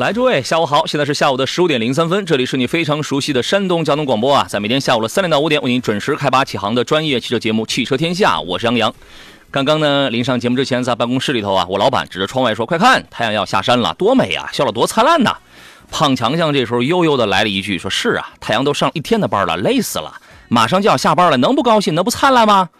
[0.00, 0.86] 来，诸位，下午好！
[0.86, 8.94] 现在是下午的十五点零三分，这里是你非常熟悉的山东交通广播啊，在每天下午的三点到五点，为您准时开拔起航的专业汽车节目《汽车天下》，我是杨洋。
[9.50, 15.36] 刚刚呢，临上节目之前，在办公室里头啊，我老板指着窗外说：“快看，太阳要下山了，多美啊，笑得多灿烂呐！”
[15.92, 20.14] 胖强强这时候悠悠的来了一句：“说是啊，太阳都上一天的班了，累死了，
[20.48, 22.70] 马上就要下班了，能不高兴，能不灿烂吗？”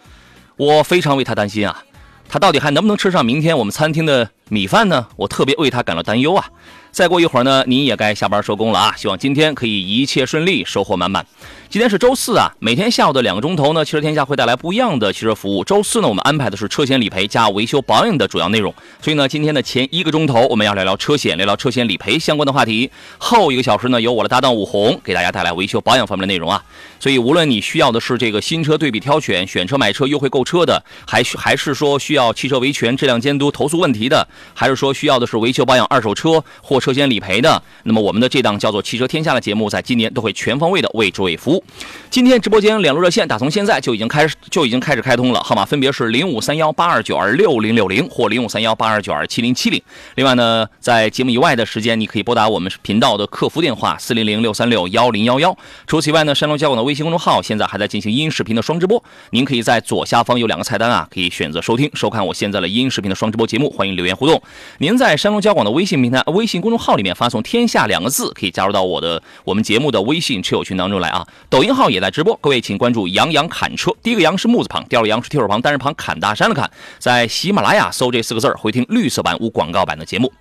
[0.57, 1.83] 我非常为他担心啊，
[2.27, 5.05] 他到底还能不能吃上明天我们餐厅的米饭呢？
[5.17, 6.47] 我特别为他感到担忧啊。
[6.91, 8.93] 再过一会儿呢，您也该下班收工了啊！
[8.97, 11.25] 希望今天可以一切顺利，收获满满。
[11.71, 15.63] 今天是周四啊，每天下午的两个钟头呢，汽车天下会带来不一样的汽车服务。
[15.63, 18.75] 周四呢，我们安排的是车险理赔加维修保养的主要内容。
[19.01, 22.91] 所以呢，今天的前一个钟头我们要聊聊车险，聊聊车险理赔相关的话题。
[23.17, 26.61] 后一个小时呢，由我的搭档武红给大家带来维修保养方面的内容啊。
[26.99, 41.60] 所以无论你需要的是这个新车对比挑选、选车买车优惠购车的，还还是说需要汽车维权、质量监督、投诉问题的，还是说需要的是维修保养二手车或车险理赔的，那么我们的这档叫做《汽车天下》的节目，在今年都会全方位的为诸位服务。
[42.09, 49.81] 今天直播间两路热线打从现在就已经开始就已经开始开通了，号码分别是零五三幺八二九二六零六零或零五三幺八二九二七零七零。
[50.15, 55.57] 另外呢，在节目以外的时间，你可以拨打我们频道的客服电话四零零六三六幺零幺幺。
[55.87, 64.41] 除此以外呢，山东交广的微信公众号现在还在进行音视频的双直播，您可以在左下方有两个菜单啊，可以选择收听收看我现在的音视频的双直播节目，欢迎留言互动。
[64.79, 71.25] 您在山东交广的微信平台微信公众号里面发送“天下”两个字，可以加入到我的我们节目的微信车友群当中来啊。
[71.51, 72.77] 抖音号也在直播，各位请。
[72.77, 76.71] 关注杨洋侃车，第一个杨是木字旁，第二个杨是提手旁，单人旁，侃大山的侃。
[76.97, 80.31] 在喜马拉雅搜这四个字儿，回听绿色版无广告版的节目。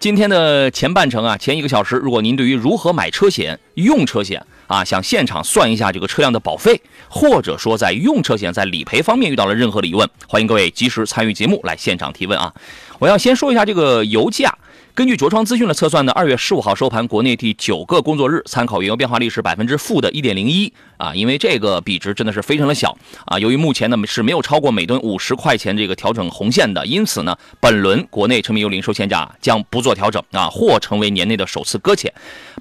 [0.00, 12.52] 今天的前半程啊，前一个小时，如果您对于如何买车险、用车险啊，想现场算一下这个车辆的保费，或者说在用车险在理赔方面遇到了任何的疑问，欢迎各位及时参与节目来现场提问啊。
[12.98, 14.52] 我要先说一下这个油价。
[14.96, 23.38] 根据卓创资讯的测算呢，二月十五号收盘，国内第九个工作日参考原油变化率是百分之负的一点零一啊，因为这个比值真的是非常的小啊。
[23.38, 32.10] 由于目前呢是没有超过每吨五十块钱这个调整红线的，因此呢，本轮国内成品油零售限价将不做调整啊，或成为年内的首次搁浅。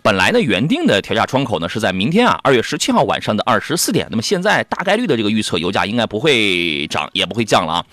[0.03, 4.05] 本来呢原定的调价窗口呢是在明天啊，二月十七号晚上的二十四点。
[4.09, 7.85] 那么现在大概率的这个预测，油价应该不会涨，也不会降了啊。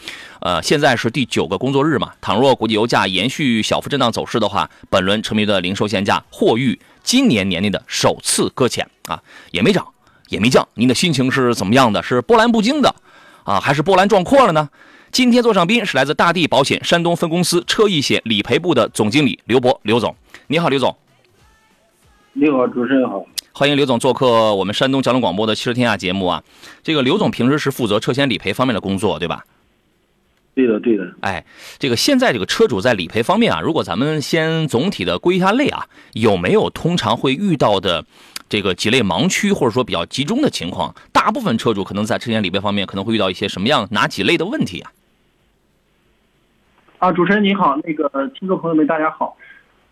[0.42, 9.86] 呃，现在是第九个工作日嘛，倘若国际油价延续小幅震荡走势的话，本轮成品的零售限价或遇今年年内的首次搁浅啊，也没涨，
[10.30, 12.02] 也没降，您的心情是怎么样的？
[12.02, 12.92] 是波澜不惊的
[13.44, 14.68] 啊，还是波澜壮阔了呢？
[15.12, 20.16] 今天坐上宾是来自大地保险山东分公司车易险理赔部的总经理刘博，刘总，
[20.48, 20.96] 你好，刘总。
[22.32, 26.42] 你好，主持人好，欢迎刘总做客我们山东交通广播的汽车天下节目啊。
[26.82, 29.44] 这个刘总平时是负责车险理赔方面的工作，对吧？
[30.54, 31.10] 对的，对的。
[31.20, 31.44] 哎，
[31.78, 38.04] 这个现在这个车主在理赔方面啊，如果咱们先总体的归一下类啊，有没有通常会遇到的
[38.48, 40.94] 这个几类盲区，或者说比较集中的情况？
[41.10, 44.92] 大部分车主可能在车险理赔方面可能会遇到一些什么样哪几类的问题啊？
[46.98, 48.08] 啊，主持人您好，那个
[48.38, 49.36] 听众朋友们大家好，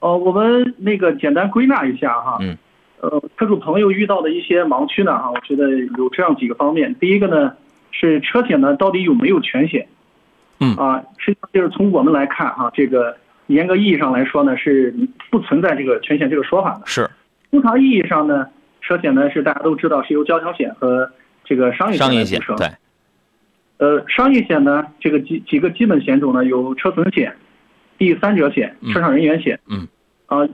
[0.00, 2.58] 呃，我们那个简单归纳一下哈，嗯，
[3.00, 7.54] 呃，车主朋友遇到的一些盲区呢哈，我觉得有这样几个方面，第一个呢
[7.90, 9.88] 是车险呢到底有没有全险？
[10.60, 13.16] 嗯啊，实际上就是从我们来看啊，这个
[13.46, 14.94] 严格意义上来说呢，是
[15.30, 16.82] 不存在这个全险这个说法的。
[16.84, 17.10] 是，
[17.50, 18.46] 通常意义上呢，
[18.80, 21.10] 车险呢是大家都知道是由交强险和
[21.44, 22.56] 这个商业商业险组成。
[22.56, 22.68] 对。
[23.78, 27.34] 呃，商业险呢，这个几几个基本险种呢，有车损险、
[27.96, 29.58] 第三者险、车上人员险。
[29.66, 29.88] 嗯。
[30.26, 30.46] 啊，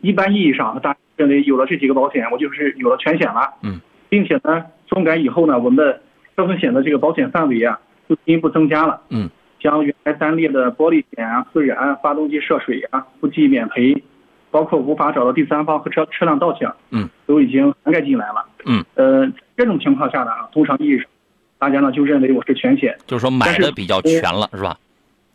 [0.00, 3.52] 一般意义上，大家认为有了这几个保险，我就是有了全险了。
[3.62, 3.78] 嗯。
[4.08, 6.00] 并且呢，综改以后呢，我们的
[6.34, 7.78] 车损险的这个保险范围啊，
[8.08, 9.02] 就进一步增加了。
[9.10, 9.28] 嗯。
[9.60, 14.02] 将原来单列的玻璃险啊、自燃、发动机涉水啊、不计免赔，
[14.50, 18.44] 包括无法找到第三方和车车辆盗抢，嗯，都已经涵盖进来了。
[18.64, 21.06] 嗯，呃，这种情况下呢，啊，通常意义上，
[21.58, 24.78] 大家呢就认为我是全险，就是说买的比较全了，是吧？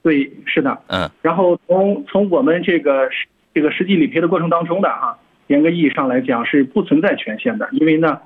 [0.01, 0.77] 对，是的。
[0.87, 1.09] 嗯。
[1.21, 3.07] 然后从从我们这个
[3.53, 8.19] 这个实际理赔的过程当中的哈，严格意义上来讲是不存在全险的，因为呢，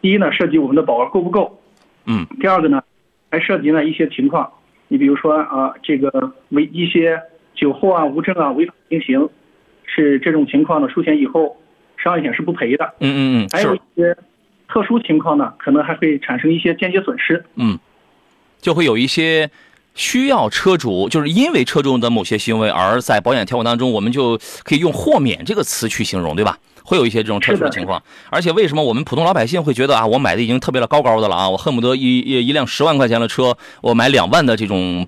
[0.00, 1.58] 第一呢涉及我们的保额够不够，
[2.06, 2.82] 嗯，第二个呢，
[3.30, 4.50] 还涉及呢一些情况。
[4.88, 7.20] 你比如说啊，这个违一些
[7.54, 9.28] 酒后啊、无证啊、违法行刑，
[9.84, 11.56] 是这种情况呢出险以后，
[11.96, 12.94] 商业险是不赔的。
[13.00, 14.16] 嗯嗯嗯，还有一些
[14.68, 17.44] 特殊情况呢，可能还会产生一些间接损失。
[17.54, 17.78] 嗯，
[18.60, 19.50] 就会有一些
[19.94, 26.58] 需要车主，就是因为车主的某些行为，而在保险条款当中，我们就可以用豁免这个词去形容，对吧？
[26.88, 28.02] 会有一些这种特殊的情况。
[28.30, 35.06] 而且为什么我们普通老百姓会觉得啊，我买的已经特别的高高的了啊，我恨不得一一一辆十万块钱的车，我买两万的这种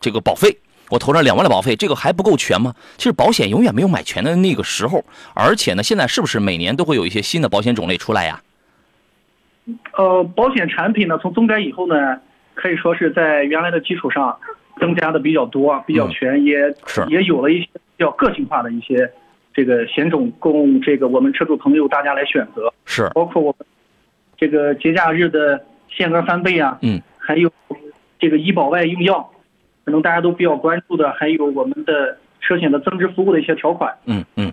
[0.00, 2.74] 这个保费，我投上两万的保费，这个还不够全吗？
[2.96, 5.04] 其实保险永远没有买全的那个时候，
[5.34, 8.42] 而且呢，现在是不是每年都会有一些新的保险种类出来呀？
[9.96, 12.18] 呃，保险产品呢，从增改以后呢，
[12.54, 14.36] 可以说是在原来的基础上
[14.80, 16.56] 增加的比较多、比较全，也
[16.86, 19.08] 是也有了一些比较个性化的一些
[19.52, 23.66] 这个险种供这个我们车主朋友大家来选择，是，包括我们
[24.36, 27.50] 这个节假日的限额翻倍啊，嗯，还有
[28.18, 29.30] 这个医保外用药，
[29.84, 34.52] 可能大家都比较关注的，还有我们的车险的增值服务的一些条款，嗯嗯。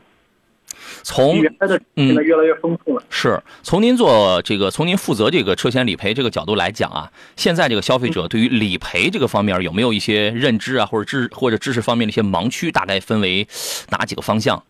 [1.04, 3.02] 从原来的现在越来越丰富了。
[3.10, 12.72] 是从您做这个，从您负责这个车险理赔这个角度来讲啊，现在这个消费者对于理赔这个方面有没有一些认知啊，或者知或者知识方面的一些盲区？
[12.72, 13.48] 大概分为
[13.90, 14.62] 哪几个方向？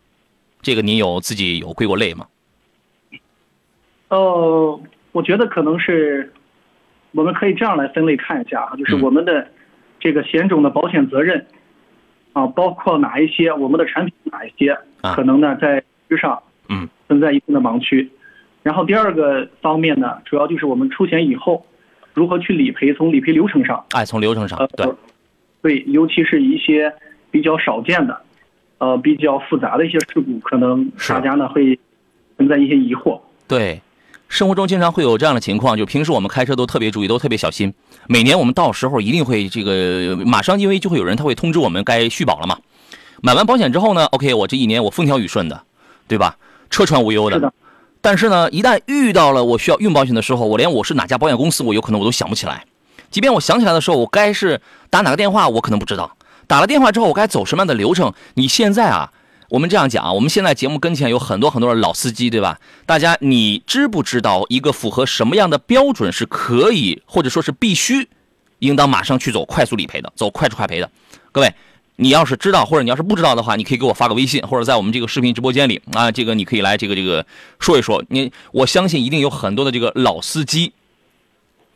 [0.62, 2.28] 这个您有自己有归过类吗？
[4.10, 4.80] 呃，
[5.12, 6.32] 我觉得可能是
[7.12, 9.48] 我们可以这样来分类看一下啊，就是我们的
[10.00, 11.46] 这个险种的保险责任
[12.34, 16.88] 啊，包括哪一些，我们的产品哪一些，可能呢在之上嗯。
[17.08, 18.12] 存在一定的盲区。
[18.64, 21.66] 然后第二个方面呢，主要就是我们出险以后
[22.14, 24.86] 如何去理赔，从理赔流程上，哎，从流程上，对，
[25.62, 26.94] 对，尤其是一些
[27.32, 28.22] 比较少见的，
[28.80, 31.80] 呃，比较复杂的一些事故，可能大家呢会
[32.38, 33.20] 存在一些疑惑。
[33.48, 33.82] 对。
[34.30, 37.74] 生活中经常会有这样的情况，就平时我们开车都特别注意，都特别小心。
[38.08, 42.58] 每年我们到时候一定会这个马上，因为就会有人他会通知我们该续保了嘛。
[43.22, 45.64] 买完保险之后呢，OK，我这一年我风调雨顺的，
[46.10, 46.36] 对吧？
[46.70, 47.54] 车船无忧的。
[48.02, 52.66] 但是呢，一旦遇到了我需要运保险的时候，我连我是哪家保险公司，我有可能我都想不起来。
[53.10, 54.60] 即便我想起来的时候，我该是
[54.90, 56.18] 打哪个电话，我可能不知道。
[56.48, 58.14] 打了电话之后，我该走什么样的流程？
[58.36, 59.12] 你现在啊？
[59.50, 62.60] 我们这样讲啊，我们现在节目跟前有很多很多的老司机，对吧？
[62.86, 68.10] 大家你知不知道一个符合什么样的标准是可以或者说是必须，
[68.60, 70.92] 应当马上去走快速理赔的，走快速快赔的？
[71.32, 71.54] 各位，
[71.96, 77.26] 你要是知道或者你要是不知道的话，你可以给我发个微信，或者在我们这个视频直播间里啊，这个你可以来这个这个
[77.58, 78.04] 说一说。
[78.10, 80.74] 你我相信一定有很多的这个老司机。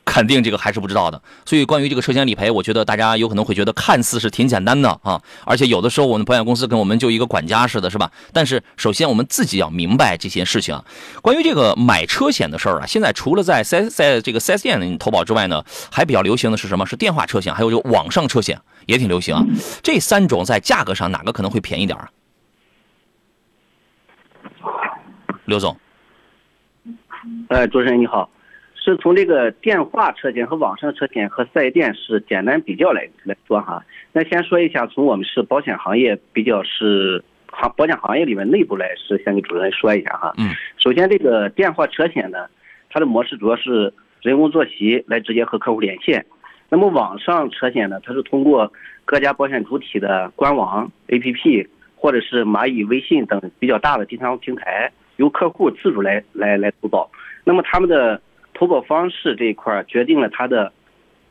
[0.03, 8.11] 肯定这个还是不知道的，所以关于这个车险理赔，我觉得大家有可能会觉得看似是挺简单的啊，而且有的时候我们保险公司跟我们就一个管家似的，是吧？
[8.33, 10.83] 但是首先我们自己要明白这些事情啊。
[11.21, 16.85] 关于这个买车险的事儿啊，现在除了在在在这个四 S 店投保之外呢，还比较流行的是什么？
[16.85, 19.45] 是电话车险，还有就网上车险也挺流行啊。
[19.83, 22.09] 这三种在价格上哪个可能会便宜点啊？
[25.45, 25.77] 刘总，
[27.49, 28.29] 哎，主持人你好。
[28.83, 33.85] 是从这个电话车险和网上车险和四 S 店是简单比较来来说哈。
[34.11, 40.33] 那先说一下，从我们是保险行业比较是行保险行业里面内部来是先给主任说一下哈。
[40.39, 40.49] 嗯。
[40.77, 42.47] 首先，这个电话车险呢，
[42.89, 43.93] 它的模式主要是
[44.23, 46.25] 人工坐席来直接和客户连线。
[46.67, 48.73] 那么网上车险呢，它是通过
[49.05, 57.07] 各家保险主体的官网、APP 或者是蚂蚁微信等比较大的第三方平台，由客户自主来来来投保。
[57.43, 58.19] 那么他们的
[58.61, 60.71] 投保方式这一块决定了它的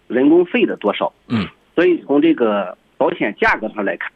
[0.08, 1.12] 人工费的多少。
[1.28, 1.46] 嗯，
[1.76, 4.10] 所以从这个保险价格上来看，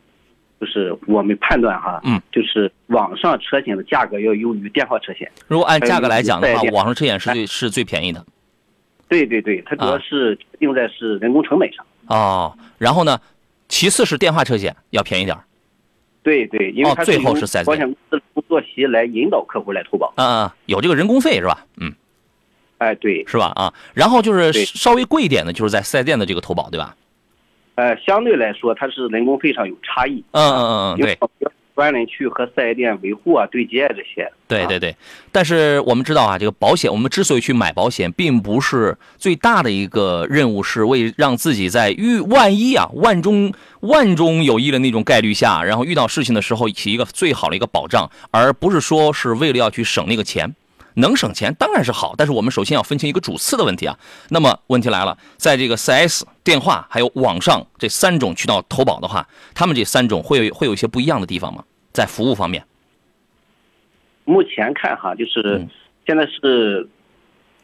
[0.61, 5.31] 就是我们判断哈，嗯，就是网上车险的价格要优于电话车险。
[5.47, 8.27] 如果按价格来讲的话，网上车险是最是最便宜的。
[9.07, 11.87] 对对对，它主要是定在是人工成本上。
[12.07, 13.17] 哦，然后呢，
[13.69, 15.39] 其次是电话车险要便宜点。
[16.25, 20.13] 对对，因为它最后是保险公司工作席来引导客户来投保。
[20.17, 21.65] 嗯嗯，有这个人工费是吧？
[21.77, 21.95] 嗯。
[22.79, 23.53] 哎，对，是吧？
[23.55, 26.95] 啊，然后就是稍微贵一点的，就是在四 S 店的这个投保，对吧？
[27.77, 30.23] 呃，相对来说，它是人工费上有差异。
[30.33, 31.19] 嗯嗯嗯嗯，对。
[31.75, 34.31] 专人去和四 S 店维护啊、对接啊这些。
[34.47, 34.95] 对对对。
[35.33, 50.55] 但是我们知道啊，这个保险，我们之所以去买保险，并不是最大的一个任务，是为让自己在遇万一啊、万中万中有一的那种概率下，然后遇到事情的时候起一个最好的一个保障，而不是说是为了要去省那个钱。
[50.95, 53.99] 能省钱当然是好，但是我们首先要分清一个主次的问题啊。
[54.31, 61.65] 那么问题来了，在这个 4S 电话还有网上这三种渠道投保的话，他们这三种会有会有一些不一样的地方吗？
[61.93, 62.65] 在服务方面？
[64.25, 65.67] 目前看哈，就是
[66.07, 66.89] 现在是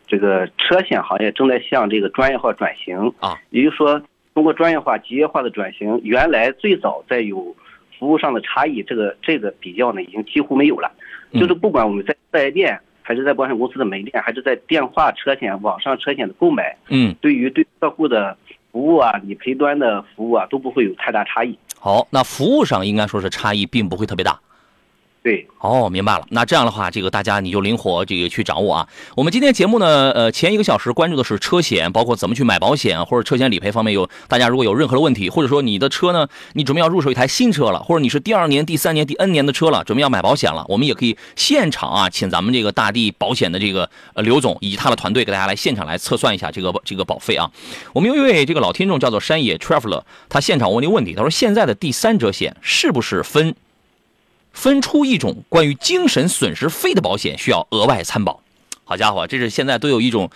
[0.08, 4.02] 这个车险行业正在向这个专业化转型啊，也就是说
[4.34, 7.54] 通过专业化、集约化的转型，原来最早在有
[7.98, 10.90] 服务上的差异，这个这个比较呢已经几乎没有了。
[11.32, 12.80] 就是不管我们在四 S 店。
[13.02, 18.36] 还是在保险公司的门店，还是在电话车险、网上车险的购买，嗯，对于对客户的
[18.70, 21.58] 服务啊、理赔端的服务啊，都不会有太大差异。
[21.78, 24.38] 好，那服务上应该说是差异并不会特别大。
[25.22, 26.24] 对，哦，明白了。
[26.30, 28.88] 那这样的话，这个大家你就灵活这个去掌握啊。
[29.14, 34.08] 我们今天节目呢，呃，前一个小时关注的是车险，包括怎么去买保险或者车险理赔方面有。
[34.28, 47.50] 大家如果有任何的问题，或者说你的车呢，你准备要入手一台新车了，或者你是第二年、第三年、第 N 年的车了，准备要买保险了，我们也可以现场啊，请咱们这个大地保险的这个呃刘总以及他的团队给大家来现场来测算一下这个这个保费啊。
[47.92, 50.00] 我们有一位这个老听众叫做山野 Traveler，
[50.30, 53.54] 他现场问一个问题，他说现在的第三者险是不是分？
[54.52, 58.42] 分出一种关于精神损失费的保险需要额外参保，
[58.84, 60.30] 好家伙，这是现在都有一种，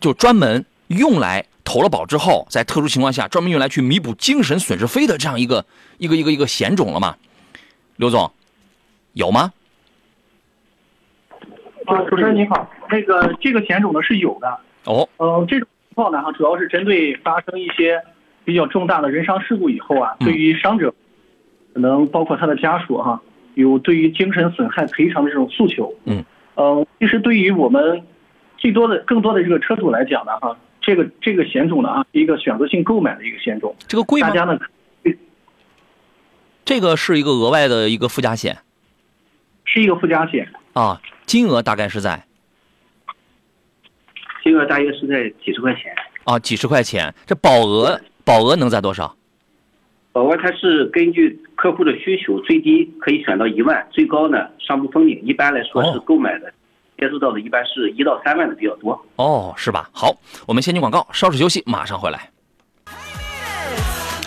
[0.00, 5.64] 就专门用来投了保之后，在特殊情况下专门用来去弥补精神损失费的这样一个
[5.98, 7.16] 一个一个一个险种了嘛？
[7.96, 8.30] 刘总，
[9.14, 9.52] 有吗？
[11.86, 18.02] 啊，主持人您好，那个这个险种呢是有的哦，嗯，这种情况呢哈，主要是针对发生一些
[18.44, 20.92] 比较重大的人伤事故以后啊，对于伤者，
[21.72, 23.22] 可能包括他的家属哈。
[23.56, 26.22] 有对于精神损害赔偿的这种诉求，嗯，
[26.56, 28.02] 呃，其实对于我们
[28.58, 34.28] 最多的、更多的这个车主来讲呢，哈，这个这个险种呢啊，一个选择性购买的一个险种，这个贵吗？
[34.28, 34.58] 大家呢，
[36.66, 38.58] 这个是一个额外的一个附加险，
[39.64, 40.46] 是一个附加险。
[40.74, 42.26] 啊，金额大概是在，
[44.44, 45.84] 金额大约是在几十块钱。
[46.24, 49.15] 啊，几十块钱，这保额保额能在多少？
[50.16, 55.20] 保额它是根据客户的需求，最低可以选到一万，最高呢上不封顶。
[55.22, 56.50] 一般来说是购买的，
[56.98, 58.98] 接触到的一般是一到三万的比较多。
[59.16, 59.90] 哦，是吧？
[59.92, 62.30] 好，我们先进广告，稍事休息，马上回来。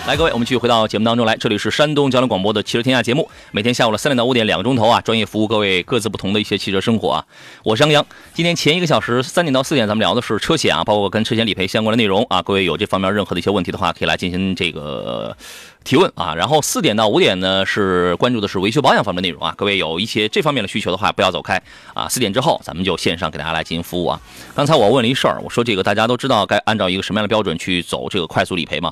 [0.09, 1.37] 来，各位，我们继续回到节目当中来。
[1.37, 7.23] 这里是山东交通广播的汽车天下节目，每天下午的三点到五点，两个钟头啊，专业服务各位各自不同的一些汽车生活啊。
[7.63, 8.03] 我是杨洋。
[8.33, 12.41] 今天前一个小时三点到四点，咱们聊的是车险啊，包括跟车险理赔相关的内容啊。
[12.41, 15.37] 各位有这方面任何的一些问题的话，可以来进行这个
[15.83, 16.33] 提问啊。
[16.33, 19.53] 然后四点到五点呢，是关注的是维修保养方面内容啊。
[19.55, 21.61] 各位有一些这方面的需求的话，不要走开
[21.93, 22.09] 啊。
[22.09, 24.19] 四点之后，咱们就线上给大家来进行服务啊。
[24.55, 28.91] 刚才我问了一事儿，我说这个大家都知道该按照一个什么样的标准去走这个快速理赔吗？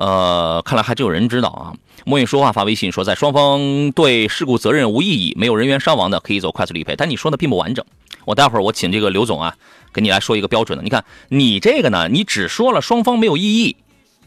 [0.00, 1.76] 呃，看来还真有人知道啊！
[2.06, 6.96] 莫影说话发微信说，在双方对事故责任无异议、没有人员伤亡的，可以走快速理赔。
[6.96, 7.84] 但你说的并不完整，
[8.24, 9.54] 我待会儿我请这个刘总啊，
[9.92, 10.82] 给你来说一个标准的。
[10.82, 13.76] 你看你这个呢，你只说了双方没有异议，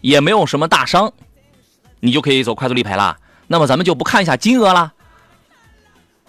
[0.01, 1.11] 也没有什么大伤，
[2.01, 3.17] 你就可以走快速理赔了。
[3.47, 4.93] 那么咱们就不看一下金额了，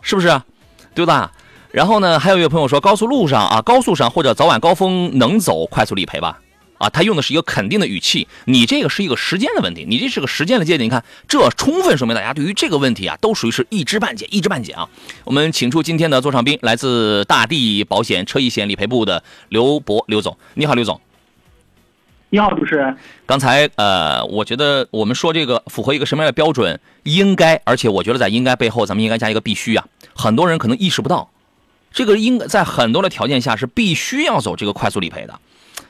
[0.00, 0.40] 是不是？
[0.94, 1.30] 对吧？
[1.70, 6.40] 然后呢，还有一位朋友说，高速路上啊，高速上或者早晚高峰能走快速理赔吧？
[6.84, 10.84] 啊，他用的是一个肯定的语气，你这个是一个时间的问题，你这是个时间的界定。
[10.84, 14.86] 你看，这充分说明大家对于这个问题啊，都属于是一知半解，一知半解啊。
[15.24, 21.00] 我们请出今天的座上宾，来自大地保险车易险理赔部的刘博刘总，你好，刘总。
[22.28, 22.94] 你好，主持人。
[23.24, 26.78] 刚才呃，我觉得我们说这个符合一个什么样的标准？
[27.04, 29.86] 应该，而且我觉得在应该背后，咱们应该加一个必须啊。
[30.14, 31.30] 很多人可能意识不到，
[31.90, 35.40] 这个应在很多的条件下是必须要走这个快速理赔的。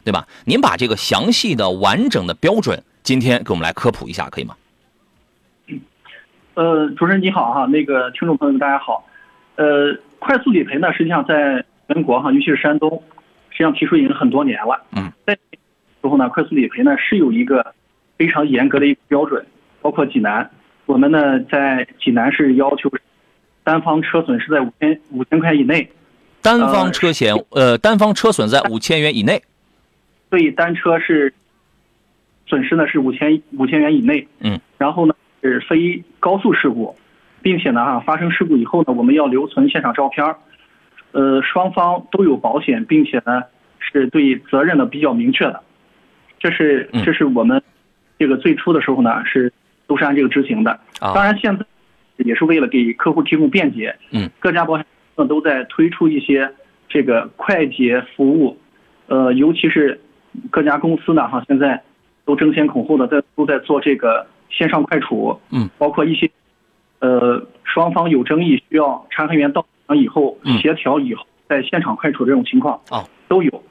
[0.04, 0.28] 对吧？
[0.44, 4.54] 您把这个详细的、完整的标准，今天给我们来科普一下，可以吗？
[6.54, 9.06] 呃，主持人你好哈，那个听众朋友们大家好。
[9.56, 13.02] 呃，快速理赔呢，实际上在全国哈，尤其是山东，
[13.50, 14.84] 实际上提出已经很多年了。
[14.92, 15.10] 嗯。
[15.26, 17.74] 在之后呢，快速理赔呢是有一个
[18.18, 19.44] 非常严格的一个标准，
[19.80, 20.48] 包括济南，
[20.86, 22.90] 我们呢在济南是要求
[23.64, 25.90] 单方车损是在五千五千块以内。
[26.42, 29.42] 单方车险呃，单方车损在五千元以内。
[30.34, 31.32] 所以单车是
[32.44, 36.96] 损失呢是五千五千元以内，嗯，然后呢是非高速事故，
[37.40, 40.34] 并且呢哈发生事故以后呢，我们要留存现场照片
[41.12, 43.44] 呃双方都有保险，并且呢
[43.78, 45.62] 是对责任呢比较明确的，
[46.40, 47.62] 这是这是我们
[48.18, 49.52] 这个最初的时候呢是
[49.86, 51.64] 都是按这个执行的，当然现在
[52.16, 56.50] 也是为了给客户提供便捷，嗯，各家保险公司都在推出一些
[56.88, 58.58] 这个快捷服务，
[59.06, 60.00] 呃尤其是。
[60.50, 61.82] 各家公司呢，哈，现在
[62.24, 66.30] 都争先恐后的在都在做这个线上快处，嗯，包括一些，
[67.00, 73.62] 呃，双方有争议需要查勘员到场以后协调以后，在现场快处这种情况啊都有。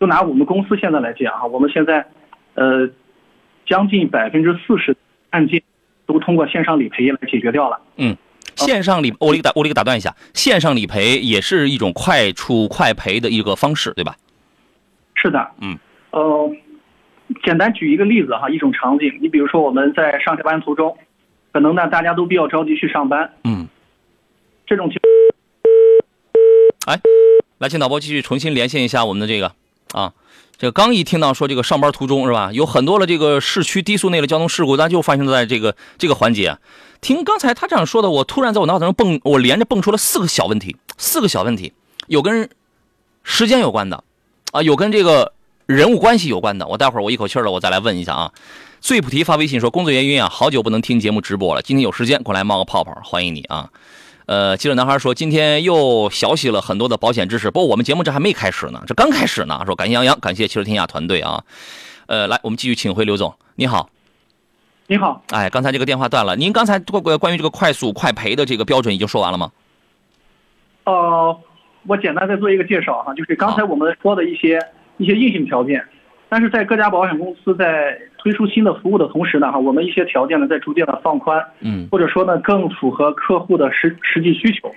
[0.00, 2.06] 就拿我们公司现在来讲哈，我们现在，
[2.54, 2.88] 呃，
[3.66, 4.96] 将近百分之四十
[5.30, 5.60] 案件
[6.06, 7.80] 都通过线上理赔来解决掉了。
[7.96, 8.16] 嗯，
[8.54, 14.14] 线上理我给打我给打断一下，线上理赔也是一种快出快赔的一个方式，对吧？
[15.14, 15.76] 是的，嗯。
[16.18, 16.50] 呃，
[17.44, 20.96] 简单举一个例子哈，一种场景，你比如说我们在上下班途中，
[21.52, 23.68] 可能呢大家都比较着急去上班，嗯，
[24.66, 24.98] 这种情，
[26.86, 27.00] 哎，
[27.58, 29.52] 来，请导播继续重新连线一下我们的这个，
[29.92, 30.12] 啊。
[30.60, 36.58] 这个刚一听到说这个上班途中是吧，有很多的这个市区低速内的交通事故，那就发生在这个这个环节。
[37.00, 41.72] 听刚才他这样说的，我突然在我脑海中蹦，我连着蹦出了四个小问题，四个小问题，
[42.08, 42.50] 有跟
[43.22, 44.02] 时间有关的，
[44.50, 45.32] 啊，有跟这个
[45.68, 46.66] 人物关系有关的。
[46.66, 48.32] 我待会儿我一口气儿了，我再来问一下啊。
[48.80, 53.68] 最菩提发微信说，工作原因啊，好久不能听节目直播了，今天有时间过来冒个泡泡，欢迎你啊。
[54.24, 57.50] 呃，记者男孩说，今天又学习了很多的保险知识。
[57.50, 59.62] 不过我们节目这还没开始呢，这刚开始呢。
[59.66, 61.44] 说感谢杨洋，感谢汽车天下团队啊。
[62.06, 63.90] 呃，来，我们继续请回刘总，你好。
[64.86, 65.22] 你好。
[65.32, 66.34] 哎，刚才这个电话断了。
[66.34, 69.52] 您刚才关关于这个快速快赔的这个标准已经说完了吗？
[70.84, 71.38] 呃，
[71.86, 74.58] 我简单再做一个介绍哈，就是刚才我们说的一些
[74.98, 75.82] 一些硬性条件。
[76.30, 84.70] 但是在各家保险公司在推出新的服务的同时呢，哈，我们一些条件呢在逐渐的放宽，嗯，或者说呢更符合客户的实实际需求，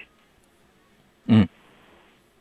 [1.28, 1.46] 嗯，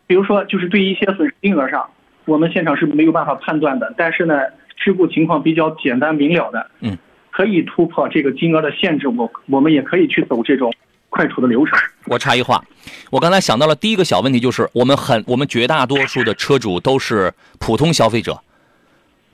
[0.06, 1.90] 比如说就是对于一些损失金额上，
[2.24, 4.42] 我们现场是没有办法判断的，但是呢
[4.76, 6.96] 事故情况比较简单明了的，嗯，
[7.32, 10.72] 可以突破这个金额的限制，我我们也可以去走这种
[11.10, 11.78] 快处的流程。
[12.06, 12.64] 我插一话，
[13.10, 18.40] 我刚才想到了第一个小问题就是我们很我们绝大多数的车主都是普通消费者。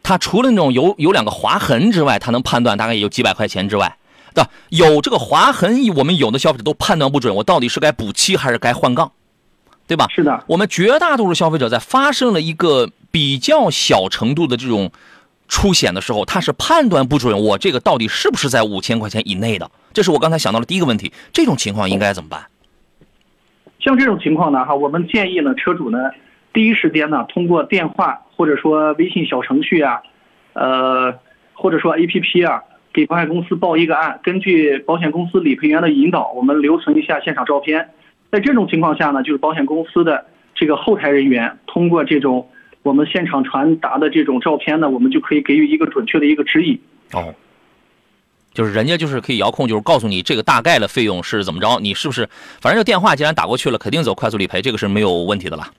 [0.02, 3.96] 他除了那种有有两个划痕之外，他能判断大概也就几百块钱之外，
[4.34, 4.48] 的？
[4.68, 9.10] 有这个划痕，我们有的消费者都判断不准，我到底是该补漆还是该换杠，
[9.88, 10.06] 对吧？
[10.14, 10.44] 是的。
[10.46, 14.92] 我们绝大多数消费者在发生了一个比较小程度的这种
[15.48, 19.68] 出险的时候，他是判断不准我这个到底是不是在五千块钱以内的。
[19.96, 21.10] 这是我刚才想到的第一个问题。
[21.32, 22.38] 这种情况应该怎么办？
[23.80, 26.10] 像这种情况呢，哈，我们建议呢，车主呢。
[26.52, 30.02] 第一时间呢，通过电话或者说微信小程序啊，
[30.52, 31.14] 呃，
[31.54, 32.62] 或者说 A P P 啊，
[32.92, 37.88] 给保险公司报一个案，根据保险公司理赔员的引导，我们留存一下现场照片。
[38.30, 42.46] 在这种情况下呢，就是保险公司的这个后台人员通过这种
[42.82, 46.78] 我们现场传达的这种照片呢，我们就可以给予一个准确的一个指引。
[47.14, 47.34] 哦，
[48.56, 52.26] 就是人家就是可以遥控，就是告诉你这个大概的费用是怎么着，你是不是？
[52.60, 55.70] 反正这电话既然打过去了，肯定走快速理赔，这个是没有问题的了。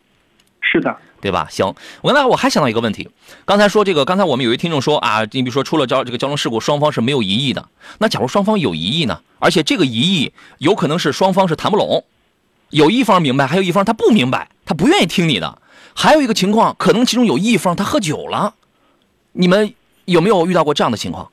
[0.62, 1.48] 是的，对吧？
[1.50, 3.10] 行，我刚才我还想到一个问题，
[3.46, 7.67] 刚才说这个，刚才我们有一听众说啊，你比如说出了交这个交通事故，双方是没有异议的。
[8.00, 9.22] 那假如双方有异议呢？
[9.39, 12.03] 而且这个异议有可能是双方是谈不拢，
[12.69, 15.62] 有一方明白，还有一方他不明白，他不愿意听你的。
[15.96, 18.54] 还有一个情况，可能其中有一方他喝酒了，
[19.32, 19.73] 你们
[20.06, 21.32] 有没有遇到过这样的情况？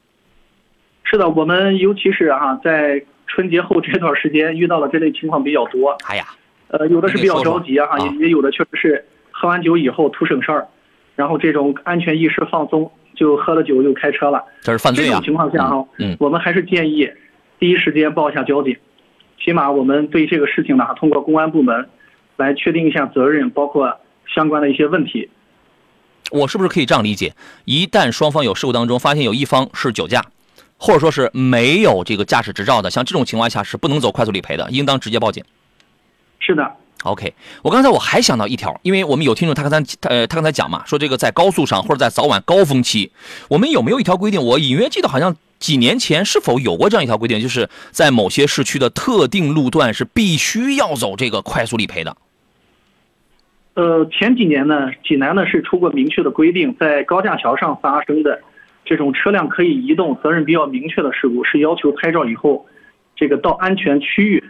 [1.14, 5.96] 是的，我们尤其是啊，在春节后这段时间遇到了这类情况比较多。
[6.08, 6.24] 哎呀，
[6.68, 9.04] 呃，有的是比较着急啊，也也有的确实是。
[9.30, 10.68] 喝完酒以后图省事儿，
[11.16, 14.42] 然后这种安全意识放松，就喝了酒就开车了。
[14.60, 15.08] 这是犯罪啊！
[15.08, 17.08] 这种情况下哈，嗯，我们还是建议
[17.58, 18.76] 第一时间报一下交警，
[19.44, 21.88] 起码我们对这个事情呢，通过公安部门
[22.36, 23.98] 来确定一下责任，包括
[24.32, 25.28] 相关的一些问题。
[26.30, 27.32] 我是不是可以这样理解？
[27.64, 30.24] 一旦双方有事故当中发现有一方是酒驾，
[30.84, 35.42] 或者说是没有这个驾驶执照的，像这种情况下是不能走快速理赔的，应当直接报警。
[36.40, 36.70] 是的。
[37.04, 43.10] OK，我刚才我还想到一条，因为我们有听众他刚才呃他刚才讲嘛，说这个在高速上或者在早晚高峰期，
[43.48, 44.42] 我们有没有一条规定？
[44.42, 52.14] 我隐约记得好像几年前是否有过这样一条规定，就是在某些市区的特定路段是必须要走这个快速理赔的。
[53.72, 58.40] 呃，前几年呢，济南呢是出过明确的规定，在高架桥上发生的
[58.84, 62.66] 这种车辆可以移动、责任比较明确的事故，是要求拍照以后，
[63.16, 64.42] 这个到安全区域。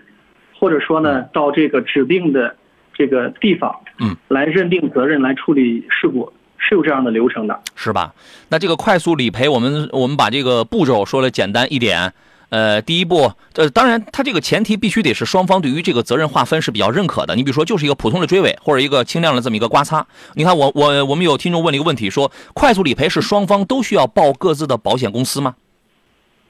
[0.57, 2.57] 或者说呢，到这个指定的
[2.95, 8.15] 这个地方，嗯，来认定责任，来处理事故，是有这样的流程的，是吧？
[8.49, 12.15] 那这个快速理赔，我们我们把这个步骤说的简单一点，
[12.55, 17.35] 呃，第一步，呃，当然，它这个前提必须得是双方对于这个责任划分是比较认可的。
[17.35, 20.07] 你比如说，就是一个普通的追尾或者一个轻量的这么一个刮擦。
[20.35, 25.57] 你看，我我我们有听众问了一个问题，说快速理赔是双方都需要报各自的保险公司吗？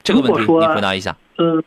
[0.03, 1.17] 这个问题你回答一下。
[1.39, 1.63] 嗯。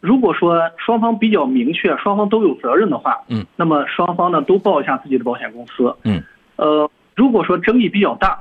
[0.00, 6.22] 如果说双方比较明确，双方都有责任的话，嗯，那么双方呢都报一下自己的保险公司，嗯，
[6.56, 8.40] 呃，如果说争议比较大，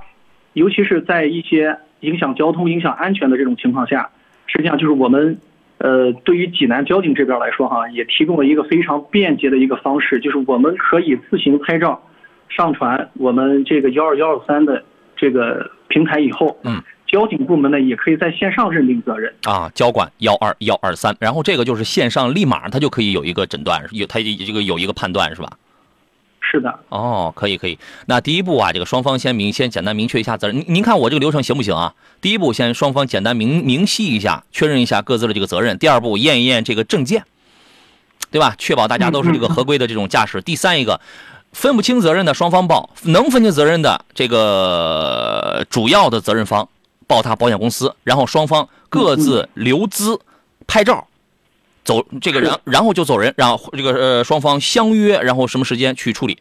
[0.53, 4.09] 尤其是在一些影响交通、影响安全的这种情况下，
[4.51, 5.39] 实际上就是我们，
[5.77, 12.01] 呃，对于济南交警这边来说哈，也提供了一个非常便捷的一个方式，就是我们可以自行拍照，
[12.49, 14.83] 上传我们这个幺二幺二三的
[15.15, 16.81] 这个平台以后，嗯。
[17.11, 25.49] 交警部门呢，也可以在线上认定责任啊，交管幺二幺二三，然后这个就是线上立马他就可以有一个诊断，有他这个有一个判断是吧？
[26.49, 26.79] 是的。
[26.89, 27.77] 哦，可以可以。
[28.05, 30.57] 那第一步啊，这个双方先明先简单明确一下责任。
[30.57, 31.93] 您您看我这个流程行不行啊？
[32.21, 35.77] 第一步先双方简单明明细一下，确认一下各自的这个责任。
[35.77, 37.23] 第二步验一验这个证件，
[38.31, 38.55] 对吧？
[38.57, 40.41] 确保大家都是这个合规的这种驾驶。
[40.41, 40.99] 第三一个。
[41.51, 46.69] 分不清责任的双方报，能分清责任的这个主要的责任方
[47.07, 50.19] 报他保险公司，然后双方各自留资
[50.67, 51.07] 拍照，
[51.83, 56.37] 走这个然然后就走人，然后这个呃双方相约，然后什么时间去处理，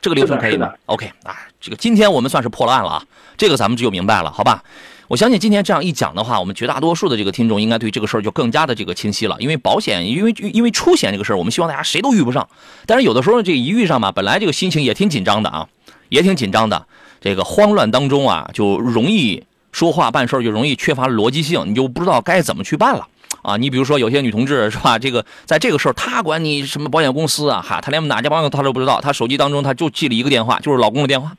[0.00, 3.04] 这个流程可以吗？OK 啊，这个今天我们算是破了案了啊，
[3.36, 4.62] 这个咱们就明白了，好吧？
[5.08, 9.36] 我相信今天这样一讲的话，我们绝大多数的这个听众应该对这个事儿就更加的这个清晰了。
[9.38, 12.48] 因为保险，因为因为出险这个事儿，我们希望大家谁都遇不上。
[12.86, 15.68] 但是有的时候这一遇上吧，本来这个心情也挺紧张的啊，
[16.08, 16.86] 也挺紧张的。
[17.20, 23.06] 这个慌乱当中啊，就容易说话办事就容易缺乏逻辑性，你就不知道该怎么去办了
[23.46, 23.56] 啊。
[23.56, 24.98] 你比如说有些女同志是吧？
[24.98, 27.64] 这个在这个事儿，她管你什么保险公司啊？
[27.66, 31.32] 哈，她连哪家保险她都不知道，她手机当中她就记了一个电话，就是老公的电话，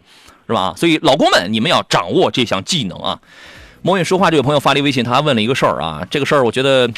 [0.47, 0.73] 是吧？
[0.77, 3.19] 所以老公们，你们要掌握这项技能啊。
[3.83, 6.89] 魔芋说话这位朋友发了微信，他还问了一个事儿啊，这个事儿我觉得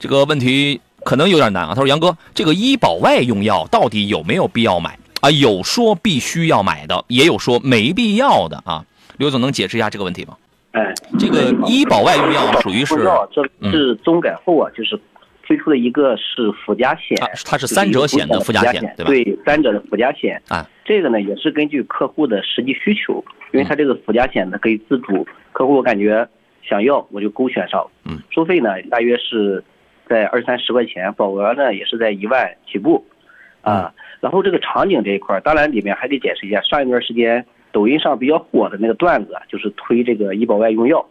[0.00, 1.68] 这个问题可能有点难啊。
[1.74, 5.30] 他说：“杨哥，这个医保外用药到底有没有必要买啊？
[5.30, 8.84] 有说必须要买的，也有说没必要的啊。”
[9.18, 10.36] 刘总能解释一下这个问题吗？
[10.76, 12.96] 哎，这个医保外用药属于是
[13.32, 14.98] 这是中改后啊，就是
[15.46, 19.10] 推出的一个是附加险，它是三者险的附加险，对吧？
[19.10, 25.26] 对，三者的附加险啊，这个呢也是根据客户的实际需求，因为它这个附加险呢可以自主。
[25.52, 26.28] 客户感觉
[26.62, 27.86] 想要，我就勾选上。
[28.04, 29.64] 嗯，收费呢大约是
[30.06, 33.02] 在二三十块钱，保额呢也是在一万起步。
[33.62, 41.04] 啊，然后这个场景这一块，当然里面还得解释一下，上一段时间抖音上比较火的那个段子，就是推这个医保外用药。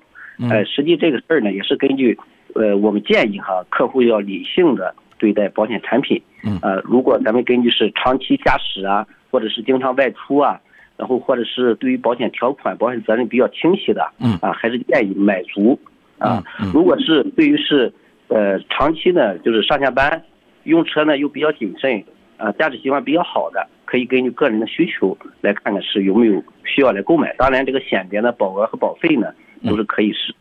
[0.50, 2.18] 呃，实际这个事儿呢，也是根据
[2.56, 6.20] 呃我们建议哈，客户要理性的对待保险产品。
[6.44, 6.58] 嗯。
[6.64, 10.60] 呃，如果咱们根据是长期驾驶啊，或者是经常外出啊。
[10.98, 15.78] 然后或者是对于保险条款、保险责任比较清晰的，嗯啊，还是建议买足
[16.18, 16.42] 啊。
[16.74, 17.92] 如果是对于是
[18.30, 20.24] 呃长期呢，就是上下班
[20.64, 22.02] 用车呢又比较谨慎，
[22.38, 27.34] 啊，驾驶习惯比较好的，可以根据个人的需求来看看是有没有需要来购买。
[27.38, 29.28] 当然，这个险别的保额和保费呢，
[29.64, 30.34] 都是可以是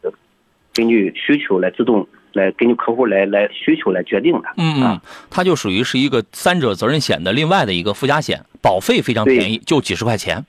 [0.73, 4.49] 根据需求来自动来根据客户来来需求来决定的。
[4.57, 8.41] 嗯嗯，它就属于是一个三者责任险的另外的一个附加险。
[8.61, 10.43] 保费非常便宜，就几十块钱。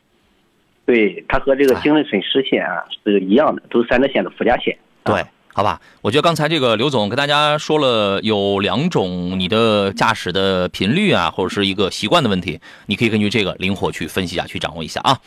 [0.86, 4.78] 对，它和这个精神损失险啊是一样的，都是三者险的附加险。
[5.04, 5.22] 对，
[5.58, 15.18] 好吧，我觉得刚才这个刘总跟大家说了有两种你的驾驶的频率啊，或者是一个习惯的问题，你可以根据这个灵活去分析啊，去掌握一下啊。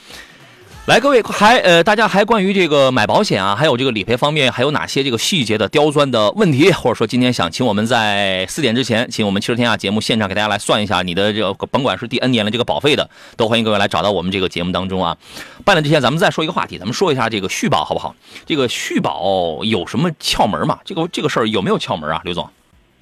[0.88, 15.14] 来，各位还呃，大家还关于这个买保险啊，还有这个理赔方面，还有哪些这个细节的刁钻的问题，或者说今天想请我们在四点之前，请我们汽车天下节目现场给大家来算一下你的这个甭管是第 N 年的这个保费的，都欢迎各位来找到我们这个节目当中啊。
[15.62, 18.16] 办了之前，咱们再说一个话题，咱们说一下这个续保好不好？
[18.46, 20.78] 这个续保有什么窍门吗？
[20.86, 22.48] 这个这个事儿有没有窍门啊，刘总？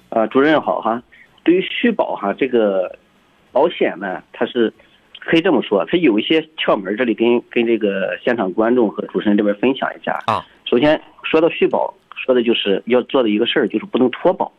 [0.09, 1.01] 啊，主任好哈。
[1.45, 2.93] 对于续保哈，这个
[3.53, 4.73] 保险呢，它是。
[5.27, 10.45] 可以这么说，它有一些窍门，这里跟跟这个现场观众和主持人这边分享一下啊。
[10.63, 14.49] 首先说到续保，说的就是要做的一个事儿，就是不能脱保。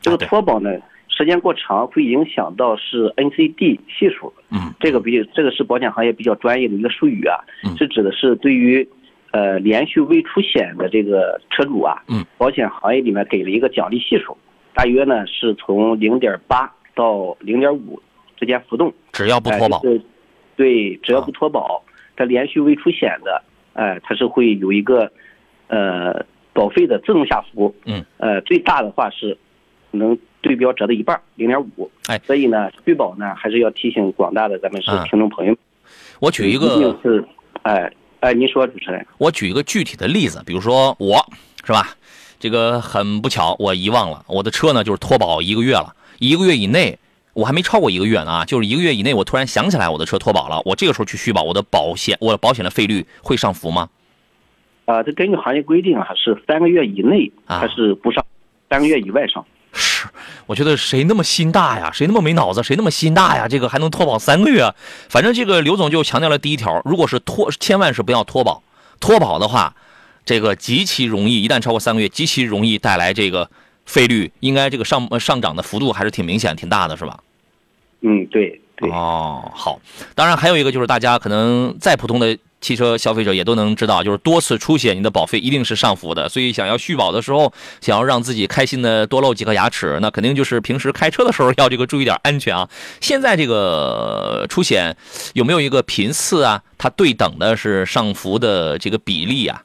[0.00, 0.70] 这个脱保呢，
[1.08, 4.32] 时间过长会影响到是 NCD 系数。
[4.50, 4.72] 嗯。
[4.80, 7.36] 这个比这个是保险行业比较专业的一个术语啊。
[7.62, 7.76] 嗯。
[7.76, 8.86] 是指的是对于
[9.30, 12.02] 呃连续未出险的这个车主啊。
[12.08, 12.24] 嗯。
[12.38, 14.36] 保险行业里面给了一个奖励系数，
[14.72, 18.00] 大约呢是从零点八到零点五
[18.38, 18.92] 之间浮动。
[19.12, 19.82] 只要不脱保。
[20.56, 21.82] 对，只要不脱保，
[22.16, 25.10] 它连续未出险的，哎，它是会有一个，
[25.68, 27.74] 呃，保费的自动下浮。
[27.84, 28.04] 嗯。
[28.18, 29.36] 呃，最大的话是，
[29.90, 31.90] 能对标折的一半，零点五。
[32.06, 32.20] 哎。
[32.24, 35.56] 所以呢，续保呢，还是要提醒广大的咱们是听众朋友。
[36.20, 36.96] 我举一个。
[37.02, 37.24] 是，
[37.62, 39.06] 哎哎，您说，主持人。
[39.18, 41.16] 我举一个具体的例子，比如说我，
[41.64, 41.96] 是吧？
[42.38, 46.98] 这个很不巧，我遗忘了我的车呢，就是脱保一个月了，一个月以内。
[47.34, 53.88] 我还没超过一个月呢啊，就是一个月以内，我突然想起来我的车脱保了，我这个时候去续保，我的保险，我的保险的费率会上浮吗？
[54.84, 58.24] 啊，这根据行业规定啊，是三个月以内还是不上，
[58.70, 59.44] 三个月以外上。
[59.72, 60.06] 是，
[60.46, 61.90] 我觉得谁那么心大呀？
[61.92, 62.62] 谁那么没脑子？
[62.62, 63.48] 谁那么心大呀？
[63.48, 64.72] 这个还能脱保三个月？
[65.08, 68.62] 反正这个刘总就强调了第一条，如果是脱，千万是不要脱保。
[69.00, 69.74] 脱保的话，
[70.24, 73.50] 这个极其容易，一旦超过三个月，极其容易带来这个。
[73.86, 77.20] 费率应该这个上上涨的幅度还是挺明显、挺大的，是吧？
[78.06, 78.90] 嗯，对对。
[78.90, 79.80] 哦，好。
[80.14, 86.28] 当然还有一个就是大家可能再普通的汽车消费者也都能知道，就是多次出险，你的保费一定是上浮的。
[86.28, 92.68] 所以想要续保的时候，想要让自己开心的多露几颗牙齿，那肯定就是平时开车的时候要这个注意点安全啊。
[93.00, 94.94] 现在这个出险
[95.32, 96.62] 有没有一个频次啊？
[96.76, 99.62] 它对等的是上浮的这个比例啊？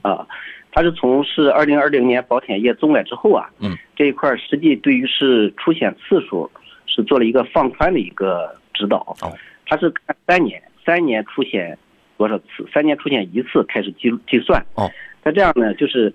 [0.00, 0.26] 啊。
[0.72, 6.48] 它是从是二零二零年保险业综改之后啊，嗯，这一块实际对于是出险次数
[6.90, 8.98] 是做了一个放宽的一个指导。
[9.22, 9.32] 哦，
[9.66, 11.78] 它是看三年，三年出险
[12.18, 12.66] 多少次？
[12.72, 14.60] 三年出险一次开始计计算。
[14.74, 14.90] 哦，
[15.22, 16.12] 它这样呢，就是，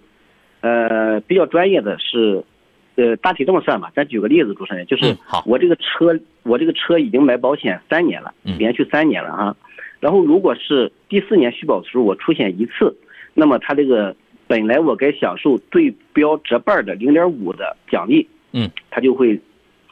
[0.62, 2.44] 呃，比较专业的是，
[2.96, 3.92] 呃，大体这么算吧。
[3.96, 9.56] 咱举个例子，主持人，就是我这个车，我这个车已经买保险三年了，连续三年了啊。
[10.00, 12.96] 然后如果是第四年续保的时候我出险一次，
[13.34, 19.40] 那么它这个本来我该享受对标折半的零点五的奖励，嗯，它就会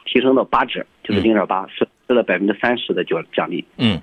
[0.04, 3.64] 提升到八折，就是零点八，是得了百分之三十的奖奖励。
[3.78, 4.00] 嗯，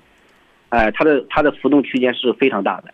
[0.70, 2.92] 哎，它的它的浮动区间是非常大的。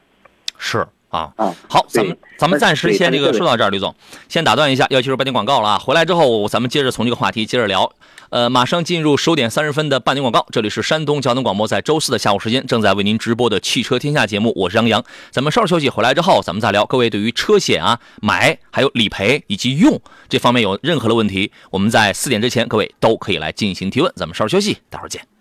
[0.59, 0.87] 是。
[1.11, 3.95] 啊啊，好，咱们咱们暂时先这个说到这儿，吕总，
[4.29, 5.79] 先打断一下，要进入半点广告了啊。
[5.79, 7.91] 回来之后，咱们接着从这个话题接着聊。
[8.31, 15.03] 呃，马上进入十点三十分的半点广告，这里是山东交通广播，在周四的下午时间正在为您直播的汽车天下节目，我是杨洋。
[15.31, 16.85] 咱们稍事休息，回来之后咱们再聊。
[16.85, 24.13] 各位对于车险啊、买还有理赔以及用这方面有任何的问题，我们在四点之前，各位都可以来进行提问。
[24.15, 25.38] 咱们稍事休息，待会儿见。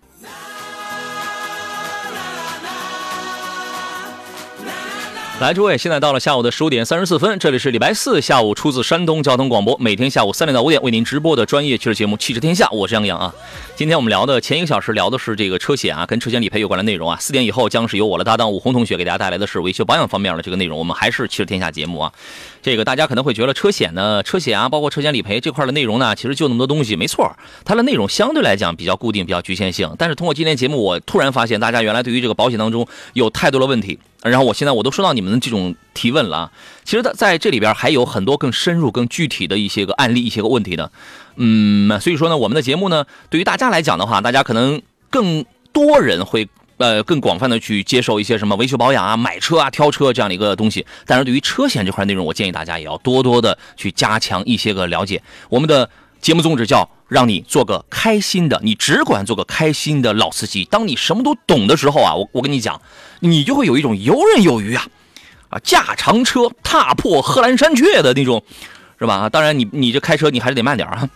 [5.40, 13.32] 来，诸位，现在到了下午的十五点三十四分，这里是礼拜四下午出自山东交通广播，每天下午三点到五点为您直播的专业汽车节目《汽车天下》，我是杨洋啊。
[13.76, 17.16] 今天我们聊的前一个小时聊的是这个车险啊，跟车险理赔有关的内容啊。
[17.20, 20.76] 四点以后将是由我的搭档武红同学给大家带来的是维修保养方面的这个内容。
[20.76, 22.12] 我们还是汽车天下节目啊。
[22.62, 27.30] 这个大家可能会觉得车险呢，车险啊，包括车险理赔这块的内容呢，其实就那么多东西，没错，
[27.64, 29.94] 它的内容相对来讲比较固定，比较局限性。
[29.98, 33.98] 但是通过今天节目，我突然发现大家原来对于这个保险当中有太多的问题。
[34.22, 36.52] 然后我现在我都收到你们的这种提问了啊，
[36.84, 40.90] 其实在在这里边还有很多更深入、更具体的一些个案例、一些个问题的，
[41.36, 55.22] 嗯，所以说呢，我们的节目呢，对于大家来讲的话，大家可能更多人会呃更广泛的去接受一些什么维修保养啊、买车啊、挑车这样的一个东西，但是对于车险这块内容，我建议大家也要多多的去加强一些个了解。
[55.48, 56.88] 我们的节目宗旨叫。
[57.08, 60.66] 让你做个开心的，你只管做个开心的老司机。
[60.66, 62.82] 当你什么都懂的时候啊，我我跟你讲，
[63.20, 64.86] 你就会有一种游刃有余啊，
[65.48, 68.42] 啊，驾长车踏破贺兰山雀的那种，
[68.98, 69.30] 是吧？
[69.30, 71.08] 当然，你你这开车你还是得慢点啊。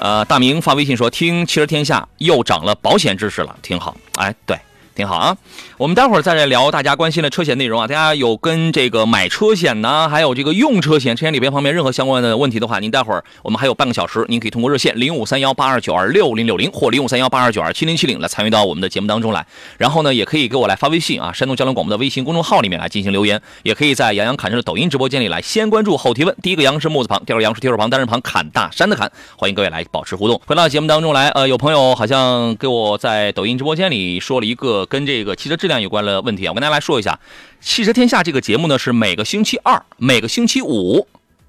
[0.00, 3.94] 呃，大明发微信说，听汽车天下又涨了保险知识了，挺好。
[4.16, 4.58] 哎，对。
[5.00, 5.34] 您好啊，
[5.78, 7.86] 我们待会儿再来聊大家关心的车险内容啊。
[7.86, 19.46] 大家有跟这个买车险呢，还有这个用车险、车险理赔方面任何相关的问题的话，您待会儿我们还有半个小时，您可以通过热线零五三幺八二九二六零六零或零五三幺八二九二七零七零来参与到我们的节目当中来。
[19.78, 26.36] 然后呢，也可以给我来发微信啊，山东交通广播的微信公众号里面来进行留言，也可以在杨洋侃车的抖音直播间里来先关注后提问。
[26.42, 30.38] 第一个杨是木字旁，第二个杨是提手旁，单人旁，侃大山的侃，欢迎各位来保持互动。
[30.46, 37.18] 回到节目当中来，呃，有朋友好像给我在抖音直播间里说了一个跟这个汽车质量有关的问题啊，我跟大家来说一下，
[37.66, 41.06] 《汽车天下》这个节目呢是每个星期二、每个星期五，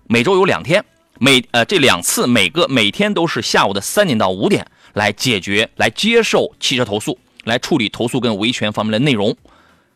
[0.08, 0.86] 每周有两天，
[1.20, 9.36] 每呃这两次每个每天都是下午的三点到五点来解决、来接受汽车投诉、来处理投诉跟维权方面的内容，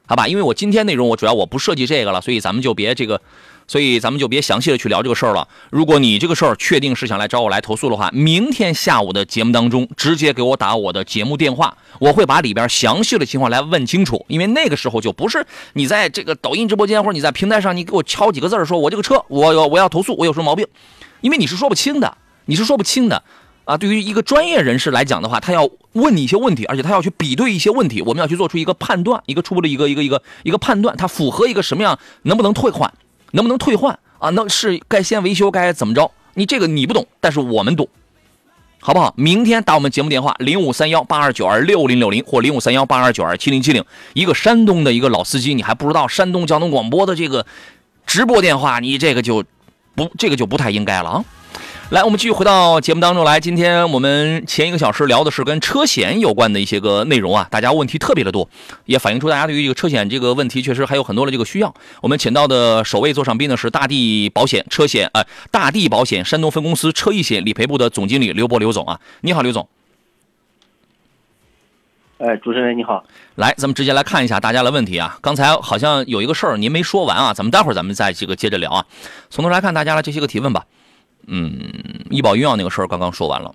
[0.08, 0.28] 好吧？
[0.28, 3.22] 因为我今天内容我主要我不涉及这个了，所以咱们就别这个。
[3.68, 5.48] 所以咱们就别详细的去聊这个事儿了。
[5.72, 14.24] 如果你这个事儿确定是想来找我来投诉的话，明天下午的节目当中直接给我打我的节目电话，我会把里边详细的情况来问清楚。
[14.28, 20.68] 因为那个时候就不是你在这个抖音直播间或者你在平台上，你给我敲几个字说我这个车我我我要投诉，我有什么毛病？
[21.22, 23.24] 因为你是说不清的，你是说不清的
[23.64, 23.78] 啊。
[23.78, 32.94] 对于一个专业人士来讲的话，他要问你一些问题，而且他要去比对一些问题，我们要去做出一个判断，一个初步的一个一个一个一个判断，它符合一个什么样，能不能退款？
[33.32, 34.30] 能不能退换啊？
[34.30, 36.12] 那是该先维修，该怎么着？
[36.34, 37.88] 你这个你不懂，但是我们懂，
[38.82, 39.14] 好不好？
[39.18, 43.84] 明天打我们节目电话零五三幺八二九二六零六零或零五三幺八二九二七零七零。
[44.14, 47.46] 一个山东的一个老司机，你还不知道山东交通广播的这个
[48.06, 49.44] 直播电话，你这个就
[49.96, 51.26] 不这个就不太应该了啊。
[51.92, 53.40] 来，我们继续回到节目当中来。
[53.40, 58.50] 今天我们前一个小时聊的是跟车险有关的一些个内容啊，大家问题特别的多，
[58.86, 61.72] 也反映出大家对于这个车险这个问题确实还有很多的这个需要。
[62.02, 69.70] 我们请到的首位座上宾呢是大地保险车险呃大地保险山东分公司车易险理赔部的总经理刘博刘总啊，你好，刘总。
[72.18, 73.04] 哎，主持人你好，
[73.36, 75.20] 来，咱们直接来看一下大家的问题啊。
[75.22, 78.86] 刚才好像有一个事儿您没说完啊，咱们待会儿咱们再这个接着聊啊。
[79.30, 80.66] 从头来看大家的这些个提问吧。
[81.28, 83.54] 嗯，医保用药那个事儿刚刚说完了，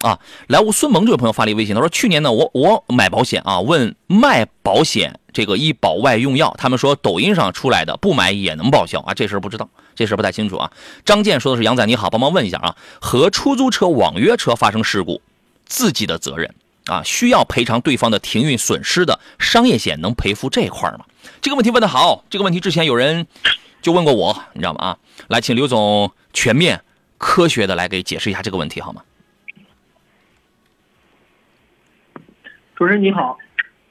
[0.00, 10.72] 啊，来无孙萌这位朋友发了一微信，他说去年呢，我我买保险啊，问卖保险这个医保外用药，他们说抖音上出来的不买也能报销啊，这事儿不知道，这事儿不太清楚啊。
[11.04, 15.20] 张健说的是杨仔你好，帮忙问一下啊，和出租车、网约车发生事故，
[15.66, 16.54] 自己的责任
[16.86, 21.04] 啊，需要赔偿对方的停运损失的商业险能赔付这一块吗？
[21.42, 23.26] 这个问题问的好，这个问题之前有人
[23.82, 24.84] 就问过我，你知道吗？
[24.84, 24.96] 啊，
[25.28, 26.80] 来，请刘总全面。
[27.20, 29.02] 科学的来给解释一下这个问题好吗？
[32.74, 33.36] 主持人你好，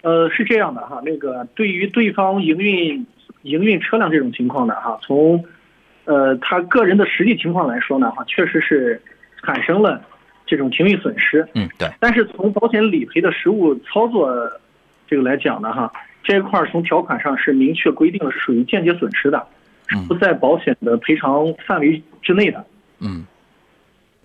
[0.01, 3.05] 呃，是这样的哈，那个对于对方营运
[3.43, 5.45] 营运车辆这种情况的哈，从
[6.05, 8.99] 呃他个人的实际情况来说呢哈，确实是
[9.43, 10.03] 产生了
[10.47, 11.47] 这种停运损失。
[11.53, 11.87] 嗯，对。
[11.99, 14.35] 但是从保险理赔的实务操作
[15.07, 19.47] 这个来讲呢哈，这一块从条款上是明确规定了是属于间接损失的，
[19.87, 22.57] 是不在保险的赔偿范围之内的。
[22.57, 22.65] 嗯，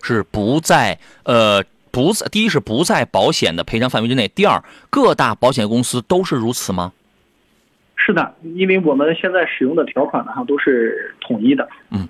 [0.01, 1.63] 是不在呃。
[1.91, 4.27] 不在，第一是不在保险的赔偿范围之内。
[4.27, 6.91] 第二，各大保险公司都是如此吗？
[7.95, 11.69] 是的，因为我们现在使用的条款呢，哈，都是统一的。
[11.91, 12.05] 嗯，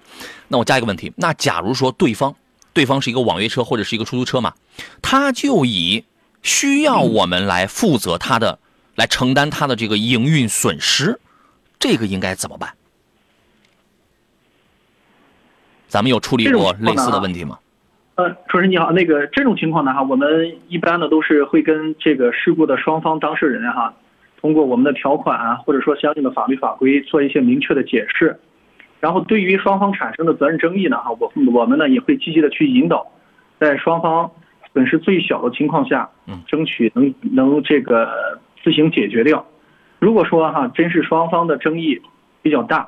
[0.47, 2.35] 那我加一个问题，那假如说对方，
[2.73, 4.55] 对方是一个网约车或者是一个出租车嘛，
[5.03, 6.03] 他就以
[6.41, 8.57] 需要我们来负责他的，
[8.95, 11.19] 来承担他的这个营运损失，
[11.77, 12.73] 这个应该怎么办？
[15.87, 17.57] 咱们有处理过类似的问题吗？
[18.15, 23.93] 呃，主持人你好，那个这种情况呢哈，我们一般呢都是会跟这个事故的双方当事人哈，
[24.39, 28.39] 通过我们的条款啊，或者说相应的法律法规做一些明确的解释，
[29.01, 33.05] 然后对于双方产生的责任争议呢哈，我我们呢也会积极的去引导，
[33.59, 34.31] 在双方
[34.71, 39.45] 损失最小的情况下，嗯，争取能能这个自行解决掉。
[39.99, 42.01] 如果说哈真是双方的争议
[42.41, 42.87] 比较大，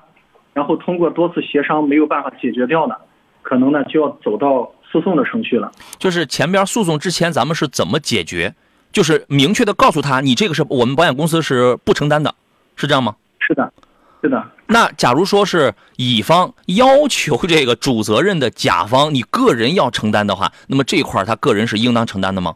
[0.57, 2.95] 然后通过多次协商没有办法解决掉呢，
[3.43, 4.73] 可能呢就要走到。
[4.89, 8.55] 诉讼的程序了，就是前边诉讼之前，咱们是怎么解决？
[8.93, 12.33] 就是明确的告诉他，你这个是我们保险公司是不承担的，
[12.77, 13.13] 是这样吗？
[13.37, 13.73] 是的，
[14.21, 14.41] 是的。
[14.67, 22.55] 那假如说是乙方要求这个主责任的甲方，你个人要承担的话，那么这块他个人是应当承担的吗？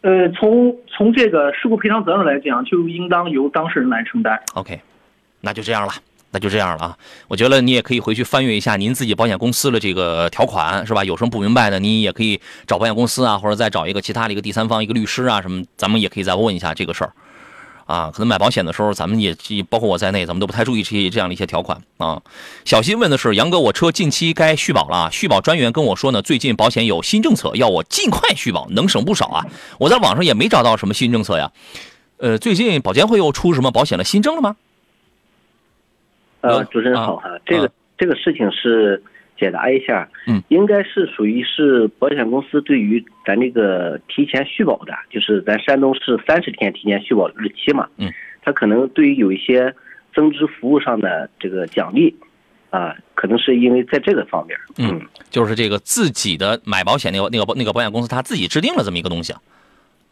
[0.00, 4.42] 呃，从从这个事故赔偿责任来讲，就应当由当事人来承担。
[4.54, 4.80] OK，
[5.40, 5.92] 那就这样了。
[6.30, 6.98] 那就这样了啊！
[7.26, 11.02] 我觉得你也可以回去翻阅一下您自己保险公司的这个条款，是吧？
[11.02, 17.12] 有什么不明白的，你也可以找保险公司啊，或者再找一个其他的一个第三方一个律师啊什么，咱们也可以再问一下这个事儿
[17.86, 18.10] 啊。
[18.12, 19.34] 可能买保险的时候，咱们也
[19.70, 22.20] 包括我在内，咱们都不太注意这些这样的一些条款啊。
[22.66, 29.46] 小新问的是：杨哥，我车近期该续保了，续保专员跟我说呢，最近保险有新政策，要我尽快续保，能省不少啊。
[29.78, 31.50] 我在网上也没找到什么新政策呀。
[32.18, 34.56] 呃，最近保监会又出什么保险的新政了吗？
[36.40, 39.02] 呃，主持人好哈，这个这个事情是
[39.36, 49.74] 解答一下，嗯，应该是属于是保险公司对于咱这个提前续保的，就是咱山东是三十天提前续保日期嘛，嗯，他可能对于有一些
[50.14, 52.14] 增值服务上的这个奖励，
[52.70, 59.34] 啊，可能是因为在这个方面，嗯，就是这个自己的买保险那个那个那个保险公司他自己制定了这么一个东西。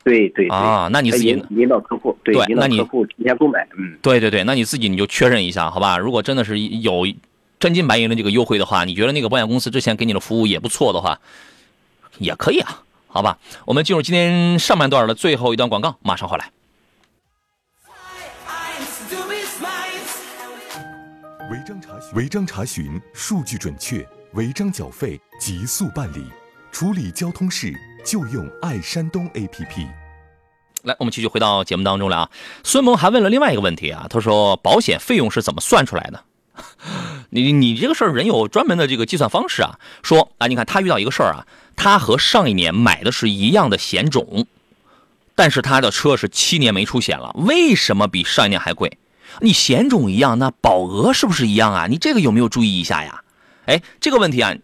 [0.07, 5.99] 对对啊，那你自己引导客户，对，引导客户提前购买，嗯，对对对，那你自己你就确认一下，好吧？
[5.99, 7.05] 如果真的是有
[7.59, 11.19] 真金白银的这个优惠的话，你觉得那个保险公司之前给你的服务也不错的话，
[12.19, 13.37] 也可以啊，好吧？
[13.65, 16.53] 我们进入今天上半段的最后一段广告，马上回来。
[21.51, 26.25] 违章查询，违章查询数据准确，违章缴费急速办理，
[26.71, 27.75] 处理交通事。
[28.07, 29.85] 就用爱山东 APP。
[30.85, 32.31] 来，我们继续回到节目当中来啊。
[32.63, 36.23] 孙萌还问了另外一个问题啊，他说保险费用是怎么算出来的？
[37.31, 39.81] 你你这个事儿人有专门的这个计算方式啊。
[40.05, 44.47] 说啊，你看他遇到一个事儿啊，他和上一年买的是一样的险种，
[45.35, 48.99] 但是他的车是七年没出险了，为什么比上一年还贵？
[49.41, 51.89] 你险种一样，那保额是不是一样啊？
[51.89, 53.25] 你这个有没有注意一下呀？
[53.67, 54.55] 哎，这个问题啊。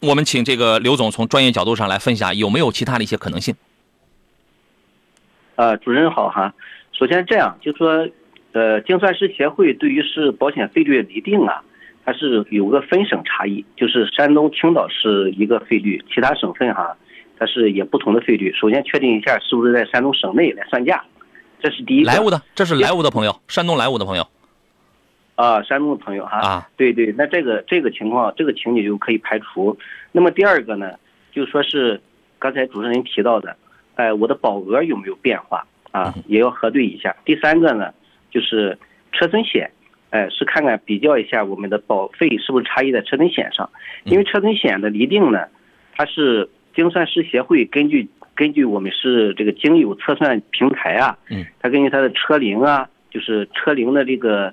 [0.00, 3.54] 我们请这个刘总从专业角度上来分析下，有没有其他的一些可能性？
[5.56, 6.54] 呃，主任好哈。
[6.92, 8.08] 首先这样，就说，
[8.52, 11.62] 呃，精算师协会对于是保险费率厘定啊，
[12.04, 16.96] 它是有个分省差异，就是山东青岛是一个费率，其他省份哈，
[17.36, 18.52] 它是也不同的费率。
[18.54, 21.04] 首先确定一下是不是在山东省内来算价，
[21.60, 22.04] 这是第一。
[22.04, 24.24] 莱芜的，这是莱芜的朋友，山东莱芜的朋友。
[25.38, 29.78] 啊，山东的朋友哈，啊，对对，那这个这个情况，这个情景就可以排除。
[30.10, 30.90] 那么第二个呢，
[31.30, 32.00] 就说是
[32.40, 33.56] 刚才主持人提到的，
[33.94, 36.12] 哎，我的保额有没有变化啊？
[36.26, 37.14] 也要核对一下。
[37.24, 37.94] 第三个呢，
[38.32, 38.76] 就是
[39.12, 39.70] 车损险，
[40.10, 43.70] 哎，是看看比较一下我们的保费是不是差异在车损险上。
[44.06, 45.46] 因为车损险的厘定呢，
[45.94, 54.52] 它是精算师协会根据根据我们是这个经友测算平台啊，嗯，它根据它的车龄啊，就是车龄的这个。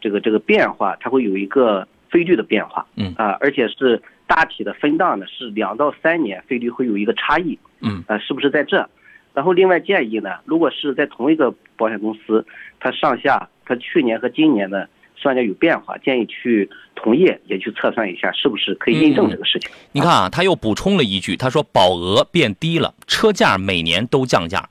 [0.00, 3.14] 这个这个变化，它会有一个费率的变化，嗯。
[3.16, 8.02] 啊，而且是大体的分档呢，是两到三年费率会有一个差异，嗯。
[8.06, 8.88] 啊，是不是在这？
[9.32, 12.44] 然后另外建议呢，如果是在同一个保险公司，
[12.80, 19.70] 它上下它去年和今年的算价有变化，建议去同业也去测算一下，是不是可以印证这个事情？
[19.92, 24.68] 你看啊，他又补充了一句，他说保额变低了，车价每年都降价，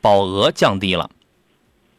[0.00, 1.08] 保额降低了。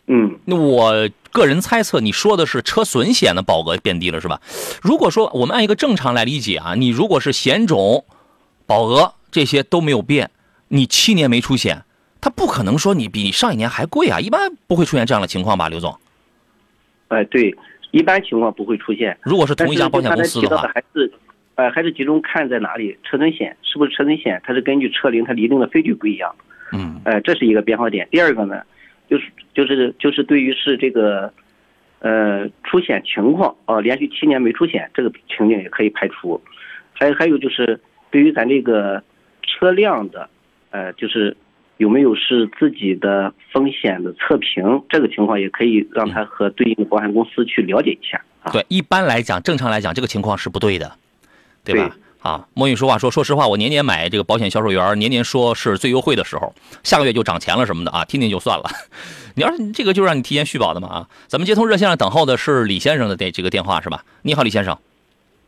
[0.07, 4.39] 嗯，那我个人猜测，你说的是车损险的保额变低了是吧？
[4.81, 8.05] 如果说我们按一个正常来理解啊，你如果是险种、
[8.65, 10.31] 保额这些都没有变，
[10.69, 11.83] 你七年没出险，
[12.21, 15.93] 它不可能说你比上一年还贵啊，一般不会出现这样的情况吧，刘总？
[17.09, 17.53] 哎，对，
[17.91, 19.17] 一般情况不会出现。
[19.21, 21.11] 如果是同一家保险公司的话，还是，
[21.55, 22.97] 呃，还是集中看在哪里？
[23.03, 24.41] 车损险是不是车损险？
[24.45, 26.33] 它是根据车龄，它厘定的费率不一样。
[26.71, 28.07] 嗯，哎，这是一个变化点。
[28.09, 28.61] 第二个呢？
[29.07, 29.25] 就是
[29.55, 31.33] 就是就是对于是这个，
[31.99, 36.39] 呃，出险情况啊，连续七年没出险，这个情景也可以排除。
[36.93, 37.79] 还还有就是
[38.11, 39.01] 对于咱这个
[39.41, 40.29] 车辆的，
[40.69, 41.35] 呃，就是
[41.77, 48.21] 有没有是自己的风险的测评，这个情况也可以让他和对应的保险公司去了解一下。
[48.43, 50.91] 啊对，一般来讲，正常来讲，这个情况是不对的，
[51.63, 51.95] 对吧？
[52.25, 56.51] 啊，莫云说话说，说实话，我年年买这个保险销售员，年年说是最优惠的时候，
[56.83, 58.63] 下个月就涨钱了什么的啊，听听就算了。
[59.37, 61.07] 你要是这个就让你提前续保的嘛啊。
[61.27, 64.03] 咱们接通热线上等候的是李先生的这这个电话是吧？
[64.23, 64.75] 你好，李先生。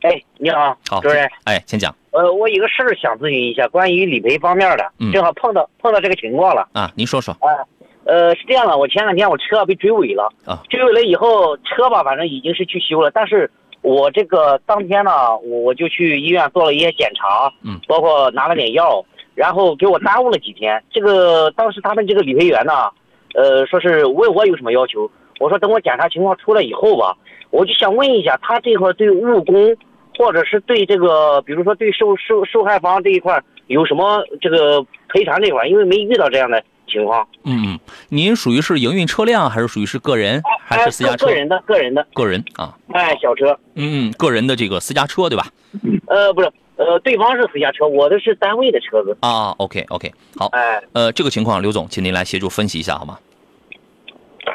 [0.02, 1.28] 哎，你好，好，主任。
[1.46, 1.96] 哎，请讲。
[2.12, 6.92] 呃，我有个事儿想咨询一下，关于理赔方面的，正好碰到碰到这个情况了啊。
[6.94, 7.34] 您说说。
[7.40, 7.50] 啊，
[8.06, 13.50] 呃，是这样的，我前两天我车被追尾了啊，追尾了以后，车吧，反正已经是去修了，但是。
[13.88, 19.02] 我这个当天呢，我我就去医院做了一些检查，嗯，包括拿了点药，
[19.34, 20.84] 然后给我耽误了几天。
[20.92, 22.92] 这个当时他们这个理赔员呢，
[23.34, 25.10] 呃，说是问我有什么要求，
[25.40, 27.16] 我说等我检查情况出来以后吧，
[27.50, 29.74] 我就想问一下他这块对误工，
[30.18, 36.62] 或者是对这个，比如说对受受受害方这一块有什么这个赔偿这块，因为没遇到这样的。
[36.88, 37.80] 情况，嗯嗯，
[38.10, 41.28] 您属于是营运车辆，还是属于是个人，还是私家车？
[41.28, 42.76] 个人的，个人的，个人啊。
[42.94, 45.46] 哎，小车，嗯嗯，个人的这个私家车对吧？
[46.08, 49.16] 呃，不是，呃，对方是私家车，我的是单位的车子。
[49.22, 53.20] 啊，OK OK，好，哎，呃，这个情况，刘总，请您来协助分析一下好吗？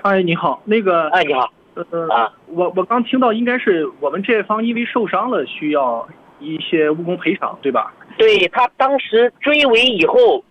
[0.02, 6.08] 哎，你好，那个，哎，你好，呃，啊，我我刚听到应该是我们这方因为受伤了，需要
[6.40, 7.92] 一些误工赔偿，对吧？
[8.18, 10.42] 对他当时追尾以后。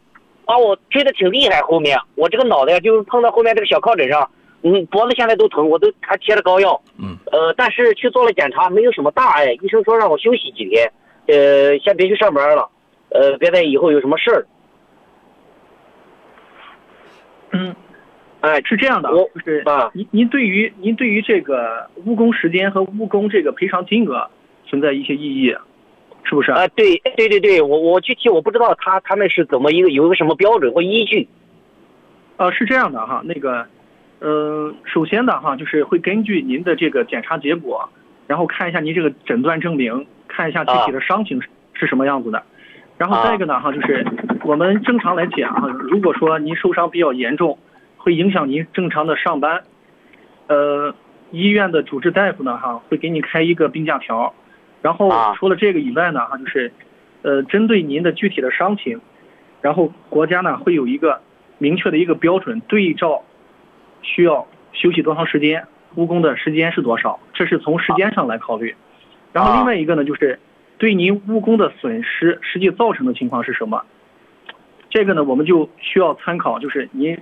[0.46, 4.30] 把我推的挺厉害，后面我这个脑袋就是碰到后面这个小靠枕上，
[4.64, 10.92] 嗯，脖子现在都疼，我都还贴着膏药，嗯，呃，但是去做了检查，没有什么大碍，医生说让我休息几天，
[11.28, 12.70] 呃，先别去上班了，
[13.10, 14.46] 呃，别在以后有什么事儿。
[17.52, 17.76] 嗯，
[18.42, 24.30] 哎，是这样的，就是啊，您您对于您对于这个误工时间和误工这个赔偿金额
[24.66, 25.56] 存在一些异议。
[26.24, 26.68] 是不是啊？
[26.70, 31.28] 对对对对，我我具体我不知道他他们是怎么一个有一个什么标准或依据。
[32.38, 33.68] 呃，是这样的哈，那个，
[34.20, 37.90] 呃，首先呢哈，就是会根据您的这个检查结果，
[38.28, 42.42] 然后看一下您这个诊断证明，看一下具体的伤情是是什么样子的。
[42.98, 44.06] 然后再一个呢哈，就是
[44.44, 47.58] 我们正常来讲哈，如果说您受伤比较严重，
[47.98, 49.64] 会影响您正常的上班，
[50.48, 50.96] 呃，
[51.32, 54.34] 医院的主治大夫呢哈，会给你开一个病假条。
[54.82, 56.72] 然后除了这个以外呢，哈，就是，
[57.22, 59.00] 呃，针对您的具体的伤情，
[59.62, 61.22] 然后国家呢会有一个
[61.60, 63.22] 明确的一个标准，对照
[64.02, 68.76] 需要休息多长时间，误工的时间是多少，这是从时间上来考虑。
[69.34, 70.40] 然后另外一个呢，就是
[70.80, 73.84] 对您误工的损失实际造成的情况是什么？
[74.90, 77.20] 这个呢，我们就需要参考，就是您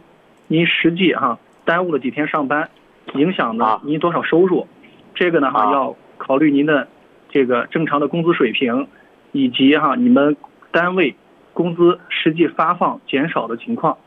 [0.47, 2.69] 您实际哈耽误了几天上班，
[3.15, 4.65] 影响了您多少收入？
[5.13, 6.87] 这个呢哈要考虑您的。
[7.29, 8.87] 这个正常的工资水平，
[9.31, 10.35] 以及哈你们
[10.71, 11.15] 单位
[11.53, 13.97] 工资实际发放减少的情况。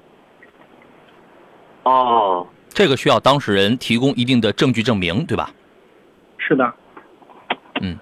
[1.85, 5.51] 哦，这个需要当事人提供一定的证据证明，对吧？
[6.39, 6.73] 是的。
[7.81, 7.97] 嗯，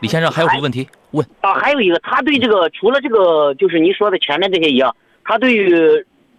[0.00, 1.26] 李先生还有什么问题问？
[1.40, 5.68] 啊，还有一个，他对这个除了这个，就是您说的前面这些一样，他对于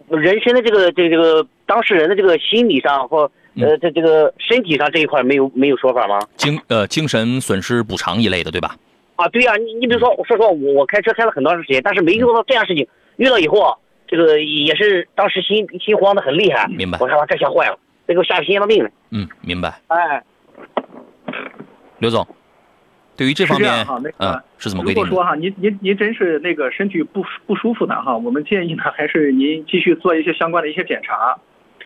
[0.08, 3.30] 人身的这个这这个当事人的这个心理上或。
[3.56, 6.18] 呃，这这个身体上这一块没有没有说法吗？
[6.36, 8.76] 精呃精神损失补偿一类的，对吧？
[9.16, 12.86] 啊，对呀，你你比如说，说实话，我我开车开了很长时间，但是没遇到这样事情。
[13.16, 13.76] 遇到以后啊，
[14.08, 16.66] 这个也是当时心心慌的很厉害。
[16.68, 16.98] 明白。
[16.98, 18.90] 我说这下坏了，这给我吓心脏病了。
[19.10, 19.78] 嗯，明白。
[19.88, 20.22] 哎，
[21.98, 22.26] 刘总，
[23.14, 25.04] 对于这方面哈，那个是怎么规定？
[25.04, 31.38] 如果说哈，您您您真是那个身体不不舒服的哈，我们建议呢，还是您继续做一些相关的一些检查。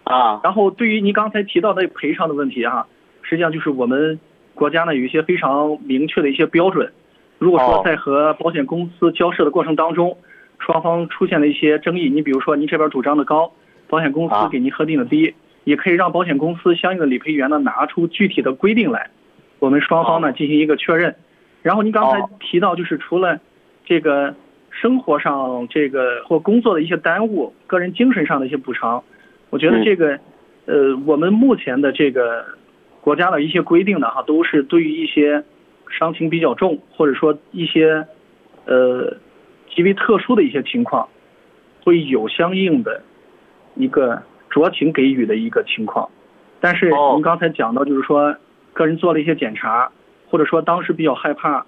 [0.07, 2.86] 啊，然后对于您刚才提到的赔偿的问题哈，
[3.22, 4.20] 实际上就是我们
[4.54, 6.92] 国家呢有一些非常明确的一些标准。
[7.38, 10.16] 如果说在和保险公司交涉的过程当中，
[10.61, 13.50] 双方出现了一些争议，你比如说您这边主张的高，
[13.88, 15.34] 保险公司给您核定的低，
[15.64, 19.11] 也可以让保险公司相应的理赔员呢拿出具体的规定来，
[19.59, 21.16] 我们双方呢进行一个确认。
[21.62, 23.40] 然后您刚才提到就是除了
[23.84, 24.32] 这个
[24.70, 29.02] 生活上这个或工作的一些耽误，个人精神上的一些补偿，
[29.51, 30.18] 我觉得这个，
[30.66, 32.44] 呃，我们目前的这个
[33.01, 35.44] 国家的一些规定呢，哈，都是对于一些
[35.88, 38.07] 伤情比较重，或者说一些
[38.64, 39.16] 呃
[39.74, 41.09] 极为特殊的一些情况，
[41.84, 43.03] 会有相应的
[43.76, 46.09] 一个酌情给予的一个情况。
[46.61, 48.34] 但是您刚才讲到，就是说
[48.72, 49.92] 个人做了一些检查，
[50.28, 51.64] 或者说当时比较害怕。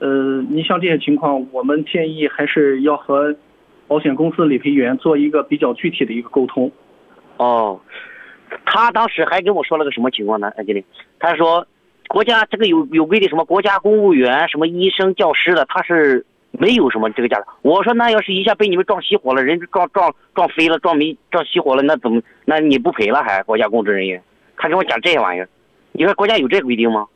[0.00, 3.36] 呃，您像这些情况，我们建议还是要和
[3.86, 6.72] 保险公司理赔员做一个比较具体的一个沟通。
[7.40, 7.80] 哦，
[8.66, 10.52] 他当时还跟我说了个什么情况呢？
[10.58, 10.84] 安经理，
[11.18, 11.66] 他说
[12.06, 17.46] 国家这个有有规定，什么国家公务员、什么医生、教师的，他是没有什么这个价的。
[17.62, 22.20] 我说那要是一下被你们撞熄火了，人撞撞撞飞了，撞没撞熄火了，那怎么？
[22.44, 23.42] 那你不赔了还？
[23.42, 24.22] 国家公职人员，
[24.58, 25.48] 他跟我讲这些玩意儿，
[25.92, 27.06] 你说国家有这规定吗？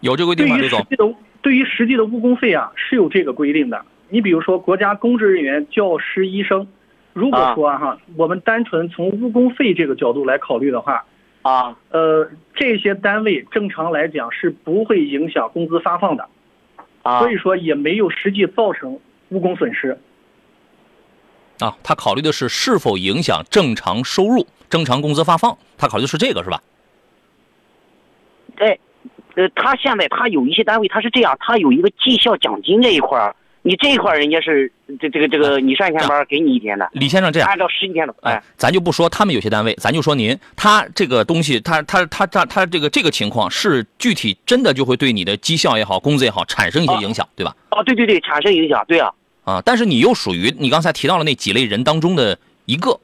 [0.00, 0.56] 有这规定吗？
[0.56, 3.84] 对于实际的对于实际的误工费啊，是有这个规定的。
[4.08, 6.66] 你比如说，国家公职人员、教师、医生，
[7.18, 11.04] 如果说哈，我们单纯从误工费这个角度来考虑的话，
[11.42, 16.28] 啊，呃，这些单位正常来讲是不会影响工资发放的，
[17.02, 19.00] 啊，所以说也没有实际造成
[19.30, 19.98] 误工损失。
[21.58, 26.62] 啊，他考虑的是是否影响正常收入、正常工资发放，他考虑的是这个是吧？
[28.56, 28.78] 对。
[29.34, 33.36] 呃，他现在他有一些单位，他是这样，他有一个绩效奖金这一块儿，
[33.68, 36.88] 你这一块人家是这这个这个，你上一天班给你一天的。
[36.94, 47.54] 李先生这样，按照十一天的，哎，咱就不说他们有些单位，咱就说您，他这个东西，他他他他他这个这个情况是具体真的就会对你的绩效也好，工资也好产生一些影响，对吧？
[47.72, 49.12] 哦，对对对，产生影响，对啊。
[49.44, 52.98] 啊，但是你又属于你刚才提到了那几类人当中的一个。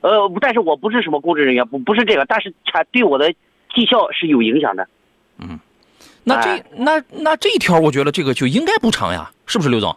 [0.00, 3.32] 呃，但是我不是什么公职人员，不不是这个，但是产对我的
[3.72, 4.88] 绩效是有影响的。
[5.38, 5.60] 嗯。
[6.24, 9.96] 那这那那这一条，我觉得这个就应该补偿呀，是不是刘总？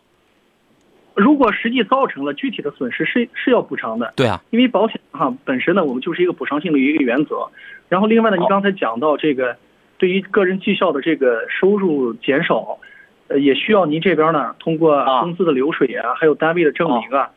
[1.16, 4.14] 如果实际造成了具体的损失，是是要补偿的。
[4.16, 7.48] 对啊，因为保险哈本身呢，我们就是一个补偿性的一个原则。
[7.88, 9.56] 然后另外呢，你刚才讲到这个，
[10.00, 12.80] 对于个人绩效的这个收入减少，
[13.28, 17.30] 呃，也需要您这边呢通过工资的流水啊，还有单位的证明啊，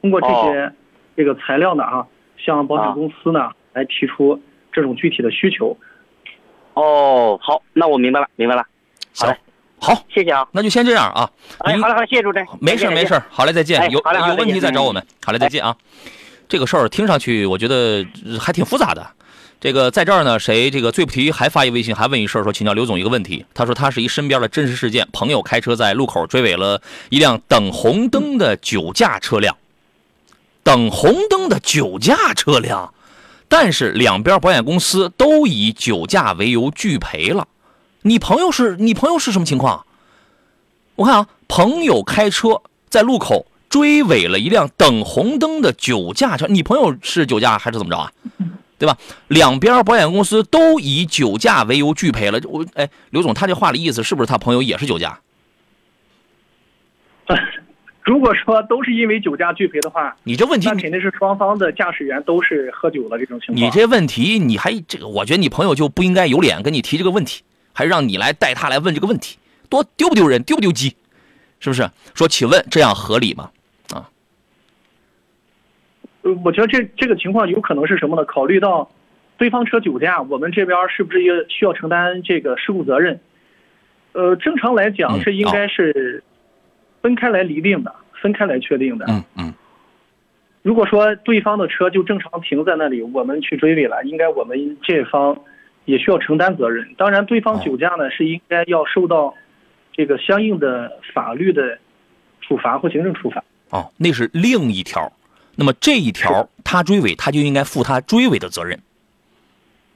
[0.00, 0.72] 通过这些
[1.14, 2.06] 这个材料呢啊，
[2.38, 4.40] 向保险公司呢来提出
[4.72, 5.76] 这种具体的需求。
[6.74, 8.64] 哦，好，那我明白了，明白了。
[9.14, 9.36] 好嘞，
[9.78, 11.30] 好，谢谢啊，那就先这样啊。
[11.58, 12.46] 哎，好嘞，好嘞，谢谢主持人。
[12.60, 13.90] 没事没事，好嘞，再见。
[13.90, 15.04] 有有问题再找我们。
[15.24, 15.76] 好嘞，再见啊。
[16.48, 18.06] 这个事儿听上去，我觉得
[18.40, 19.06] 还挺复杂的。
[19.60, 23.44] 这个在这儿呢，谁这个最不提还发一微信，还问一事儿，说请教刘总一个问题。
[23.54, 29.56] 他说他是一身边的真实事件，朋友开车在路口追尾了一辆等红灯的酒驾车辆，
[30.62, 32.92] 等红灯的酒驾车辆。
[33.52, 37.46] 但是两边保险公司都以酒驾为由拒赔了，
[38.00, 39.84] 你朋友是你朋友是什么情况？
[40.94, 48.10] 我看啊，朋友开车在路口追尾了一辆等红灯的酒驾车，你朋友是酒驾还是怎么着啊？
[48.80, 48.96] 对吧？
[49.28, 52.40] 两边保险公司都以酒驾为由拒赔了。
[52.44, 55.20] 我哎，刘总，他这话的意思是不是他朋友也是酒驾？
[58.04, 63.56] 如果说都是因为酒驾拒赔的话，你这问题那肯定是双方的驾驶员都是喝酒了这种情况。
[63.56, 69.38] 你这问题你还这个，我觉得你朋友就不应该有脸跟你提这个问题，还让你来带他来问这个问题，
[69.70, 70.96] 多丢不丢人，丢不丢鸡，
[71.60, 71.88] 是不是？
[72.14, 73.50] 说，请问这样合理吗？
[73.94, 74.10] 啊？
[76.22, 78.24] 呃，我觉得这这个情况有可能是什么呢？
[78.24, 78.90] 考虑到
[79.38, 83.20] 对方车酒驾，我们这边是不是也需要承担这个事故责任？
[84.10, 86.24] 呃，正常来讲，这应该是。
[87.02, 89.04] 分开来厘定的，分开来确定的。
[89.08, 89.54] 嗯嗯。
[90.62, 95.36] 如果说对方的车就正常停在那里，我们去追尾了，应该我们这方
[95.86, 96.94] 也需要承担责任。
[96.96, 99.34] 当然，对方酒驾呢是应该要受到
[99.92, 101.78] 这个相应的法律的
[102.40, 103.42] 处罚或行政处罚。
[103.70, 105.12] 哦，那是另一条。
[105.56, 108.78] 那么这一条，他追尾，他就应该负他追尾的责任。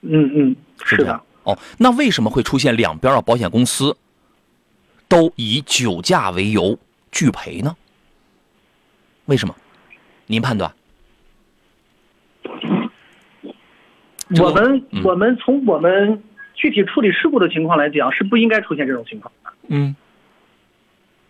[0.02, 1.20] 嗯嗯，是的。
[1.44, 3.96] 哦，那为什么会出现两边的保险公司
[5.09, 6.76] 都以酒驾为由？
[7.17, 7.75] 拒赔呢？
[9.25, 9.57] 为什么？
[10.27, 10.71] 您判断？
[14.39, 19.51] 我们我们从我们具体处理事故的情况来讲，是不应该出现这种情况的。
[19.69, 19.97] 嗯。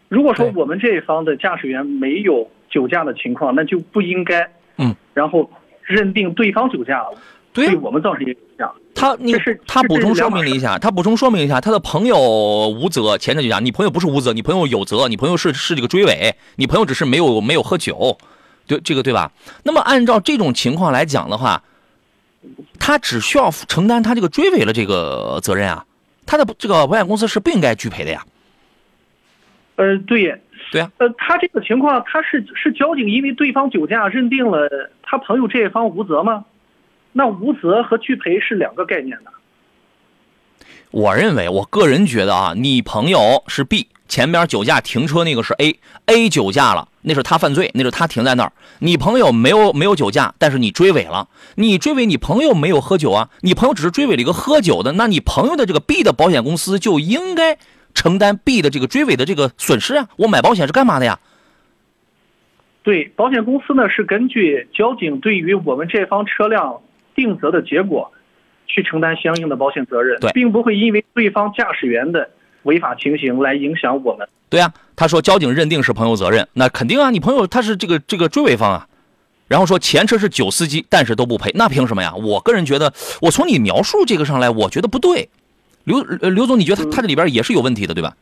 [0.08, 4.50] 如果说我们这一方的驾驶员没有酒驾的情况，那就不应该。
[4.78, 4.92] 嗯。
[5.14, 5.48] 然后
[5.82, 7.16] 认定对方酒驾了。
[7.64, 8.70] 对我们造成影响。
[8.94, 12.18] 他你是他补充说明了一下，他补充说明一下，他的朋友
[12.68, 18.16] 无责，前者就讲你朋友不是无责，你朋友有责，你朋友是是这个追尾，你朋友只是没有没有喝酒，
[18.66, 19.30] 对这个对吧？
[19.64, 21.62] 那么按照这种情况来讲的话，
[22.78, 25.84] 他只需要承担他这个追尾的这个责任啊，
[26.24, 28.24] 他的这个保险公司是不应该拒赔的呀。
[29.76, 30.40] 呃，对，
[30.72, 34.66] 对啊，呃，他这个情况，他是是交警因为对方酒驾认定了
[35.02, 36.46] 他朋友这一方无责吗？
[37.18, 39.30] 那无责和拒赔是两个概念的。
[40.90, 48.52] 我认为，我个人觉得啊，你朋友是 B，前边酒驾停车那个是 A，A 酒驾了，那是他犯罪，那是他停在那儿。
[48.80, 57.56] 你朋友没有没有酒驾，但是你追尾了，你追尾你朋友没有喝酒啊，你朋友只是追尾了一个喝酒的，那你朋友的这个 B 的保险公司就应该
[57.94, 60.08] 承担 B 的这个追尾的这个损失啊。
[60.16, 61.18] 我买保险是干嘛的呀？
[62.82, 66.80] 对，保险公司呢是根据交警对于我们这方车辆
[67.16, 68.12] 定责的结果。
[68.68, 72.28] 去承担相应的保险责任，对，并不会因为对方驾驶员的
[72.64, 74.28] 违法情形来影响我们。
[74.50, 78.88] 对啊，他说交警认定是朋友责任，那肯定啊，你朋友他是这个这个追尾方啊。
[79.46, 82.12] 然后说前车是酒司机，但是都不赔，那凭什么呀？
[82.16, 82.92] 我个人觉得，
[83.22, 85.30] 我从你描述这个上来，我觉得不对。
[85.84, 88.14] 刘刘总，你觉得他他这里边也是有问题的，对吧？
[88.14, 88.18] 嗯，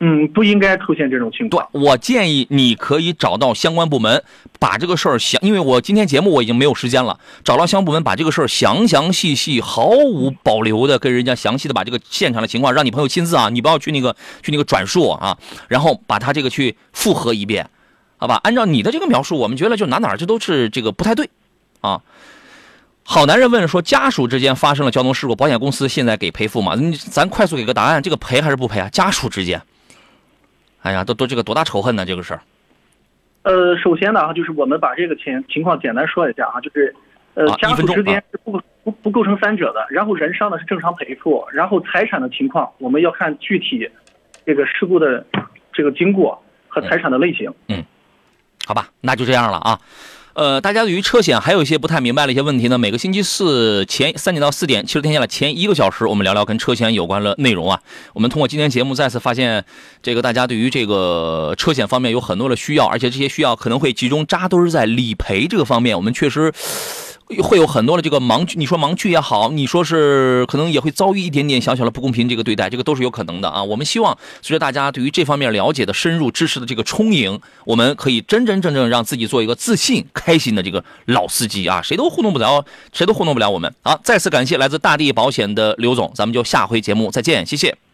[0.00, 1.68] 嗯不应该出现这种情况。
[1.72, 4.22] 对，我建议你可以找到相关部门，
[4.60, 15.36] 把这个事儿详，因为我今天节目我已经没有时间了，找到相关部门把这个事儿详详细细、毫无保留的跟人家详细的把这个现场的情况，让你朋友亲自啊，你不要去那个去那个转述啊，
[15.68, 17.68] 然后把他这个去复核一遍，
[18.18, 18.40] 好吧？
[18.44, 21.28] 按照你的这个描述，我们觉得就哪哪这都是这个不太对，
[21.80, 22.00] 啊。
[23.02, 26.76] 好男人问说，家属之间发生了交通事故，保险公司现在给赔付吗？
[27.10, 28.88] 咱快速给个答案，这个赔还是不赔啊？
[28.90, 29.60] 家属之间。
[30.88, 32.06] 哎呀，都都这个多大仇恨呢？
[32.06, 32.40] 这个事儿。
[33.42, 36.96] 呃，首先呢，就是我们把这个情情况简单说一下啊，就是
[37.34, 39.86] 呃，家属之间是不不不构成三者的。
[39.90, 43.86] 然后人伤呢是正常赔付，然后财产的情况我们要看具体
[44.46, 45.26] 这个事故的
[45.74, 47.52] 这个经过和财产的类型。
[47.66, 47.84] 嗯，
[48.64, 49.78] 好吧，那就这样了啊。
[50.38, 52.78] 呃，大家对于车险还有一些不太明白的一些问题呢。
[52.78, 57.80] 每个星期四前三点到四点，汽车天下的前一个小时，我们聊聊跟车险有关的内容啊。
[58.12, 59.64] 我们通过今天节目再次发现，
[60.00, 65.96] 这个大家对于这个车险方面有很多的需要，而且这些需要可能会集中扎堆在理赔这个方面。
[65.96, 66.52] 我们确实。
[67.42, 73.62] 会有很多的这个盲区，你说盲区也好，你说是可能也会遭遇一点点小小的不公平这个对待，这个都是有可能的啊。
[73.62, 81.82] 我们希望随着大家对于这方面了解的深入、知识的这个充盈，我们可以真真正正让自己做一个自信、开心的这个老司机啊！
[81.82, 84.00] 谁都糊弄不了，谁都糊弄不了我们好！
[84.02, 87.87] 再次感谢来自大地保险的刘总，咱们就下回节目再见，谢谢。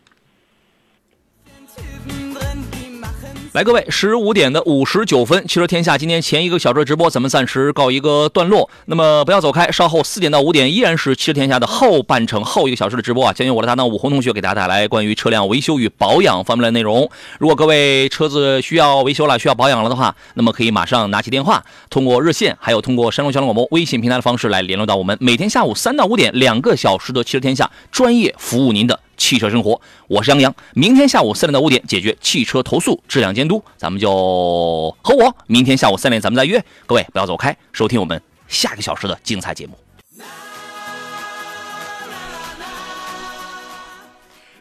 [3.54, 8.68] 来，各位，十五点的五十九分，汽车天下今天前一个小时的直播，咱们暂时告一个段落。
[8.86, 17.08] 那么不要走开，稍后四点到五点依然是汽车天下的后半程后一个小时的直播啊，将由我的搭档武红同学给大家带来关于车辆维修与保养方面的内容。
[17.38, 25.16] 如果各位车子需要维修了、需要保养了的话，那么可以马上拿起电话，通过热线，还有通过山东交通广播微信平台的方式来联络到我们。
[25.20, 28.98] 每天下午三到五点，两个小时的汽车天下专业服务您的。
[29.24, 30.54] 汽车生活，我是杨洋。
[30.74, 36.62] 明天下午三点到五点解决汽车投诉、质量监督，咱们就和我明天下午三点咱们再约。
[36.84, 39.78] 各位不要走开，收听我们下个小时的精彩节目。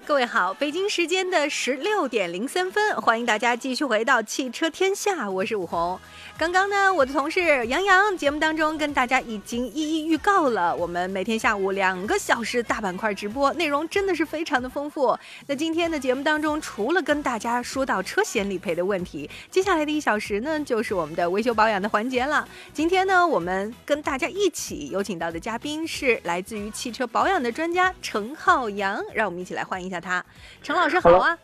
[0.06, 5.98] 各位好，北京时间的十六点零三分，欢迎大家继续回到汽车天下，我是武红。
[6.38, 15.18] 刚刚呢，我的同事杨洋节目当中跟大家已经一一预告了，我们每天下午两个小时大板块直播内容真的是非常的丰富。
[15.48, 22.46] 那今天的节目当中，除了跟大家说到车险理赔的问题，接下来的一小时呢，就是我们的维修保养的环节了。
[22.74, 30.26] 今天呢，我们跟大家一起有请到的嘉宾是来自于汽车保养的专家陈浩洋，让我们一起来欢迎下他。
[30.62, 31.38] 陈老师好啊。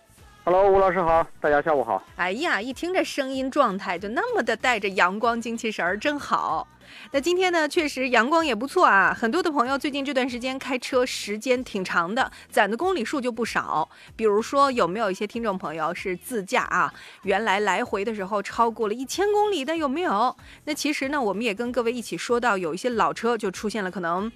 [0.45, 2.02] Hello，吴老师好，大家下午好。
[2.16, 6.68] 哎呀，一听这声音状态就那么的带着阳光精气神儿，真好。
[7.12, 9.16] 那今天呢，确实阳光也不错啊。
[9.16, 13.88] 很多的朋友最近这段时间开车时间挺长的，攒的公里数就不少。
[14.16, 16.91] 比如说，有没有一些听众朋友是自驾啊？
[17.24, 20.36] 原来来回的时候超过了一千公里的有没有？
[20.64, 24.32] 那其实呢，我们也跟各位一起说到，有一些老车就出现了可能。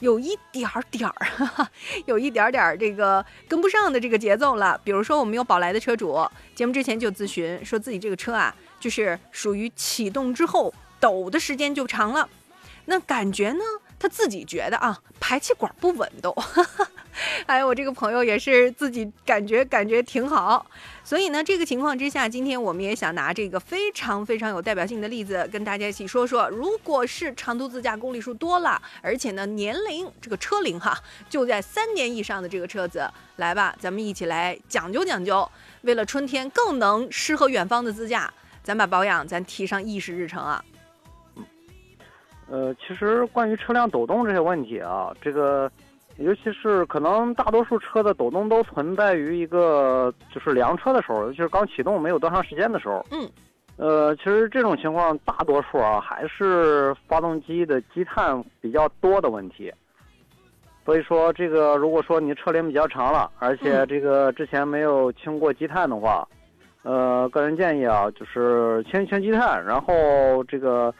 [0.00, 1.68] 有一点儿点儿，
[2.06, 4.80] 有一点点儿这个跟不上的这个节奏了。
[4.84, 6.24] 比如说，我们有宝来的车主，
[6.54, 12.28] 节目之前就咨询说自己这个车啊，就是属于启动之后抖的时间就长了，
[12.84, 13.64] 那感觉呢？
[14.00, 16.32] 他自己觉得啊，排气管不稳都，
[17.46, 20.66] 哎，我这个朋友也是自己感觉感觉挺好，
[21.02, 30.96] 所以呢，这个情况之下，今天我们也想拿这个非常非常有代表性的例子跟大家一起说说，如果是长途自驾公里数多了，而且呢年龄这个车龄哈
[31.28, 35.48] 就在三年以上的这个车子，来吧，咱们一起来讲究讲究，
[35.82, 40.64] 为了春天更能诗和远方的自驾，咱把保养咱提上议事日程啊。
[42.50, 45.70] 呃，其实关于车辆抖动这些问题啊，这个
[46.18, 53.04] 尤其是可能大多数车的抖动都存在于一个就是凉车的时候，尤其是刚启动没有多长时间的时候。
[53.12, 53.28] 嗯。
[53.76, 59.72] 呃，其实这种情况大多数啊还是发动机的积碳比较多的问题。
[60.84, 66.26] 所以说，这个如果说你车龄比较长了，而且这个之前没有清过积碳的话，
[66.82, 70.92] 呃，个人建议啊，就是清一清积碳，然后这个。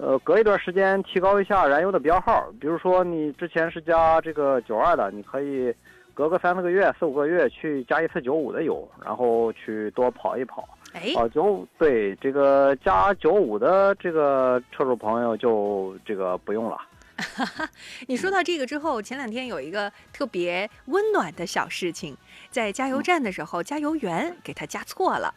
[0.00, 5.74] 呃，隔一段时间提高一下燃油的标号，比如说你之前是加这个九二的，你可以
[6.14, 10.68] 隔个三四个月、四五个月去加一次九五的油，然后去多跑一跑。
[10.92, 16.78] 哎，哦，九对这个加九五的这个车主朋友就这个不用了。
[18.06, 22.16] 你说到这个之后，前两天有一个特别温暖的小事情，
[22.50, 25.34] 在加油站的时候，加油员给他加错了。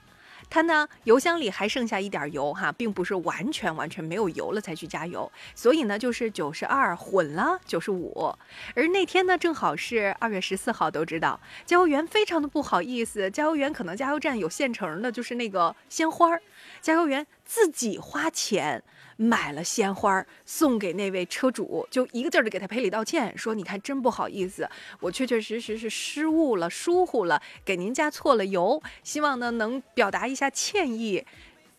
[0.52, 8.36] 他呢，油箱里还剩下一点油哈，并不是完全完全没有油了才去加油，所以呢，就是九十二混了九十五。
[8.76, 16.42] 而那天呢，正好是二月十四号，都知道加油员非常的不好意思，加油员可能加油站有现成的，就是那个鲜花儿，
[16.82, 18.84] 加油员自己花钱。
[19.22, 24.68] 买了鲜花送给那位车主，就一个劲儿的给他赔礼道歉，说你看真不好意思，
[25.00, 31.24] 我确确实实是失误了、疏忽了，给您加错了油，希望呢能表达一下歉意。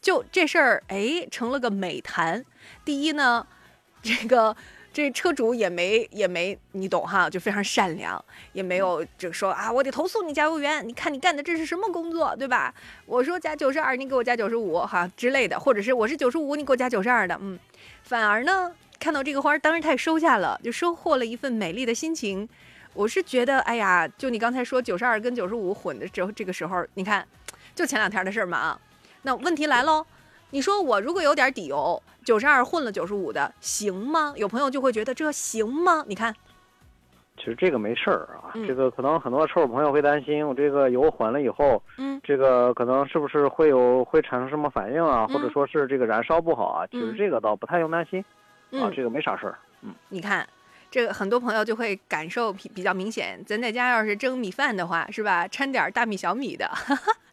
[0.01, 2.45] 就这事儿，哎，成了个美谈。
[2.85, 3.47] 第一呢，
[4.01, 4.57] 这个。
[4.93, 8.23] 这车主也没也没你懂哈，就非常善良，
[8.53, 12.75] 也没有就说啊，我得投诉你加油员，你看你干的这是什么工作，对吧？
[13.07, 17.59] 我说加九十二，你给我加九十五哈之类的，或者是我是九十五，你给我加九十二的，嗯，
[18.03, 18.71] 反而呢，
[19.01, 22.47] 看到这个花，当然他也收下了，就收获了一份美丽的心情。
[22.93, 27.27] 我是觉得，哎呀，就你刚才说九十二跟九十五混的时候，这个时候，你看，
[27.75, 28.81] 就前两天的事儿嘛啊。
[29.23, 30.05] 那问题来喽，
[30.51, 32.03] 你说我如果有点底油。
[32.25, 34.33] 九十二混了九十五的行吗？
[34.37, 36.05] 有朋友就会觉得这行吗？
[36.07, 36.35] 你看，
[37.37, 46.87] 其实这个没事儿啊，这个可能很多车主朋友会担心，我这个油混了以后，嗯，这个可能是不是会有会产生什么反应啊，或者说是这个燃烧不好啊？
[46.91, 48.25] 其实这个倒不太用担心，
[48.73, 49.59] 啊，这个没啥事儿。
[49.81, 50.47] 嗯，你看，
[50.93, 55.49] 这个很多朋友就会感受比比较明显，咱在家要是蒸米饭的话，是吧？
[55.49, 56.71] 掺点大米小米的。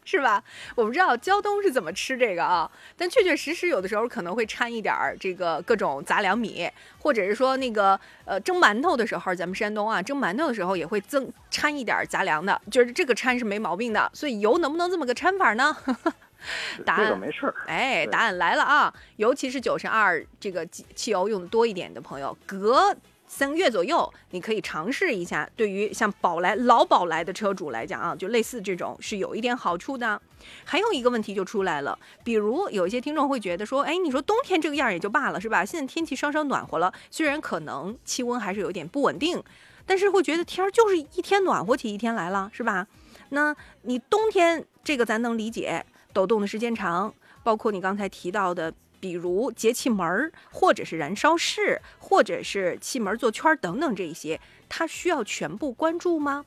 [0.05, 0.43] 是吧？
[0.74, 14.10] 我不知道胶东是怎么吃这个啊，但确确实实有的时候可能会掺一点儿这个各种杂粮米，或者是说那个呃蒸馒头的时候，咱们山东啊蒸馒头的时候也会增掺一点杂粮的，就是这个掺是没毛病的。
[14.12, 15.78] 所以油能不能这么个掺法呢？
[16.84, 17.53] 答案没事儿。
[17.68, 18.91] 哎，答案来了啊！
[19.18, 22.95] 尤其是九十二这个汽油用的多一点的朋友，隔。
[23.30, 25.47] 三个月左右，你可以尝试一下。
[25.55, 30.19] 对于像宝来老宝来的车主来讲啊，就类似这种是有一点好处的。
[30.65, 35.63] 还有一个问题就出来了，比如有一些听众会觉得说，哎，你说冬天这个样也就罢了，是吧？
[35.63, 39.41] 现在天气稍稍暖和了，虽然可能气温还是有点不稳定，
[39.86, 42.88] 但是会觉得天儿就是一天暖和起一天来了，是吧？
[43.30, 47.13] 那你冬天这个咱能理解，抖动的时间长，
[47.43, 48.73] 包括你刚才提到的。
[49.00, 56.45] 比如节气门儿，或者是燃烧室，或者是气门座圈等等，这一些它需要全部关注吗？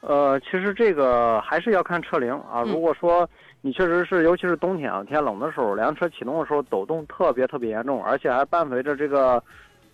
[0.00, 2.62] 呃，其实这个还是要看车龄啊。
[2.62, 3.28] 如果说
[3.60, 9.42] 你确实是，尤其是冬天啊，天冷的时候，辆车启动的时候抖动特别特别严重，而且还伴随着这个，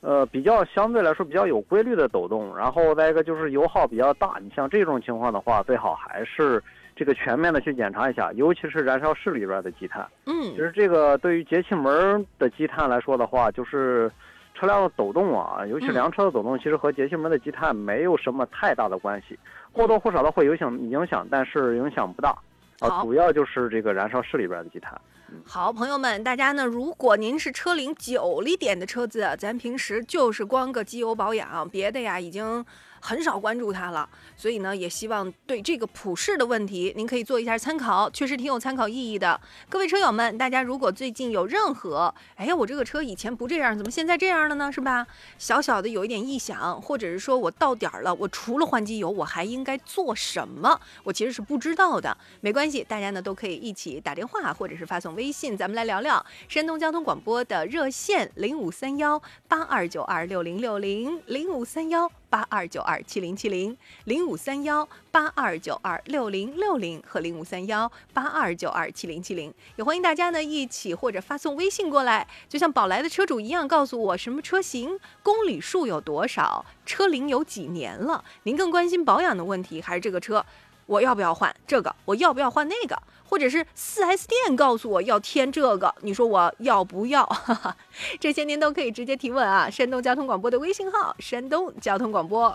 [0.01, 6.63] 呃，比较相对来说比较有规律的抖动，然后再一个就是油耗比较大，你像这种情况的话，最好还是。
[7.03, 10.07] 这个全面的去检查一下，尤其是燃烧室里边的积碳。
[10.27, 14.09] 嗯，其实这个对于节气门的积碳来说的话，就是
[14.55, 19.37] 车辆的抖动啊，尤其凉车的抖动，其实和节气门的积碳没有什么太大的关系，
[19.73, 22.39] 或多或少的会影响影响，但是影响不大。
[22.79, 24.97] 啊，主要就是这个燃烧室里边的积碳。
[25.45, 32.65] 好，朋友们，大家呢，如果您是车龄久一点的车子，咱平时就是光个机油保养，别的呀已经。
[33.05, 39.39] 很少关注它了，所以呢，也希望对这个普世的问题，您可以做一下参考，确实挺有参考意义的。
[39.69, 44.71] 各位车友们，大家如果最近有任何，哎呀，我这个车以前不这样，怎么现在这样了呢？
[44.71, 45.05] 是吧？
[45.37, 50.81] 小小的有一点异响，或者是说我到点儿了，我除了换机油，我还应该做什么？
[51.03, 52.17] 我其实是不知道的。
[52.41, 56.25] 没关系，大家呢都可以一起打电话，或者是发送微信，咱们来聊聊。
[56.49, 62.09] 山东交通广播的热线零五三幺八二九二六零六零零五三幺。
[62.33, 78.25] 八二九二七零七零零五三幺八二九二六零六零和零五三幺八二九二七零七零，也欢迎大家呢一起或者发送微信过来，就像宝来的车主一样，告诉我什么车型、公里数有多少、车龄有几年了。
[78.45, 80.43] 您更关心保养的问题，还是这个车
[80.87, 81.55] 我要不要换？
[81.67, 82.99] 这个我要不要换那个？
[83.33, 87.27] 或者是四 S 店告诉我要添这个，你说我要不要？
[88.21, 89.71] 这些您都可以直接提问啊！
[89.71, 92.55] 山东交通广播的微信号：山东交通广播。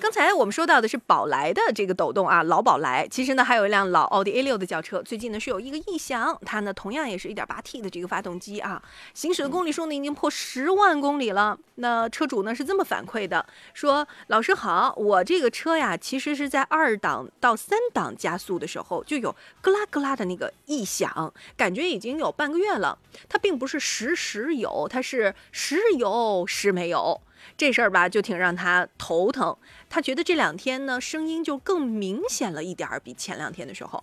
[0.00, 3.06] 刚才我们说到的是宝来的这个抖动啊，老宝来。
[3.08, 8.80] 其实呢，还有一辆老奥迪 A 六的轿车，最近呢是有一个异响，它呢同样也是一点八 T 的这个发动机啊，
[9.12, 11.58] 行驶的公里数呢已经破十万公里了。
[11.76, 13.44] 那车主呢是这么反馈的，
[13.74, 22.98] 说老师好，我这个车呀，其实是在二档到三档加速的时候就有咯啦咯啦的那个异响，感觉已经有半个月了。
[23.28, 27.20] 它并不是时时有，它是时有时没有。
[27.56, 29.56] 这事儿吧，就挺让他头疼。
[29.90, 34.02] 他觉得这两天呢，声音就更明显了一点儿，比前两天的时候。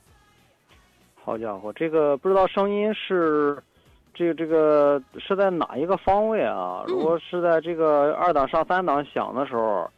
[1.16, 3.58] 好家伙，这个不知道声音是，
[4.14, 6.84] 这个这个是在哪一个方位啊？
[6.88, 9.90] 如果是在这个二档上三档响的时候，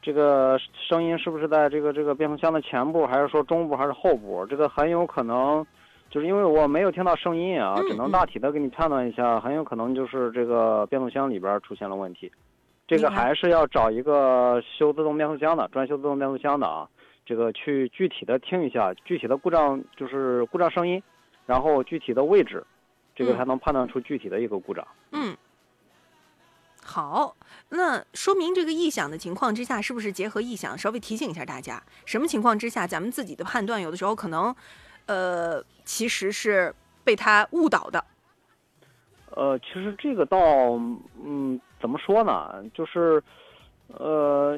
[0.00, 4.44] 这个声音是不是在这个这个变速箱的前部，还是说中部，还是后部？
[4.46, 5.64] 这个很有可能，
[6.10, 12.30] 就是因为我没有听到声音啊，只能大体的给你判断一下，很有可能就是这个变速箱里边出现了问题。
[12.92, 16.86] 这个还是要找一个修自动变速箱的，专修自动变速箱的啊，
[17.24, 21.02] 这个去具体的听一下具体的故障，就是故障声音，
[21.46, 22.62] 然后具体的位置，
[23.16, 24.86] 这个才能判断出具体的一个故障。
[25.12, 25.34] 嗯，
[26.84, 27.34] 好，
[27.70, 34.54] 那说明这个异响的情况之下，是不是结合异响，稍微提醒一下大家，什么情况之下咱们自己的判断有的时候可能，
[35.06, 38.04] 呃，其实是被他误导的。
[39.34, 40.38] 呃，其实这个倒，
[41.24, 42.64] 嗯，怎么说呢？
[42.72, 43.20] 就是，
[43.88, 44.56] 呃，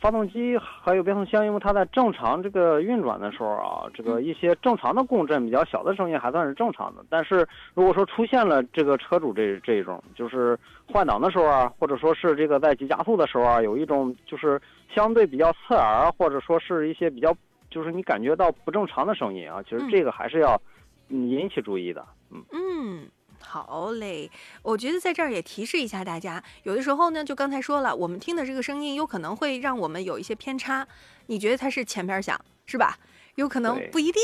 [0.00, 7.04] 发动机还有变速箱，因为它在正常这个运转的时候啊，这个一些正常的共振比较小的声音还算是正常的。
[7.08, 10.58] 但是如果说出现了这个车主这这种，就是
[10.92, 14.60] 换挡的时候啊，或者说是这个在急加速的时候啊，有一种就是
[14.92, 17.34] 相对比较刺耳，或者说是一些比较
[17.70, 20.60] 就是你感觉到不正常的声音啊，其实这个还是要
[21.08, 22.04] 引起注意的。
[22.32, 23.06] 嗯嗯。
[23.48, 24.28] 好嘞，
[24.62, 30.86] 我觉得在这儿也提示一下大家，有的时候呢，就刚才说了，我们听的这个声音有可能会让我们有一些偏差。
[31.26, 32.98] 你觉得它是前边响是吧？
[33.36, 34.20] 有可能不一定。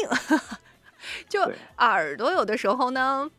[1.30, 1.40] 就
[1.78, 3.30] 耳朵有的时候呢，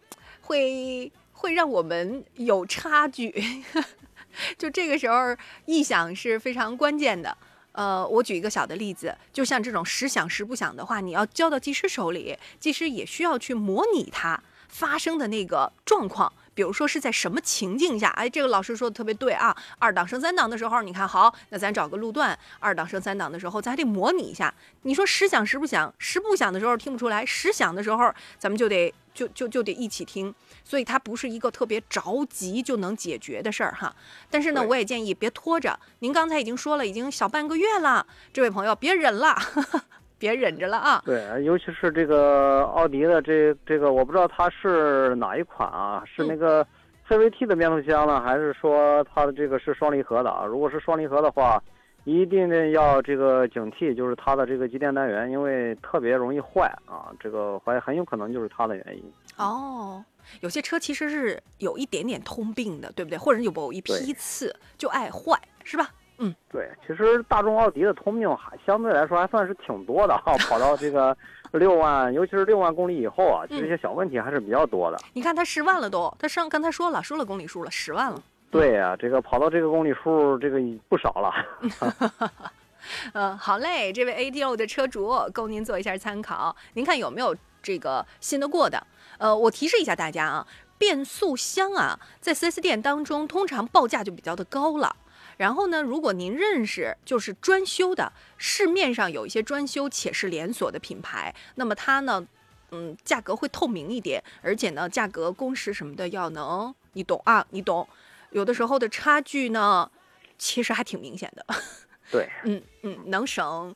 [0.41, 3.63] 会会让我们有差距。
[4.57, 7.37] 就这个时候，异响是非常关键的。
[7.73, 14.41] 呃，我举一个小的例子，就像这种时响时不响的话，你要交到技师手里，技师也需要去模拟它。
[14.73, 18.09] 发生的那个状况，比如说是在什么情境下？
[18.09, 19.55] 哎，这个老师说的特别对啊。
[19.77, 22.37] 二档升三档的时候，你看好，那咱找个路段。
[22.59, 24.51] 二档升三档的时候，咱还得模拟一下。
[24.81, 30.33] 你说时响时不响，时不响的时候听不出来，时响的时候咱们就得就就就得一起听。
[30.63, 33.95] 所以它不是一个特别着急就能解决的事儿哈。
[34.31, 35.79] 但是呢，我也建议别拖着。
[35.99, 39.37] 您刚才已经说了，已经小半个月了，这位朋友别忍了。
[40.23, 41.01] 别忍着了啊！
[41.03, 46.01] 对，尤其是这个奥迪的这这个，我不知道它是哪一款啊？
[46.05, 46.65] 是那个
[47.09, 50.45] CVT 的变速箱呢，还是说它的这个是双离合的啊？
[50.45, 51.61] 如果是双离合的话，
[52.05, 57.11] 一定要这个警惕，就是它的这个机电单元，因为特别容易坏啊。
[57.19, 59.03] 这个怀很有可能就是它的原因。
[59.35, 60.01] 哦，
[60.39, 63.17] 有些车其实是有一点点通病的，对不对？
[63.17, 65.89] 或者有某一批次就爱坏，是吧？
[66.17, 71.15] 嗯，对，其实大众奥迪的通病还相对来说还算是挺多的哈，跑到这个
[71.51, 74.97] 六万，尤其是六万公里以后啊，这些小问题还是比较多的。
[75.13, 78.21] 你看他十万了都，他上刚才说了，说了公里数了，十万了。
[78.49, 81.33] 对呀，这个跑到这个公里数，这个不少了。
[83.13, 88.85] 嗯，好嘞，这位 A D O 的车主供您做一下参考，您看有没有这个信得过的？
[89.17, 90.47] 呃，我提示一下大家啊，
[90.77, 94.95] 变速箱啊，在 4S 店当中通常报价就比较的高了。
[95.43, 102.25] 然后呢，如果您认识就是专修的，市面上有一些专修且是连锁的品牌，那么它呢，
[102.71, 107.85] 嗯，价格会透明一点，而且呢，价格工时什么的要能，你懂啊，你懂，
[108.29, 109.91] 有的时候的差距呢，
[110.37, 111.45] 其实还挺明显的。
[112.09, 113.75] 对，嗯嗯，能省，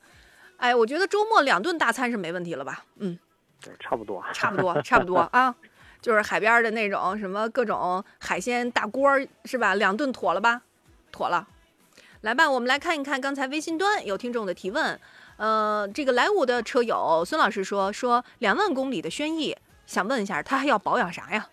[0.56, 2.86] 哎，我觉得周末两顿大餐是没问题了吧？
[3.00, 3.20] 嗯，
[3.62, 5.54] 对，差不多，差不多，差不多啊，
[6.02, 9.12] 就是海边的那种什么各种海鲜大锅
[9.44, 9.76] 是吧？
[9.76, 10.62] 两顿妥了吧？
[11.12, 11.48] 妥了，
[12.22, 15.00] 来吧，我们来看一看刚才微信端有听众的提问。
[15.38, 19.56] 呃，这个莱五的车友孙老师说说两万公里的轩逸，
[19.86, 21.46] 想问一下他还要保养啥呀？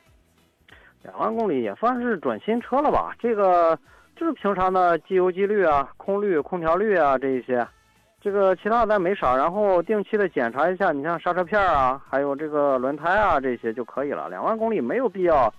[1.02, 3.14] 两万公里也算是准新车了吧？
[3.20, 3.78] 这个
[4.16, 7.66] 就是平常的机油机滤啊、空滤、空调滤啊这一些，
[8.22, 9.36] 这个其他的没少。
[9.36, 14.30] 然后定期的检查一下，你像刹车片啊，还有这个轮胎啊这些就可以了。
[14.30, 15.52] 两万公里没有必要。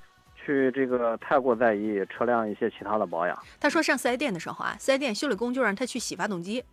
[0.46, 3.38] 去这个太过在意车辆一些其他的保养。
[3.60, 6.64] 他说上四 S 店的时候啊，四 S 店修理工就让他去洗发动机。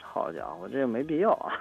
[0.00, 1.52] 好家伙，这没必要啊，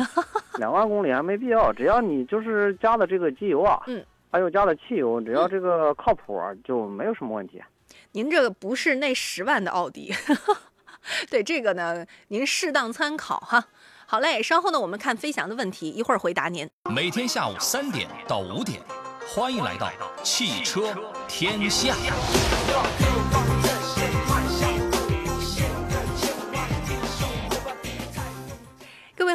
[0.58, 7.62] 两万公里还没必要，只要你就是加的这个机油啊，嗯，还有加的汽油，只要这个靠谱，就没有什么问题。
[8.10, 10.12] 您这个不是那十万的奥迪，
[11.30, 13.64] 对这个呢，您适当参考哈。
[14.06, 16.68] 好嘞，稍后呢，我们看飞翔的问题，一会儿回答您。
[16.94, 18.82] 每天下午三点到五点，
[19.26, 19.92] 欢迎来到
[20.22, 20.94] 汽车
[21.28, 21.94] 天下。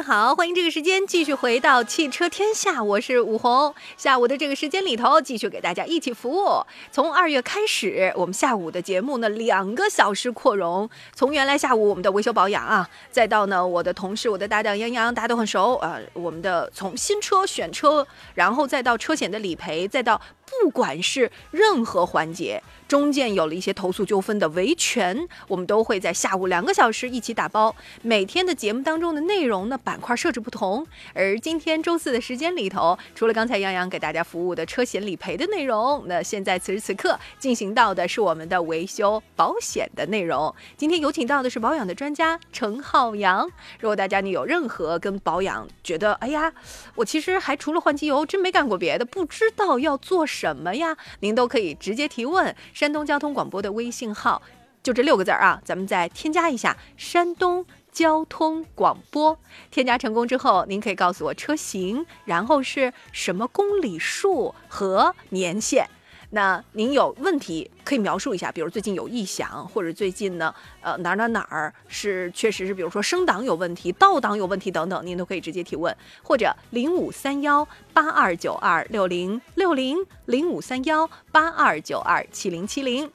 [0.08, 3.74] 好，欢迎这个时间继续回到汽车天下，我是武红。
[3.98, 6.64] 下午的这个时间里头，继续给大家一起服务。
[6.90, 10.88] 从二月开始，我们下午的节目呢，两个小时扩容。
[11.14, 15.98] 从原来下午我们的维修保养啊，再到呢我的同事、我的搭档杨洋，大家都很熟啊。
[16.14, 20.18] 我们的从新车选车，然后再到车险的理赔，再到
[20.62, 22.62] 不管是任何环节。
[22.88, 27.76] 中间有了一些投诉纠纷的维权，我们都会在下午两个小时一起打包。
[28.00, 30.86] 每天的节目当中的内容呢，板块设置不同。
[31.12, 40.54] 而今天周四的时间里头，除了刚才杨洋给大家服务的车险理赔的内容，那现在此时此刻进行到的是我们的维修保险的内容。
[40.78, 43.46] 今天有请到的是保养的专家陈浩洋。
[43.80, 46.50] 如果大家你有任何跟保养觉得，哎呀，
[46.94, 52.56] 我其实还除了换机油，真没干过别的，不知道要做什么呀，您都可以直接提问。
[52.78, 54.40] 山东交通广播的微信号
[54.84, 59.36] 就这六个字儿啊，咱们再添加一下“山东交通广播”。
[59.72, 65.88] 添加成功之后，您可以告诉我车型，然后是什么公里数和年限。
[66.30, 83.10] 那您有问题可以描述一下，比如最近有异响，或者最近呢，呃哪哪哪儿是确实是，比如说升档有问题、倒档有问题等等，您都可以直接提问，或者零五三幺八二九二六零六零零五三幺八二九二七零七零。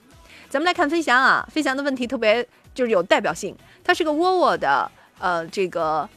[0.50, 4.90] 咱们来看飞翔啊，飞翔的问题特别就是有代表性，它是个沃尔沃的
[5.20, 6.10] 呃这个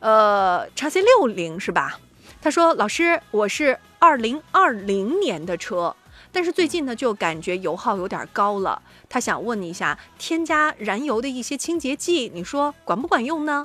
[0.00, 1.98] 呃叉 C 六零是吧？
[2.42, 5.96] 他说老师，我是二零二零年的车。
[6.34, 8.82] 但是最近呢，就感觉油耗有点高了。
[9.08, 13.64] 他想问你一下，添加燃油的一些清洁剂，你说管不管用呢？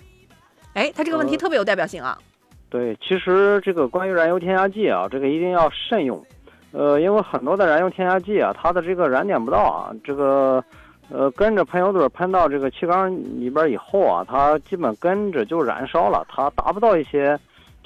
[0.76, 2.16] 哎，他这个问题特别有代表性啊。
[2.70, 6.24] 对，其实这个关于燃油添加剂啊，这个一定要慎用。
[6.72, 10.64] 呃，因为很多的燃油添加剂啊，它的这个燃点不到啊，这个
[11.10, 17.40] 呃跟着喷油嘴喷到这个气缸里边以后啊，它基本跟着就燃烧了，它达不到一些。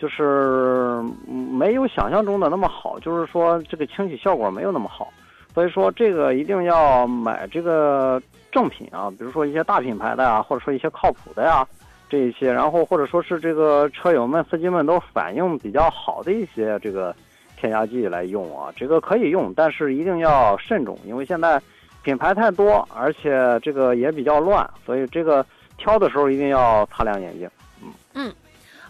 [0.03, 5.07] 就是没有想象中的那么好，就是说这个清洗效果没有那么好，
[5.53, 11.65] 所以说这个一定要买这个正品啊，比如说一些大品牌的呀，或者说一些靠谱的呀，
[12.09, 17.15] 这一些，然后或者说是这个车友们、司机们都反应比较好的一些这个
[17.55, 21.61] 添加剂来用啊，这个可以用，但是一定要慎重，因为现在
[22.03, 25.45] 品牌太多，而且这个也比较乱，所以这个
[25.77, 27.49] 挑的时候一定要擦亮眼睛。
[27.81, 28.33] 嗯嗯。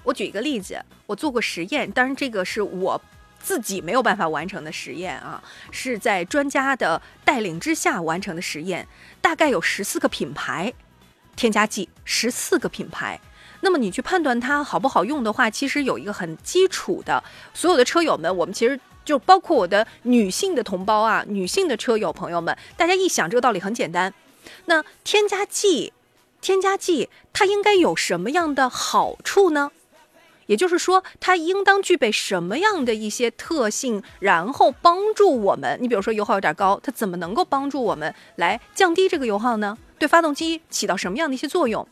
[0.04, 3.02] 我举一个例子，我做过实验，当然这个是我
[3.40, 8.88] 自己没有办法完成的实验啊，是在专家的带领之下完成的实验。
[9.22, 10.74] 大概有十四个品牌
[11.36, 13.20] 添加剂，十四个品牌。
[13.62, 17.24] 那么你去判断它好不好用的话，其实有一个很基础的，
[17.54, 24.14] 所有的车友们，我们其实就包括我的女性的同胞啊，女性的车友朋友们，大家一想这个道理很简单。
[24.66, 25.94] 那添加剂，
[26.42, 29.72] 添加剂它应该有什么样的好处呢？
[30.48, 35.78] 也就是说，它应当具备什么样的一些特性，然后帮助我们？
[35.82, 39.78] 你比如说油耗有点高，它怎么能够帮助我们来降低这个油耗呢？
[40.00, 41.88] 对发动机起到什么样的一些作用？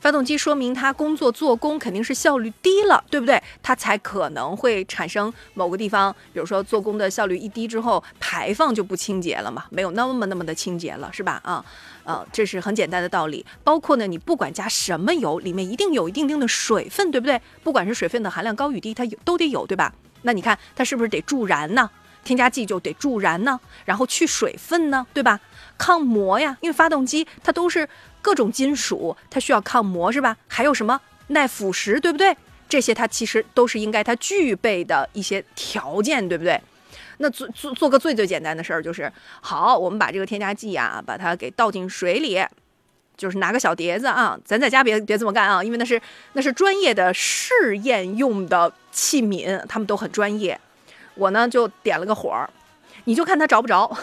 [0.00, 3.42] 发动机说明它工作做工肯定是效率低了，对不对？
[3.62, 11.40] 它才可能会产生某个地方，比如说做工的效率一低之后，排放就不清洁了嘛，没有那么那么的清洁了，是吧？
[11.44, 11.64] 啊。
[12.04, 13.44] 呃，这是很简单的道理。
[13.62, 17.38] 包括呢，你不管加什么油，里面一定有一定定的水分，对不对？
[17.62, 19.92] 不管是水分的含量高与低，它有都得有，对吧？
[20.22, 21.90] 那你看它是不是得助燃呢？
[22.24, 25.38] 添加剂就得助燃呢，然后去水分呢，对吧？
[25.76, 27.86] 抗磨呀，因为发动机它都是
[28.20, 30.36] 各种金属，它需要抗磨，是吧？
[30.46, 32.36] 还有什么耐腐蚀，对不对？
[32.68, 36.60] 这些它其实都是应该它具备的一些条件，对不对？
[37.18, 39.10] 那做做做个最最简单的事儿就是，
[39.40, 42.44] 好，我们把这个添加剂啊，把它给倒进水里，
[43.16, 46.00] 就是拿个小碟子啊，咱在家别别这么干啊，因为那是
[46.34, 50.60] 那是专业的试验用的器皿，他们都很专业。
[51.14, 52.48] 我呢就点了个火儿，
[53.04, 53.96] 你就看它着不着。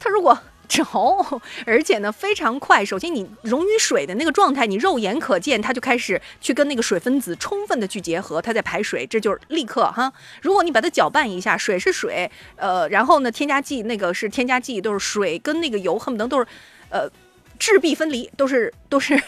[0.00, 0.38] 它如果
[0.68, 0.84] 着，
[1.66, 2.84] 而且呢非常快。
[2.84, 10.12] 首先，你溶于水的那个状态，你肉眼可见，它就开始去跟那个水分子充分的去结合，它在排水，这就是立刻哈。
[10.42, 16.46] 如果你把它搅拌一下，水是水，呃，然后呢，添加剂那个是添加剂，都是水跟那个油恨不得都是，
[16.90, 17.08] 呃，
[17.58, 19.20] 质壁分离，都是都是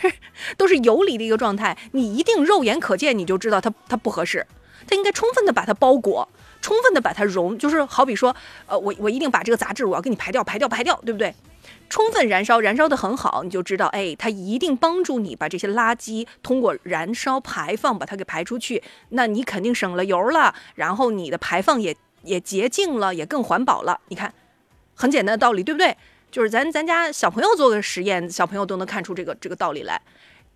[0.56, 4.46] 都是游离的一个状态，你一定肉眼可见你就知道它它不合适，
[4.86, 6.28] 它应该充分的把它包裹，
[6.60, 8.34] 充分的把它融，就是好比说，
[8.66, 11.34] 呃，我我一定把这个杂质我要给你排掉，排掉，排掉，对不对？
[11.88, 24.00] 充分燃烧，燃烧的很好，你就知道，哎，它一定帮助你把这些垃圾通过燃烧排放把它给排出去，那你肯定省了油了，然后你的排放也也洁净了，也更环保了。
[24.08, 24.32] 你看，
[24.94, 25.96] 很简单的道理，对不对？
[26.30, 30.00] 就是咱咱家小朋友做个实验，小朋友都能看出这个这个道理来。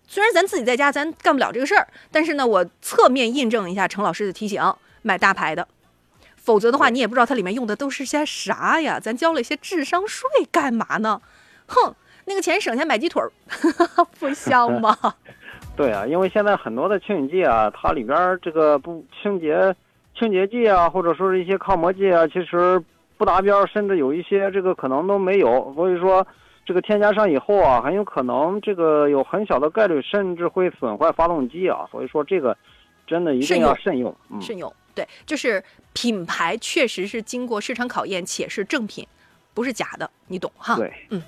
[0.06, 4.62] 虽然咱自己在家咱干不了这个事儿，但是呢，我侧面印证一下陈老师的提醒，
[5.02, 5.66] 买大牌的。
[6.44, 9.00] 否则的话，你也不知道它里面用的都是些啥呀？
[9.00, 11.22] 咱交了一些智商税干嘛呢？
[11.66, 11.94] 哼，
[12.26, 13.32] 那个钱省下买鸡腿儿，
[14.20, 14.94] 不香吗？
[15.74, 19.74] 对啊，因为现在很多的清洗剂啊，它里边这个不清洁
[20.18, 22.78] 清洁剂啊，或者说是一些抗磨剂啊，其实
[23.16, 25.72] 不达标，甚至有一些这个可能都没有。
[25.74, 26.24] 所以说，
[26.66, 31.88] 这个添加上以后啊，很有可能这个有很小的概率，甚至会损坏发动机啊。
[31.90, 32.56] 所以说，这个
[33.06, 34.72] 真的一定要慎用，慎用。
[34.94, 39.06] 对，就是品牌确实是经过市场考验，且是正品，
[39.52, 40.76] 不是假的，你懂哈？
[40.76, 41.22] 对，嗯。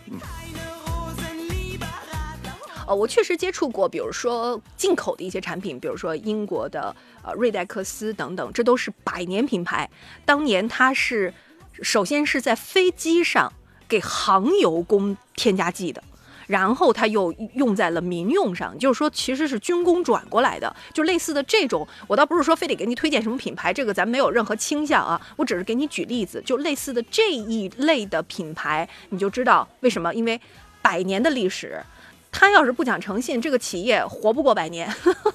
[2.87, 9.91] 呃，我确实接触过，比如说进口的一些产品，比如说英国的呃瑞戴克斯等等，这都是百年品牌。
[10.25, 11.35] 当年它是
[11.83, 13.53] 首先是在飞机上
[13.89, 16.01] 给航油工添加剂的。
[16.47, 30.41] 然后他又用在了民用上，就是说其实是军工转过来的，就类似的这种，我倒不是说非得给你推荐什么品牌，这个咱没有任何倾向啊，我只是给你举例子，就类似的这一类的品牌，你就知道为什么，因为
[30.81, 31.83] 百年的历史，
[32.31, 34.89] 他要是不讲诚信，这个企业活不过百年，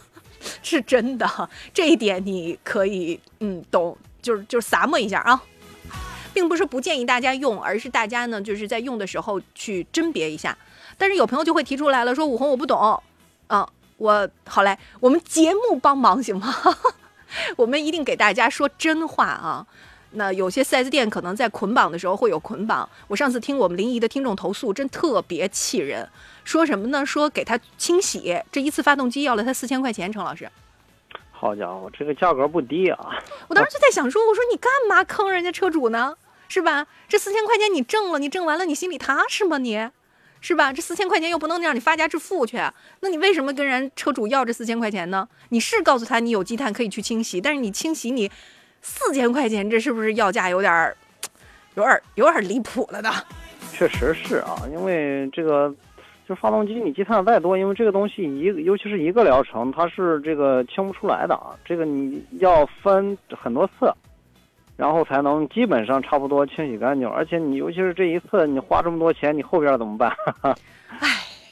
[0.63, 5.43] 是真的，这一点你可以嗯懂，就是就是撒摸一下啊，
[6.33, 10.57] 并不是不建议大家用，而是大家呢就是在用的时候去甄别一下。
[11.01, 13.01] 但是有朋友就会提出来了，说武红我不懂，
[13.47, 16.53] 啊，我好嘞，我们节目帮忙行吗？
[17.57, 19.65] 我们一定给大家说真话啊。
[20.11, 22.87] 那有些 4S 店可能在捆绑的时候会有捆绑。
[23.07, 26.07] 我上次听我们临沂的听众投诉，真特别气人，
[26.43, 27.03] 说什么呢？
[27.03, 30.13] 说给他清洗这一次发动机要了他四千块钱。
[30.13, 30.47] 程老师，
[31.31, 33.17] 好家伙，这个价格不低啊！
[33.47, 36.15] 我当时就在想说，我说你干嘛坑人家车主呢？
[36.47, 36.85] 是吧？
[37.09, 39.57] 这四千块钱你挣了，你挣完了你心里踏实吗？
[39.57, 39.89] 你？
[40.41, 40.73] 是吧？
[40.73, 42.57] 这四千块钱又不能让你发家致富去，
[43.01, 45.27] 那你为什么跟人车主要这四千块钱呢？
[45.49, 48.29] 你是告诉他你有积碳可以去清洗，但是你清洗你
[48.81, 50.97] 四千块钱，这是不是要价有点儿，
[51.75, 53.09] 有点儿有点儿离谱了的？
[53.71, 55.73] 确实是啊，因为这个
[56.27, 63.93] 就发动机你积碳再多，因为这个东西一尤其是一个疗程，它是这个清不出来的啊，这个你要分很多次。
[64.81, 70.11] 然后才能基本上差不多清洗干净，而且你尤其是这一次你花这么多钱，你后边怎么办？
[70.99, 71.07] 唉，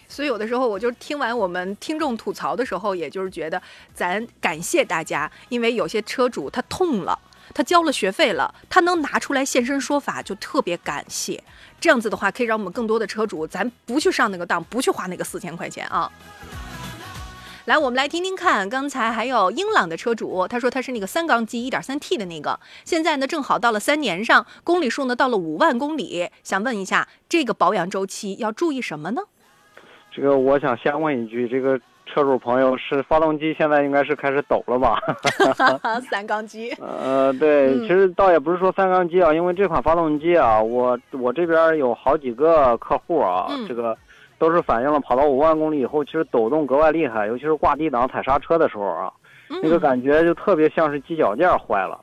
[0.08, 3.62] 所以有的时候我就听完我们听众吐槽的时候，也就是觉得
[3.94, 7.20] 咱感谢大家，因为有些车主他痛了，
[7.54, 11.44] 他交了学费了，他能拿出来现身说法，就特别感谢。
[11.80, 16.12] 这样子的话，可以让我们更多的车主，咱不去上那个当，不去花那个四千块钱啊。
[17.70, 18.68] 来，我们来听听看。
[18.68, 29.22] 刚才还有英朗的车主，他说他是那个三缸机一点三 T 的那个，现在呢正好到了三年上，公里数呢到了五万公里，想问一下这个保养周期要注意什么呢？
[30.12, 35.00] 这个我想先问一句，这个车主朋友是发动机现在应该是开始抖了吧？
[36.10, 36.72] 三缸机。
[36.80, 43.96] 呃，对，其实倒也不是说三缸机啊，因为这款发动机啊，我我这边有好几个客户啊，这个。
[44.40, 49.12] 都是反映了跑到五万公里以后，其实抖动格外厉害，尤其是挂 D 档踩刹车的时候啊，
[49.62, 52.00] 那个感觉就特别像是机脚件坏了。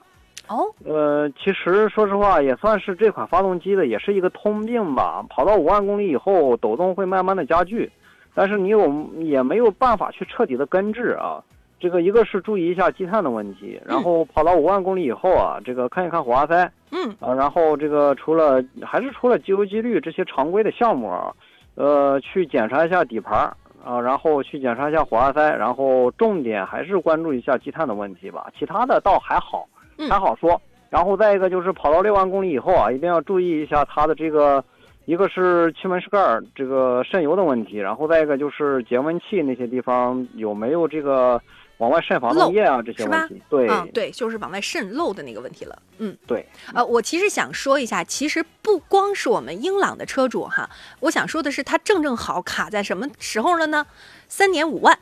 [0.49, 5.25] 哦，呃，其实说实话，也算是这款发动机的，也是一个通病吧。
[5.29, 7.91] 跑到五万公里以后，抖动会慢慢的加剧，
[8.33, 8.87] 但是你有
[9.19, 11.43] 也没有办法去彻底的根治啊。
[11.81, 21.35] 这个一个是注意一下积碳的问题，然后跑到五万公里以后啊，这个看一看火花塞，嗯，啊，然后这个除了还是除了机油机滤这些常规的项目啊。
[21.77, 23.39] 呃，去检查一下底盘
[23.85, 28.49] 啊，然后去检查一下火花塞，然后重点还是关注一下积碳的问题吧。
[28.59, 29.69] 其他的倒还好，
[30.11, 30.61] 还好说。
[30.91, 34.65] 然后再一个就是跑到六万公里以后啊，一定要注意一下它的这个，
[35.05, 36.19] 一个是气门室盖
[36.55, 41.41] 这个渗油的问题，然后再一个就是节温器那些地方有没有这个。
[41.79, 50.71] 往外渗防冻液啊，这些问题，对，嗯，对，就是往外渗漏的那个问题了，嗯，对，呃，我其实想说一下，其实不光是我们英朗的车主哈，
[51.01, 53.87] 我想说的是，它正正好卡在什么时候了呢？
[54.29, 54.99] 三年五万，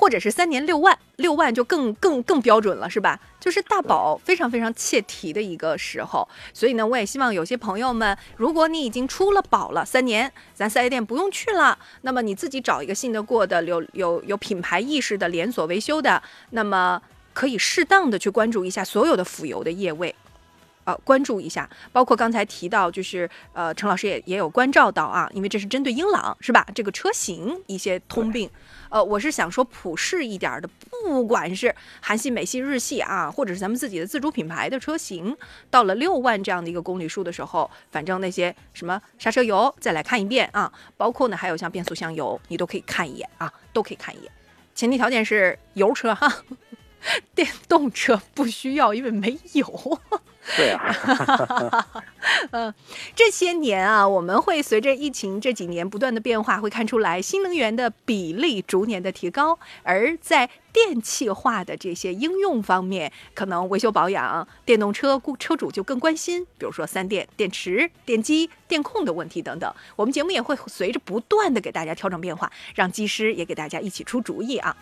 [0.00, 3.20] 或者是三年六万，六万就更更更标准了，是吧？
[3.38, 16.22] 就是大保非常非常切题的一个时候，所以呢，我也希望有些朋友们，如果你已经出了保了三年，咱四 S 店不用去了，那么你自己找一个信得过的、有有有品牌意识的连锁维修的，
[16.52, 17.02] 那么
[17.34, 20.14] 可以适当的去关注一下所有的辅油的液位。
[20.90, 26.66] 呃，关注一下，包括刚才提到，就是呃，陈老师也也有关照到啊，因为这是针对英朗是吧？
[26.74, 28.50] 这个车型一些通病，
[28.88, 35.36] 呃，我是想说普适一点的，不管是韩系、美系、日系啊，或者是咱们自己的自主品牌的车型，
[35.70, 44.32] 到了六万这样的一个公里数的时候，反正那些什么刹车油再来看一遍啊，包括呢还有像变速箱油，你都可以看一眼啊，都可以看一眼，
[44.74, 46.42] 前提条件是油车哈，
[47.34, 50.00] 电动车不需要，因为没有。
[50.56, 51.86] 对啊，
[52.50, 52.74] 嗯，
[53.14, 69.72] 这些年啊，我们会随着疫情这几年不断的变化，会看出来新能源的比例逐年的提高，而在电气化的这些应用方面，可能维修保养，电动车车主就更关心，比如说三电、电池、电机、电控的问题等等。
[69.94, 74.74] 我们节目也会随着不断的给大家调整变化，让技师也给大家一起出主意啊。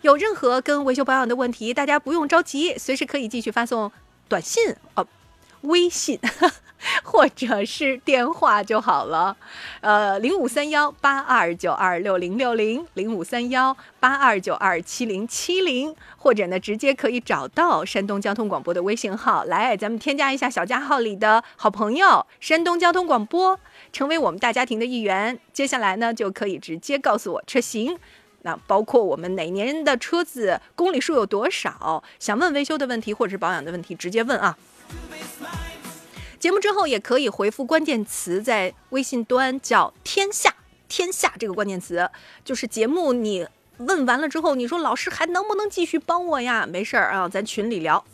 [0.00, 3.92] 有任何跟维修保养的问题，大家不用着急，随时可以继续发送。
[4.32, 5.06] 短信哦，
[5.60, 6.18] 微信
[7.04, 9.36] 或者是电话就好了，
[9.82, 23.60] 呃，零五三幺八二九二六零六零，零五三幺八二九二七零七零，或者呢，直接可以找到山东交通广播的微信号，来，咱们添加一下小加号里的好朋友山东交通广播，
[23.92, 25.38] 成为我们大家庭的一员。
[25.52, 27.98] 接下来呢，就可以直接告诉我车型。
[28.42, 32.02] 那包括我们哪年的车子公里数有多少？
[32.18, 34.58] 想问维修的问题或者是保养的问题，直接问啊。
[36.38, 40.52] 节目之后也可以回复关键词，在微信端叫“天下
[40.88, 42.10] 天下”这个关键词，
[42.44, 43.46] 就是节目你
[43.76, 46.66] 问完了之后，你说老师还能不能继续帮我呀？
[46.66, 48.04] 没事儿啊，咱群里聊。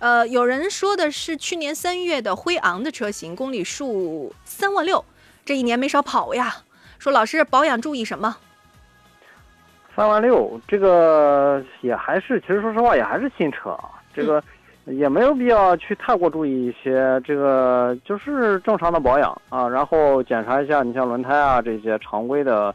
[0.00, 5.04] 呃，有人说的是去年三月的辉昂的车型，公里数三万六，
[5.44, 6.64] 这一年没少跑呀。
[7.06, 8.36] 说老师保养注意什么？
[9.94, 13.78] 三万六，这个也还是，其实说实话也还是新车，
[14.12, 14.42] 这个
[14.86, 22.74] 也没有必要去太过注意一些，这个就是正常的保养啊，然后检查一下你像轮胎啊这些常规的，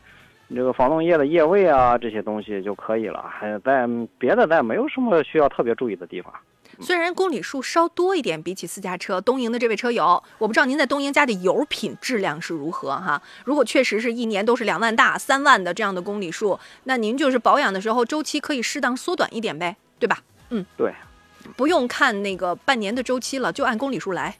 [0.55, 3.85] 这个防冻液的液位啊这些东西就可以了，还在
[4.17, 6.33] 别的再没有什么需要特别注意的地方。
[6.79, 13.21] 虽然公里数稍多一点，比起私家车，东营的这位车友，我不知道您在东营家的油品质量是如何哈。
[13.43, 20.19] 如果确实是一年都是两万大、三万的这样的公里数，那您就是保养的时候周期可以适当缩短一点呗，对吧？
[20.49, 20.93] 嗯，对，
[21.55, 24.37] 不用看那个半年的周期了，就按公里数来。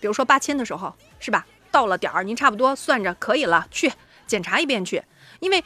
[0.00, 1.46] 比如说八千的时候，是吧？
[1.70, 3.92] 到了点儿，您差不多算着可以了，去
[4.26, 5.02] 检查一遍去，
[5.40, 5.62] 因为。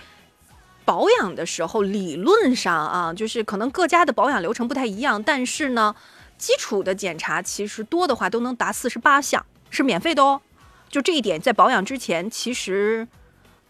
[0.89, 5.94] 保养的时候，理论上啊，就是可能各家的保养流程不太一样，但是呢，
[6.39, 10.40] 基础的检查其实多的话都能达四十八项，是免费的哦。
[10.89, 13.06] 就这一点，在保养之前，其实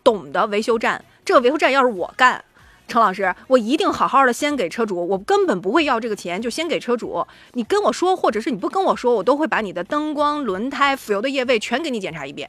[0.04, 2.44] 懂的维修站，这个维修站要是我干，
[2.86, 7.26] 陈老师，我一定好好的先给车主，我根本不会要这个钱，就先给车主。
[7.54, 12.48] 你跟我说，或者是你不跟我说，我都会把你的灯光、轮胎、浮油的液位全给你检查一遍。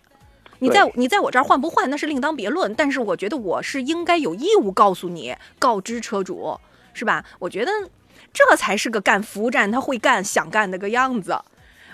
[0.60, 6.60] 你在你在我这儿换不换那是另当别论，但是我觉得我是应该有义务告诉你，告知车主，
[6.94, 7.24] 是吧？
[7.40, 7.72] 我觉得
[8.34, 11.40] 这才是个干服务站他会干想干那个样子。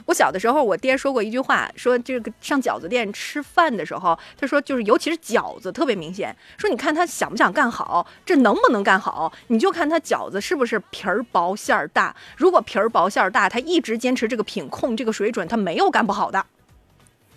[0.08, 12.16] 我小的时候，我爹说过一句话，说这个上饺子店吃饭的时候，他说就是尤其是饺子特别明显，说你看他想不想干好，这能不能干好，你就看他饺子是不是皮儿薄馅儿大。
[12.38, 16.46] 如果皮儿薄馅儿大，他一直坚持这个品控这个水准，他没有干不好的。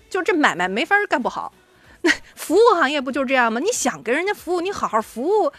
[0.09, 1.53] 就这买卖没法干不好，
[2.03, 3.61] 那服务行业不就这样吗？
[3.61, 5.53] 你想给人家服务，你好好服务，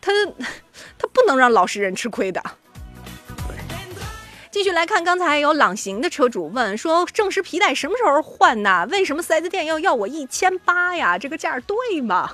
[0.00, 0.12] 他
[0.98, 2.42] 他不能让老实人吃亏的。
[4.50, 8.86] 继续来看，刚才有朗行的车主问说，正时皮带什么时候换呢？
[8.88, 11.18] 为什么四 S 店要要我一千八呀？
[11.18, 12.30] 这个价对吗？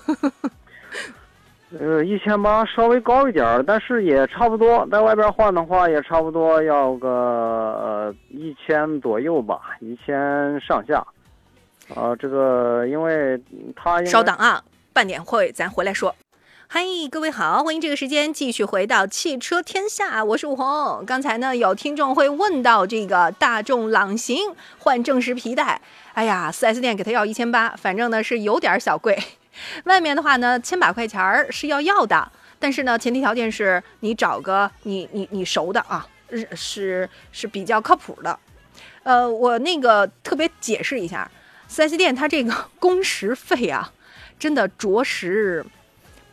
[1.79, 11.07] 呃，一千八稍微高一点，但是也差不多，在外边换的话也差不多要个呃一千左右吧，一千上下。
[11.95, 13.41] 啊，这个因为
[13.75, 14.63] 他稍等啊，
[14.93, 16.15] 半点会咱回来说。
[16.69, 21.05] 嗨，各位好，欢迎这个时间继续回到汽车天下，我是吴红。
[21.05, 25.81] 刚才呢有听众会问到这个大众朗行换正时皮带，
[26.15, 29.19] 哎呀，4S 店给他要一千八，反正呢是有点小贵。
[29.85, 32.31] 外面的话呢，千把块钱儿是要要的，
[32.61, 36.07] 但是呢前提条件是你找个你你你熟的啊，
[36.55, 38.39] 是是比较靠谱的。
[39.03, 41.29] 呃，我那个特别解释一下。
[41.71, 43.93] 4S 店它这个工时费啊，
[44.39, 45.65] 真的着实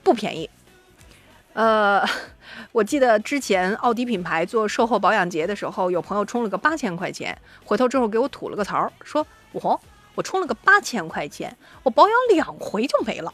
[0.01, 0.49] 不便宜。
[1.53, 2.03] 呃，
[2.71, 9.79] 我记得之前奥迪品牌做售后保养节的时候，有朋友充了个八千块钱，回头之后给我吐了个槽，说我
[10.15, 13.31] 我充了个八千块钱，我保养两回就没了。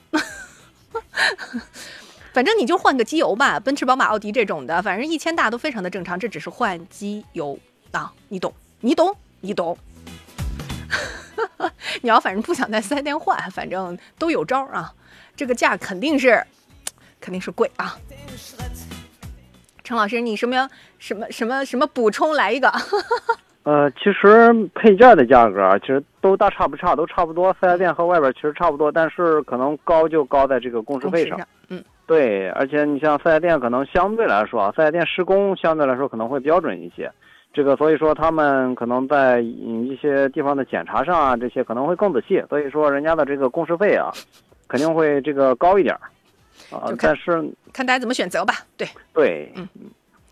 [2.34, 7.57] 反正你就换个机油吧，奔驰、宝马、奥迪这种的，反正一千大都非常的正常，这只是换机油
[7.91, 9.77] 啊，你懂，你懂，你懂。
[12.03, 14.91] 你要反正不想在四 S 店换，反正都有招啊，
[15.38, 16.43] 这个价肯定是，
[17.21, 17.95] 肯定是贵啊。
[19.85, 20.67] 陈老师，你什么
[20.99, 22.69] 什么什么什么补充来一个？
[23.63, 27.55] 呃，其实配件的价格其实都大差不差，都差不多。
[27.61, 31.39] 四 S 店和外边其实差不多，但是可能高就高在这个工时费上。
[31.69, 37.09] 嗯，对，而且你像四 S 店可能相对来说啊，四 S 店施工相对来说可能会标准一些。
[37.53, 42.43] 这个所以说他们可能在一些地方的检查上啊，这些可能会更仔细。
[42.49, 44.11] 所以说人家的这个工时费啊，
[44.67, 46.01] 肯定会这个高一点儿
[46.75, 46.91] 啊。
[46.99, 48.55] 但是看大家怎么选择吧。
[48.75, 49.67] 对对，嗯。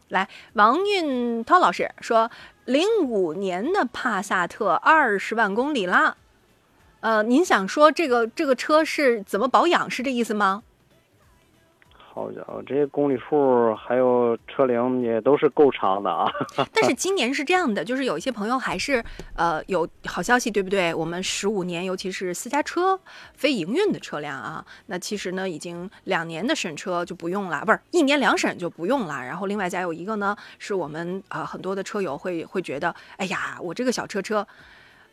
[0.10, 2.30] 来，王运涛老师说，
[2.66, 6.18] 零五年的帕萨特二十万公里啦，
[7.00, 10.64] 呃，您想说这个这个车是怎么保养，是这意思吗？
[12.14, 16.30] 好家伙，这些公里数还有车龄也都是够长的啊！
[16.74, 19.02] 但是今年是这样的，就是有一些朋友还是
[19.34, 20.94] 呃有好消息，对不对？
[20.94, 23.00] 我们十五年，尤其是私家车、
[23.34, 29.24] 非营运的车辆啊，那其实呢已经两年的审车就不用了，不是一年两审就不用了。
[29.24, 34.46] 然后另外再有一个呢，是我们啊很多的车友会会觉得，哎呀，我这个小车车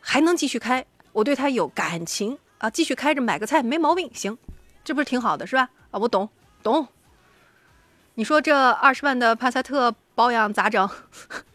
[0.01, 4.37] 还能继续开，我对它有感情啊，继续开着买个菜没毛病，行，
[4.83, 5.69] 这不是挺好的，是吧？
[5.91, 6.27] 啊，我懂。
[6.69, 6.87] 懂，
[8.13, 10.87] 你说这二十万的帕萨特保养咋整？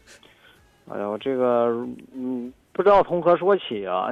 [0.91, 1.67] 哎呦，这个
[2.13, 4.09] 嗯，不知道从何说起啊。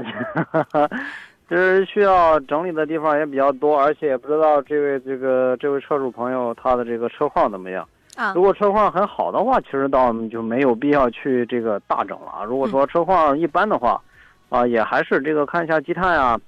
[1.50, 7.88] 其实需要整理的地方也比较多，而且也不知道这位这个这位车主朋友他的这个车况怎么样。
[8.16, 12.46] 啊，如果车况很好的话，其实倒就没有必要去这个大整了。
[12.46, 14.02] 如果说车况一般的话，
[14.50, 16.40] 啊，也还是这个看一下积碳啊，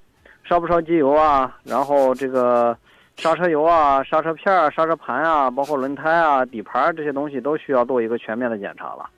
[0.46, 2.76] 烧不烧机油啊，然后这个。
[3.18, 9.10] 刹车油啊，刹车片儿、刹车盘啊，包括轮胎啊、底盘这些东西都需要做一个全面的检查了。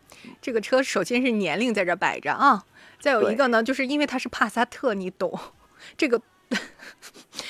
[0.42, 2.64] 这个车首先是年龄在这摆着啊，
[3.00, 5.38] 再有一个呢，就是因为它是帕萨特，你懂，
[5.98, 6.22] 这个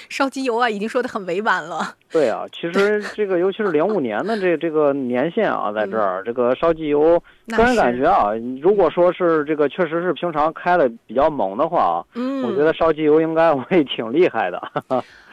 [0.09, 1.95] 烧机油啊，已经说的很委婉了。
[2.11, 14.61] 对啊，其实这个尤其是零五年的这这个年限啊，在这儿这个烧机油，个人感觉啊，如果说是这个确实是平常开的比较猛的话啊，嗯，我觉得烧机油应该会挺厉害的。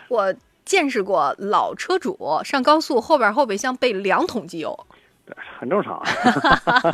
[0.09, 0.35] 我。
[0.65, 4.87] 见识过老车主上高速后边后备箱备两桶机油，
[5.27, 6.03] 对，很正常，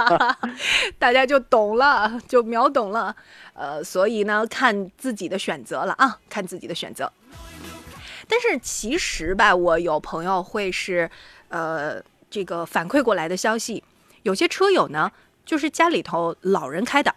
[0.98, 3.14] 大家就懂了，就秒懂了。
[3.54, 7.12] 呃，所以呢，看自己的选择了啊，看自己的选择。
[8.28, 11.10] 但是其实吧，我有朋友会是，
[11.48, 13.82] 呃，这个反馈过来的消息，
[14.22, 15.10] 有些车友呢，
[15.44, 17.14] 就是家里头老人开的。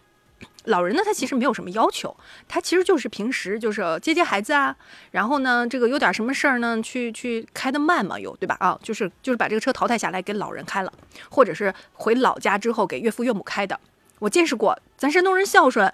[0.65, 2.15] 老人呢，他其实没有什么要求，
[2.48, 4.76] 他其实就是平时就是接接孩子啊，
[5.11, 8.56] 然后呢，这个有点什么事儿呢，去去开的慢嘛，有对吧？
[8.60, 10.94] 啊，就是就是把这个车淘汰下来给老人开了，
[11.30, 13.80] 或者是回老家之后给岳父岳母开的。
[14.19, 15.91] 我见识过，咱山东人孝顺，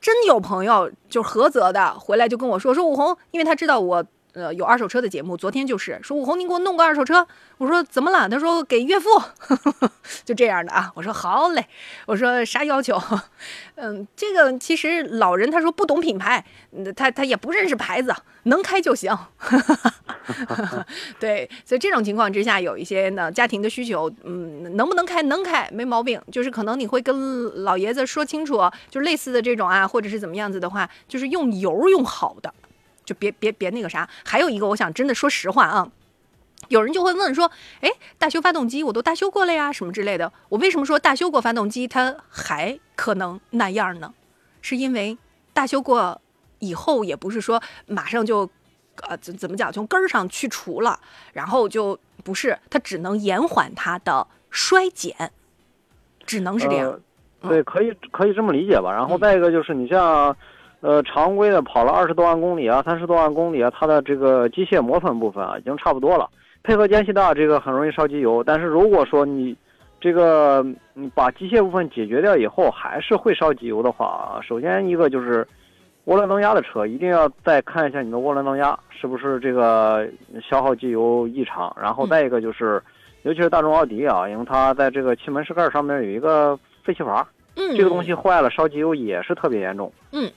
[0.00, 4.04] 真有朋友就菏泽的回来就跟我说说武红，因为他知道我。
[4.32, 7.26] 呃，有二手车的节目，昨天就是说武红，你给我弄个二手车。
[7.58, 8.28] 我说怎么了？
[8.28, 9.08] 他说给岳父，
[10.24, 10.90] 就这样的啊。
[10.94, 11.66] 我说好嘞。
[12.06, 13.00] 我说啥要求？
[13.76, 16.44] 嗯，这个其实老人他说不懂品牌，
[16.94, 19.16] 他他也不认识牌子，能开就行。
[21.18, 25.22] 对，所以这种情况之下，有一些呢家庭的需求，嗯，能不能开？
[25.24, 26.20] 能开，没毛病。
[26.30, 32.54] 就是可能你会跟老爷子说清楚，就类似的这种啊，或者是怎么样子的话，就是用油用好的。
[33.10, 35.90] 就别别别那个啥，还有一个，我想真的说实话啊，
[36.68, 37.50] 有人就会问说，
[37.80, 44.14] 哎，大修发动机我都大修过了呀，什么之类的，我为什么说大修过发动机它还可能那样呢？
[44.62, 45.18] 是因为
[45.52, 46.20] 大修过
[46.60, 48.48] 以后，也不是说马上就，
[49.08, 51.00] 呃，怎怎么讲，从根儿上去除了，
[51.32, 55.32] 然后就不是，它只能延缓它的衰减，
[56.24, 57.00] 只能是这样。
[57.42, 58.92] 对，可以可以这么理解吧。
[58.92, 60.36] 然后再一个就是你像。
[60.80, 66.28] 呃，常规的跑了二十多万公里啊，三十多万公里啊，它的这个机械磨损部分啊，已经差不多了。
[66.62, 68.42] 配合间隙大，这个很容易烧机油。
[68.42, 69.54] 但是如果说你
[70.00, 75.46] 这个你把机械部分解决掉以后，还是会烧机油的话，首先一个就是
[76.06, 80.08] 涡轮增压的车，一定要再看一下你的涡轮增压是不是这个
[80.42, 81.74] 消耗机油异常。
[81.78, 82.82] 然后再一个就是，
[83.22, 89.92] 尤其是大众奥迪啊，因为它在这个气门室盖上面有一个废气阀，嗯，这个东西坏了，烧机油也是特别严重。
[90.12, 90.30] 嗯。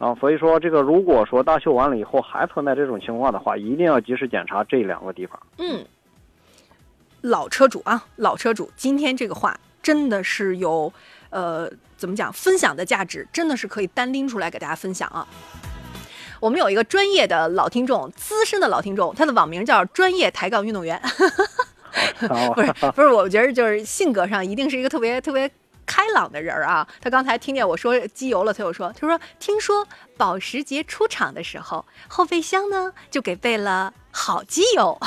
[0.00, 5.38] 啊，所以说这个如果说大修完了以后还存在这种情况的话，一定要及时检查这两个地方。
[5.58, 5.84] 嗯，
[7.20, 10.90] 老车主啊，老车主，今天这个话真的是有，
[11.28, 15.28] 呃，怎么讲，分享的价值，真的是可以单拎出来给大家分享啊。
[16.40, 20.98] 我们有一个专业的老听众，资深的老听众，他的网名叫专业抬杠运动员。
[22.54, 25.50] 不是不是，我觉得就是性格上一定是一个特别特别。
[25.90, 29.84] 开朗的人儿啊，他刚才听见我说机油了，他又说，他说听说
[30.16, 34.96] 保时捷出厂的时候，后备箱呢就给备了好机油。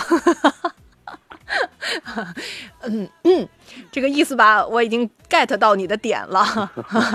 [2.81, 3.47] 嗯嗯，
[3.93, 6.69] 这个意思吧，我已经 get 到你的点了。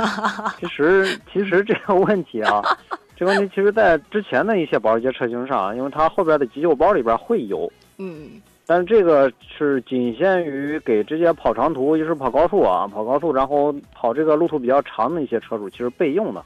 [0.58, 2.62] 其实其实这个问题啊，
[3.14, 7.70] 这个问题其实在之前的一些保时捷车型上，因为它后边的急救包里边会有。
[7.98, 8.40] 嗯。
[8.70, 16.44] 但是这个是仅限于给这些跑长途，就是跑高速啊，跑高速，然后跑这个路途比较长的一些车主，其实备用的。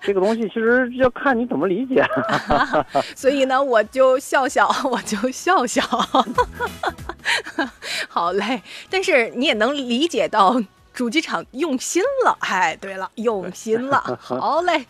[0.00, 2.04] 这个东西其实要看你怎么理解。
[3.16, 5.82] 所以呢，我就笑笑，我就笑笑。
[8.08, 10.62] 好嘞，但是你也能理解到
[10.94, 12.36] 主机厂用心了。
[12.38, 13.98] 哎，对了，用心了。
[14.22, 14.86] 好嘞，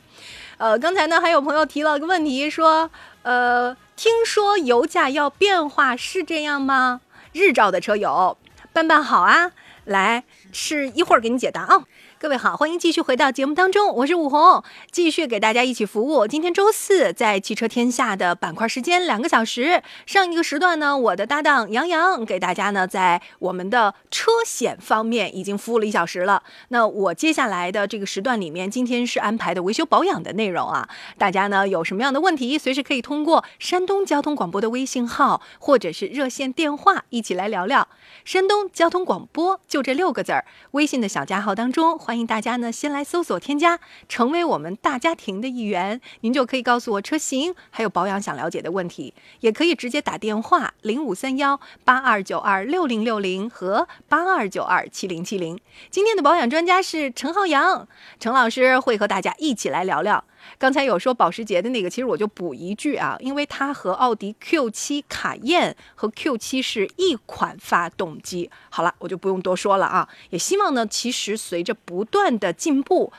[0.59, 2.91] 呃，刚才呢还有朋友提了个问题，说，
[3.23, 3.74] 呃。
[3.97, 7.01] 听说油价要变化，是这样吗？
[7.32, 8.36] 日照的车友，
[8.70, 9.52] 办办好啊，
[9.85, 11.85] 来，是一会儿给你解答啊。
[12.19, 16.27] 各位好，欢迎继续回到节目当中，我是武红，继续给大家一起服务。
[16.27, 19.83] 今天周四，在汽车天下的板块时间两个小时。
[20.07, 26.43] 上一个时段呢，我的搭档杨洋给大家呢在我们的车险方面已经服务了一小时了。
[26.69, 30.89] 那我接下来的这个时段里面，今天是安排的维修保养的内容啊。
[31.19, 37.87] 大家呢有什么样的问题，随时可以通过山东交通广播的微信号或者是热线电话一起来聊聊。
[38.25, 41.99] 山东交通广播就这六个字儿，微信的小加号当中。
[42.07, 46.01] 欢迎大家呢，先来搜索添加，成为我们大家庭的一员。
[46.20, 55.59] 您就可以告诉我车型，还有保养想了解的问题，也可以直接打电话零五三幺八二九二六零六零和八二九二七零七零。
[55.91, 57.89] 今天的保养专家是陈浩洋，
[58.20, 60.23] 陈老师会和大家一起来聊聊。
[60.59, 68.51] 刚才有说保时捷的那个，其实我就补一句啊，因为它和奥迪 Q7 卡宴和 Q7 是一款发动机。
[68.70, 70.09] 好了，我就不用多说了啊。
[70.31, 73.12] 也希望呢，其实随着不断的进步，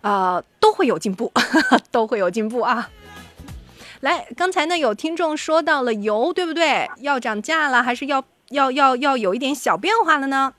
[0.00, 1.32] 呃，都会有进步，
[1.90, 2.90] 都会有进步啊。
[4.00, 6.88] 来，刚才呢有听众说到了油，对不对？
[6.98, 10.54] 要涨价了，还是要要要要有一点小变化了呢？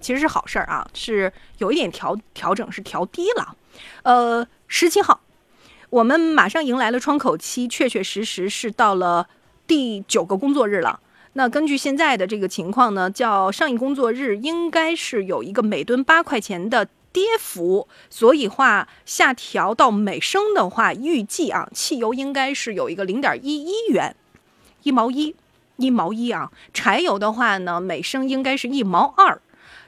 [0.00, 3.54] 其实是好事儿啊，是有一点调调整，是调低了。
[4.02, 5.20] 呃，十七号。
[5.90, 9.26] 我们马上迎来了窗口期，确确实实是到了
[9.66, 11.00] 第九个工作日了。
[11.32, 24.14] 那根据现在的这个情况呢，叫上一工作日应该是有一个每吨八块钱的跌幅，所以话下调到每升的话，预计啊，汽油应该是有一个零点一一元，
[24.84, 25.34] 一毛一，
[25.74, 26.52] 一毛一啊。
[26.72, 29.40] 柴油的话呢，每升应该是一毛二。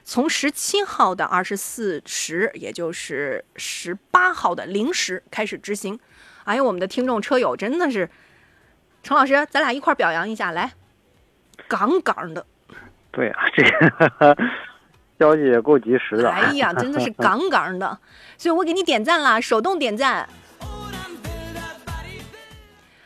[0.05, 5.97] 从十七号的二十四时，也就是十八号的零时开始执行。
[6.43, 8.09] 哎呦，我们的听众车友真的是，
[9.01, 10.73] 陈老师，咱俩一块表扬一下，来，
[11.69, 12.45] 杠杠的。
[13.11, 14.37] 对啊，这个
[15.17, 16.29] 消息也够及时的。
[16.29, 17.97] 哎呀，真的是 杠杠的，
[18.37, 20.27] 所以我给你点赞啦，手动点赞。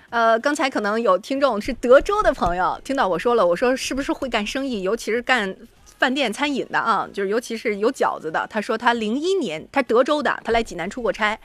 [0.10, 5.56] 呃，刚才可能有听众是德州的朋友，听到我说了，我说是不是会干生意，尤其是干。
[5.98, 8.46] 饭店餐饮的啊，就是尤其是有饺子的。
[8.50, 11.38] 他说他零一年，他德州的，他来济南出过差，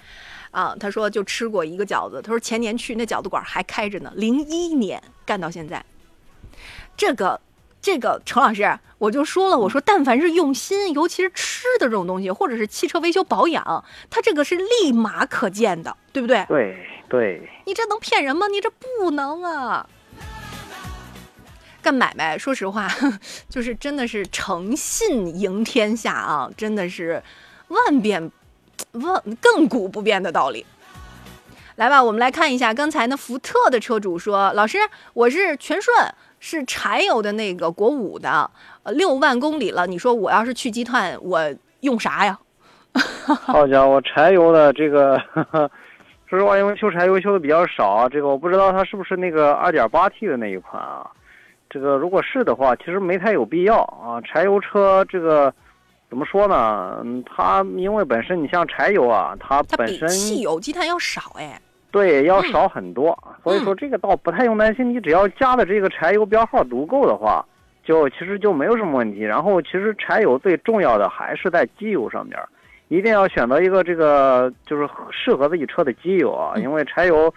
[0.50, 2.20] 啊，他说就吃过一个饺子。
[2.22, 5.84] 他说前年去那饺子馆还开着呢，零一年干到现在。
[6.96, 7.40] 这个
[7.80, 16.44] 这个程老师，我就说了，我说但凡是用心，尤其是吃的这种东西，或者是汽车维修保养，他这个是立马可见的，对不对？
[16.48, 16.76] 对
[17.08, 17.48] 对。
[17.64, 18.46] 你这能骗人吗？
[18.48, 19.88] 你这不能啊。
[21.82, 22.88] 干买卖，说实话，
[23.50, 26.48] 就是真的是诚信赢天下啊！
[26.56, 27.20] 真的是
[27.68, 28.30] 万变
[28.92, 30.64] 万亘古不变的道理。
[31.76, 34.78] 来吧，我们来看一下刚才那福特的车主说：“老师，
[35.14, 35.96] 我是全顺，
[36.38, 38.48] 是柴油的那个国五的，
[38.84, 39.86] 六万公里了。
[39.86, 42.38] 你说我要是去积碳，我用啥呀？”
[42.94, 45.18] 好家伙，柴油的这个，
[46.28, 51.10] 说实话，因为修柴油修的比较少，这个我不知道它是不是那个二点八 T 的那一款啊。
[51.72, 54.20] 这个如果是的话，其实没太有必要啊。
[54.20, 55.50] 柴油车这个
[56.10, 57.00] 怎么说呢？
[57.02, 61.58] 嗯，它因为本身你像柴油啊，它本身汽油积碳要少哎，
[61.90, 63.18] 对，要少很多。
[63.42, 67.42] 所以说这个倒不太用担心，你只要加的这个柴油标号足够的话，
[67.82, 69.20] 就其实就没有什么问题。
[69.20, 72.38] 然后其实柴油最重要的还是在机油上面，
[72.88, 77.32] 一定要选择一个这个就是适合自己车的机油啊，因为柴油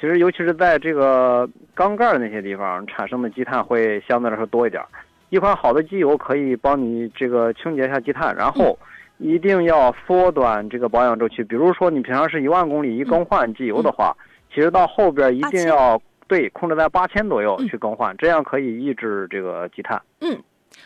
[0.00, 4.82] 其实尤其是在这个缸盖那些地方产生的积碳会相对来说多一点。
[5.30, 8.78] 一款好的机油可以帮你这个清洁一下积碳，然后
[9.18, 11.42] 一定要缩短这个保养周期。
[11.44, 14.16] 比如说你平常是一万公里一更换机油的话，
[14.54, 20.00] 其实到后边一定要对控制在八千左右去更换，这样可以抑制这个积碳。
[20.20, 20.42] 嗯。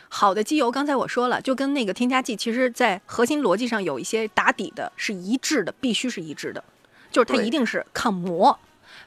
[0.09, 6.63] 好的机油，刚才我说了，就跟那个添加剂，其实在核心逻辑上有一些打底的，是一致的，必须是一致的，
[7.11, 8.57] 就是它一定是抗磨。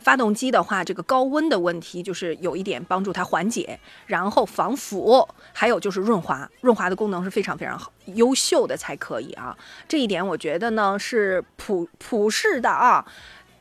[0.06, 9.58] 发动机的话，这个高温的问题就是有一点帮助它缓解，然后防腐，还有就是润滑，润滑的功能是非常非常好、优秀的才可以啊。
[9.88, 13.04] 这一点我觉得呢是普普世的啊。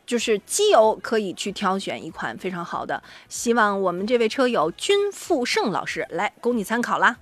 [0.06, 7.18] 就是机油可以去挑选一款非常好的，希望我们这位车友君富盛老师来供你参考啦。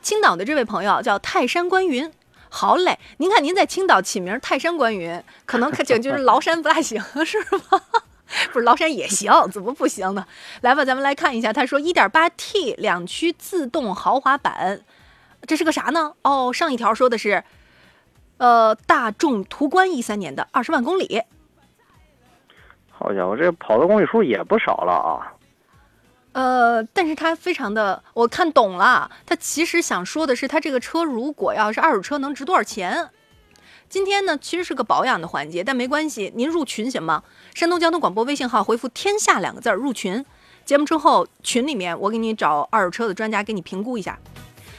[0.00, 2.12] 青岛的这位朋友叫泰山观云，
[2.54, 7.80] 好嘞，您看您在青岛起名泰山观云， 可能可就就是崂山不大行 是吗？
[8.52, 10.26] 不是崂山也行，怎么不行呢？
[10.60, 14.82] 来吧，咱们来看一下，他说一点八 T 两驱自动豪华版，
[15.46, 16.12] 这是个啥呢？
[16.22, 17.42] 哦，上一条说的是。
[18.38, 21.22] 呃，大众途观一三年的二十万公里，
[22.90, 25.32] 好家伙，这跑的公里数也不少了啊。
[26.32, 33.10] 呃，但是他非常的，我看懂了，他其实想说的是，他这个车如果要是二手车能值多少钱？
[33.88, 37.22] 今天呢，其实是个保养的环节，但没关系，您入群行吗？
[37.54, 40.24] 山东交通广播微信号回复“天下”两个字儿入群，
[40.64, 44.18] 节目之后群里面我给你找二手车的专家给你评估一下，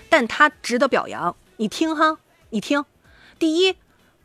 [0.10, 2.18] 但他值得表扬，你听哈，
[2.50, 2.84] 你听。
[3.38, 3.76] 第一，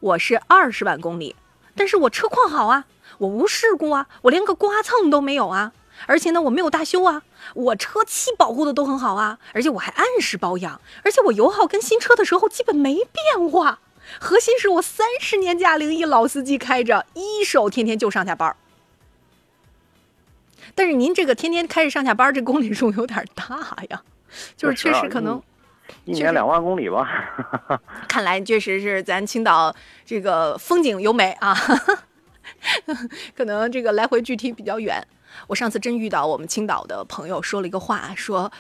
[0.01, 1.37] 我是二十万公里，
[1.77, 2.87] 但是我车况好啊，
[3.19, 5.75] 我无事故啊，我连个刮蹭都没有啊，
[6.07, 7.23] 而且呢，我没有大修啊，
[7.55, 13.81] 我车漆保护的都很好啊，而且我还按时保养，而且我油耗跟新车的时候基本没变化，
[14.21, 18.55] 核心是我三十年驾龄，一老司机开着一手，天天就上下班
[20.75, 24.03] 但是您这个天天开着上下班，这公里数有点大呀，
[24.57, 25.43] 就是确实可能。
[26.05, 27.09] 一年两万公里吧，
[28.07, 31.57] 看来确实是咱青岛这个风景优美啊，
[33.35, 35.03] 可能这个来回距离比较远。
[35.47, 38.51] 我上次真遇到我们青岛的朋友说了一个话，说，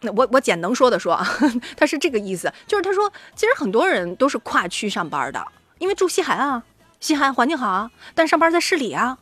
[0.00, 1.26] 那我我简能说的说啊，
[1.76, 5.46] 他是这个意思，就是他说其实很多人都是跨区上班的，
[5.78, 6.62] 因为住西海岸啊，
[7.00, 9.18] 西海岸环境好啊，但上班在市里啊，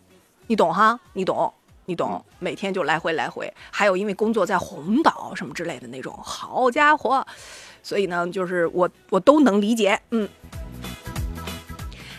[0.46, 1.52] 你懂哈，你懂。
[1.90, 7.26] 你懂，每天就来回来回，还有因为工作在红岛什么之类的那种，好家伙，
[7.82, 9.98] 所以呢，就是我我都能理解。
[10.10, 10.28] 嗯，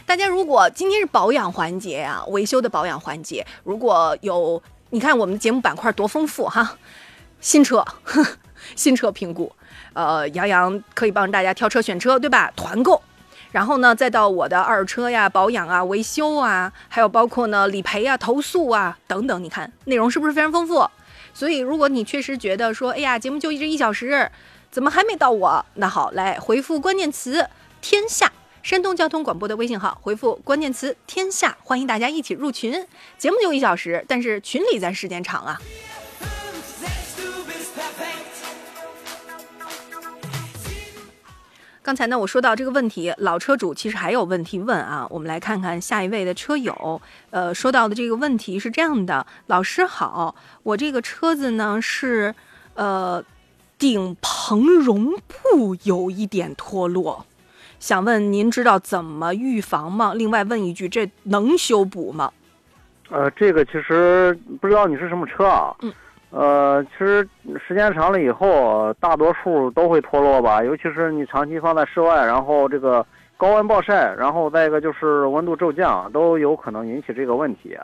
[0.10, 4.60] 大家如果今天是保养环节啊，维修的保养环节，如果有，
[4.90, 6.76] 你看我们的节目板块多丰富哈，
[7.40, 7.86] 新车，
[8.76, 9.52] 新车评估，
[9.94, 12.52] 呃，杨洋可以帮大家挑车选车，对吧？
[12.56, 12.99] 团购。
[13.52, 20.90] 然后呢，再到我的二手车呀、保养啊、维修啊，还有包括呢理赔啊、投诉啊等等，你看内容是不是非常丰富？
[21.36, 24.31] 所以如果你确实觉得说，哎呀，节目就一直一小时，
[24.72, 25.64] 怎么还没到我？
[25.76, 27.48] 那好，来回复关键词
[27.80, 28.31] “天下”，
[28.61, 32.86] 山东交通广播的微信号，回复关键词“天下”，欢迎大家一起入群。
[33.18, 35.60] 节目就一小时，但是群里咱时间长啊。
[41.81, 45.07] 刚才呢，我说到这个问题，老车主其实还有问题问啊。
[45.10, 52.36] 我们来看看下一位的车友，呃，说到的这个问题是这样的：老师好，我这个车子呢是，
[52.76, 53.23] 呃，
[53.80, 57.26] 顶棚绒布有一点脱落，
[57.80, 60.14] 想问您知道怎么预防吗？
[60.14, 62.31] 另外问一句，这能修补吗？
[63.10, 65.76] 呃，这个其实不知道你是什么车啊。
[65.81, 65.91] 嗯。
[66.31, 67.27] 呃，其实
[67.65, 70.64] 时间长了以后，大多数都会脱落吧。
[70.64, 73.03] 尤其是你长期放在室外，然后这个
[73.35, 77.76] 高温暴晒，然后再一个就是温度骤降，都有可能引起这个问题。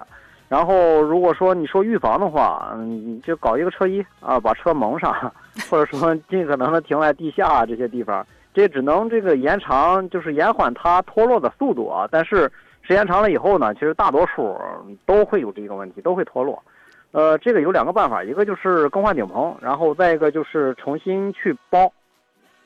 [0.48, 5.12] 然后如果说你说预防的话，嗯，就搞一个车衣啊，把车蒙上，
[5.68, 8.24] 或者说尽可能的停在地下这些地方。
[8.56, 12.08] 这只能这个延长，就是延缓它脱落的速度啊。
[12.10, 12.50] 但是
[12.82, 14.58] 时间长了以后呢，其实大多数
[15.06, 16.64] 都会有这个问题，都会脱落。
[17.12, 21.92] 呃，这个有两个办法，一个就是更换顶棚，然后再一个就是重新去包，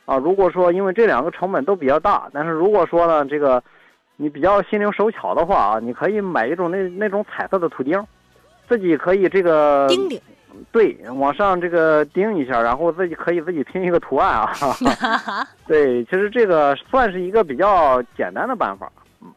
[0.06, 3.64] 啊，如果说因为这两个成本都比较大，但是如果说呢，这个
[4.16, 8.04] 你比较心灵手巧的话啊，你可以买一种那那种彩色的图钉，
[8.68, 10.22] 自己可以这个钉钉，
[10.72, 14.54] 对，往上这个钉一下，然后自己可以自己拼一个图案啊，
[15.68, 19.28] 对，其实这个算是一个比较简单的办法，嗯，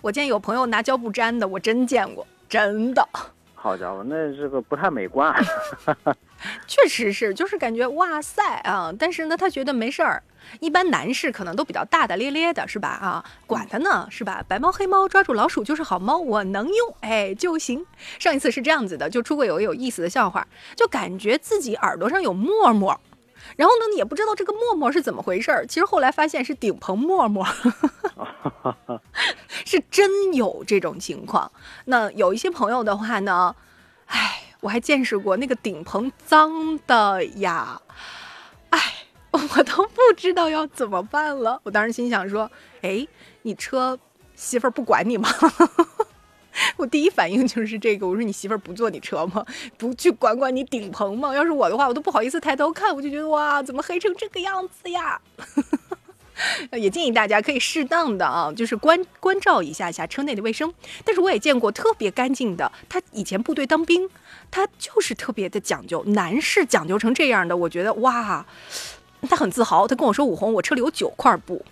[0.00, 3.06] 我见有朋友拿胶布粘的，我真见过，真的。
[3.54, 5.34] 好家伙，那这个不太美观。
[6.66, 8.92] 确实是，就是感觉哇塞啊！
[8.98, 10.22] 但是呢，他觉得没事儿。
[10.60, 12.88] 一般男士可能都比较大大咧咧的，是吧？
[12.88, 14.42] 啊，管他呢，是吧？
[14.48, 17.84] 白猫黑猫抓住老鼠就是好猫，我能用，哎就行。
[18.18, 22.98] 上一次是这样子的，就出过有个有意思的笑话，就感觉自己耳朵上有沫沫，
[23.56, 25.66] 然后呢也不知道这个沫沫是怎么回事儿。
[25.66, 27.46] 其实后来发现是顶棚沫沫，
[29.66, 31.50] 是真有这种情况。
[31.86, 33.54] 那有一些朋友的话呢，
[34.06, 37.80] 哎，我还见识过那个顶棚脏的呀，
[38.70, 38.80] 哎。
[39.30, 41.60] 我都不知道要怎么办了。
[41.62, 42.50] 我当时心想说
[42.82, 43.06] ：“哎，
[43.42, 43.96] 你车
[44.34, 45.28] 媳妇儿不管你吗？”
[46.76, 48.08] 我第一反应就是这个。
[48.08, 49.44] 我说：“你媳妇儿不坐你车吗？
[49.76, 51.32] 不去管管你顶棚吗？
[51.34, 52.92] 要是我的话，我都不好意思抬头看。
[52.92, 55.20] 我就觉得哇，怎么黑成这个样子呀？”
[56.72, 60.72] 也建议大家可以适当的啊，就是关关照一下下车内的卫生。
[61.04, 64.08] 但是我也见过特别干净的，他以前部队当兵，
[64.50, 68.44] 他就是特别的讲究，男士讲究成这样的，我觉得哇。
[69.28, 71.66] 他很自豪，他跟我说：“武红，我车里有九块布，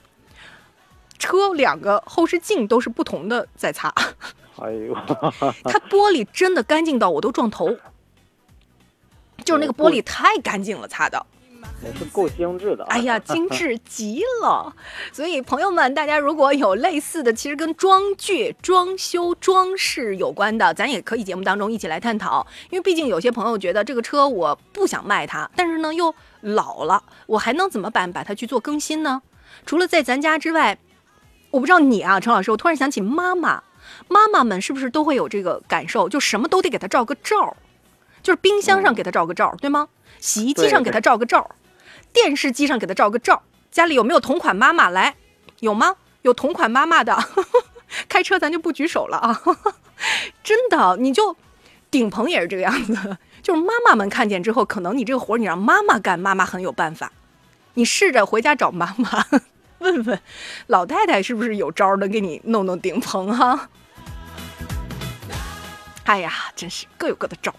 [1.17, 3.95] 车两个后视镜都是不同的在擦。”
[4.59, 4.93] 哎呦，
[5.63, 7.77] 他玻璃真的干净到我都撞头，
[9.45, 11.25] 就是那个玻璃太干净了，擦的。
[11.85, 12.85] 也是够精致的。
[12.87, 14.75] 哎呀， 精致极了！
[15.13, 22.47] 所以朋友们，大家如果有类似的，其实跟装具、装修、装饰有关的，咱也可以节目当中一起来探讨。
[22.71, 28.13] 因为毕竟有些朋友觉得这个车我不想卖它，但是呢又老了，我还能怎么办？
[28.13, 29.23] 把它去做更新呢？
[29.65, 30.79] 除了在咱家之外，
[31.51, 33.63] 我不知道你啊，陈老师，我突然想起妈妈，
[34.09, 36.09] 妈妈们是不是都会有这个感受？
[36.09, 37.57] 就什么都得给它照个照，
[38.23, 39.89] 就是冰箱上给它照个照，对吗？
[40.21, 41.51] 洗衣机上给他照个照。
[42.13, 45.17] 电视机上给他照个照，家里有没有同款妈妈来？
[45.61, 45.97] 有吗？
[46.23, 47.17] 有同款妈妈的，
[48.09, 49.43] 开车咱就不举手了啊！
[50.43, 51.37] 真的，你就
[51.91, 57.13] 顶棚也是这个样子，就是妈妈们看见之后，可能你这个活你让妈妈干，妈妈很有办法。
[57.75, 59.25] 你试着回家找妈妈，
[59.79, 60.21] 问问
[60.67, 63.69] 老太太是不是有招能给你弄弄顶棚哈？
[66.05, 67.55] 哎呀，真是各有各的招。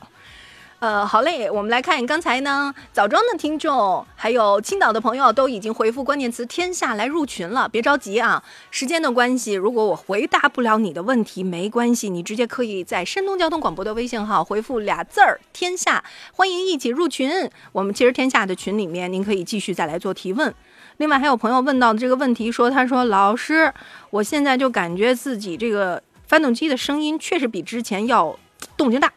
[0.79, 17.49] 呃，好嘞，我们来看刚才呢，枣庄的听众还有青岛的朋友都已经回复关键词“天下”来入群了，别着急啊，时间的关系，如果我回答不了你的问题，没关系，你直接可以在山东交通广播的微信号回复俩字儿“天下”，欢迎一起入群。
[17.71, 20.53] 我们其实天下的群里面，您可以继续再来做提问。
[20.97, 23.73] 另外还有朋友问到的这个问题，说他说老师，
[24.11, 28.37] 我现在就感觉自己这个发动机的声音确实比之前要
[28.77, 29.11] 动静大。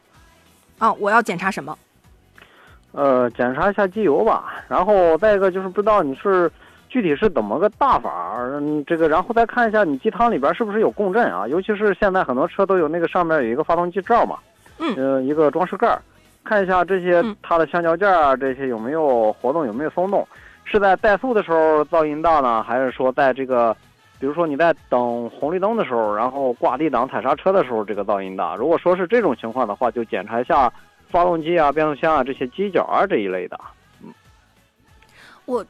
[0.80, 1.78] 啊，我要检查什么？
[2.90, 4.64] 呃，检查一下机油吧。
[4.66, 6.50] 然后再一个就是不知道你是
[6.88, 11.46] 具体是怎么个大法，嗯，这个然后再看一下你机舱里边是不是有共振啊？
[11.46, 14.38] 尤其是现在很多车都有那个上面有一个发动机罩嘛，
[14.78, 15.96] 嗯，呃，一个装饰盖，
[16.42, 20.26] 看一下这些它的橡胶件啊这些有没有活动，有没有松动？
[20.64, 23.76] 是在怠速的时候噪音大呢，还是说在这个？
[24.20, 28.54] 比如说你在等红绿灯的时候，然后挂 D 档踩刹车的时候，这个噪音大。
[28.54, 30.70] 如果说是这种情况的话，就检查一下
[31.08, 33.58] 发动机啊、变速箱啊这些机脚啊这一类的。
[34.02, 34.12] 嗯，
[35.46, 35.64] 我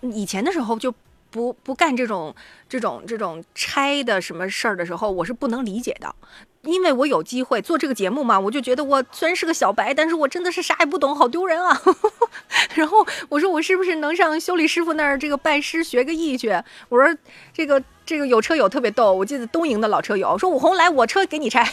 [0.00, 0.92] 以前的时候就
[1.30, 2.34] 不不干这种
[2.68, 6.14] 这种这种拆的什么事儿的时候，我是不能理解的。
[6.64, 11.80] 因为我有机会做这个节目嘛，我就觉得我虽然是个小白，但是我真的是啥也不懂，好丢人啊。
[12.74, 16.50] 然后我说我是不是能上修理师傅那儿这个拜师学个艺去？
[16.88, 17.16] 我说
[17.52, 21.70] 这个这个有车友特别逗，我记得东营的老车友说武红来我车给你拆。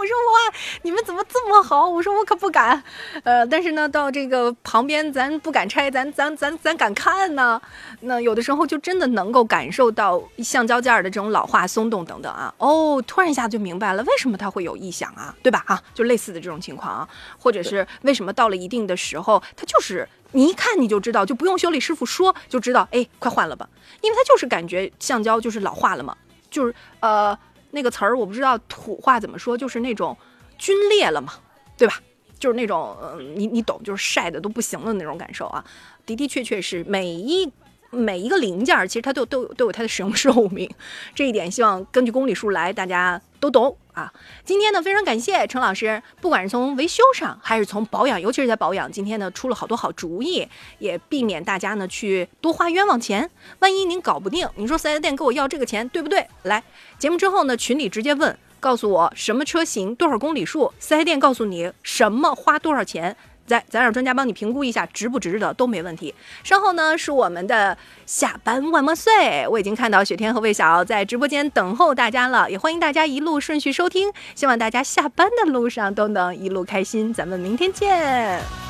[0.00, 1.86] 我说哇，你们怎么这么好？
[1.86, 2.82] 我说我可不敢，
[3.22, 7.60] 呃，但是呢，到这个旁边咱不敢拆，咱咱咱咱敢看呢。
[8.00, 12.50] 那有的时候就真的能够感受到橡胶件的这种老化、松动等等啊。
[12.56, 15.36] 哦，突然一下就明白了，为什么它会有异响啊？
[15.42, 15.62] 对吧？
[15.66, 17.08] 啊，就类似的这种情况啊，
[17.38, 23.68] 或者是为什么到了一定的时候，它就是你一看你就知道，就不用修理师傅说就知道，哎，快换了吧，
[24.00, 26.16] 因为它就是感觉橡胶就是老化了嘛，
[26.50, 27.38] 就是呃。
[27.70, 30.16] 那个词儿我不知道土话怎么说，就是那种
[30.58, 31.34] 皲裂了嘛，
[31.76, 32.00] 对吧？
[32.38, 32.96] 就是那种，
[33.36, 35.64] 你你懂，就是晒的都不行的那种感受啊。
[36.06, 37.50] 的的确确是每一。
[37.90, 40.70] 每一个零件其实它都都有都有它的使用寿命，
[41.14, 44.12] 这一点希望根据公里数来，大家都懂啊。
[44.44, 50.46] 今天呢，非常感谢陈老师，不管是从维修上还是从保养，尤其是在保养，今天呢出了好多好主意，
[50.78, 53.28] 也避免大家呢去多花冤枉钱。
[53.58, 56.26] 万一您搞不定，你说四 S 店给我要这个钱，对不对？
[56.44, 56.62] 来
[56.98, 63.16] 节目之后呢，群里直接问，告诉我什么车型多少公里数，四 S 店告诉你什么花多少钱。
[63.46, 66.14] 咱，咱让专家帮你评估一下值不值得，都没问题。
[66.44, 67.76] 稍后呢是我们的
[68.06, 77.12] 下班万万岁，我已经看到雪天和魏晓在直播间等候大家了，也欢迎大家一路顺序收听，希望大家下班的路上都能一路开心。
[77.12, 78.60] 咱们明天见。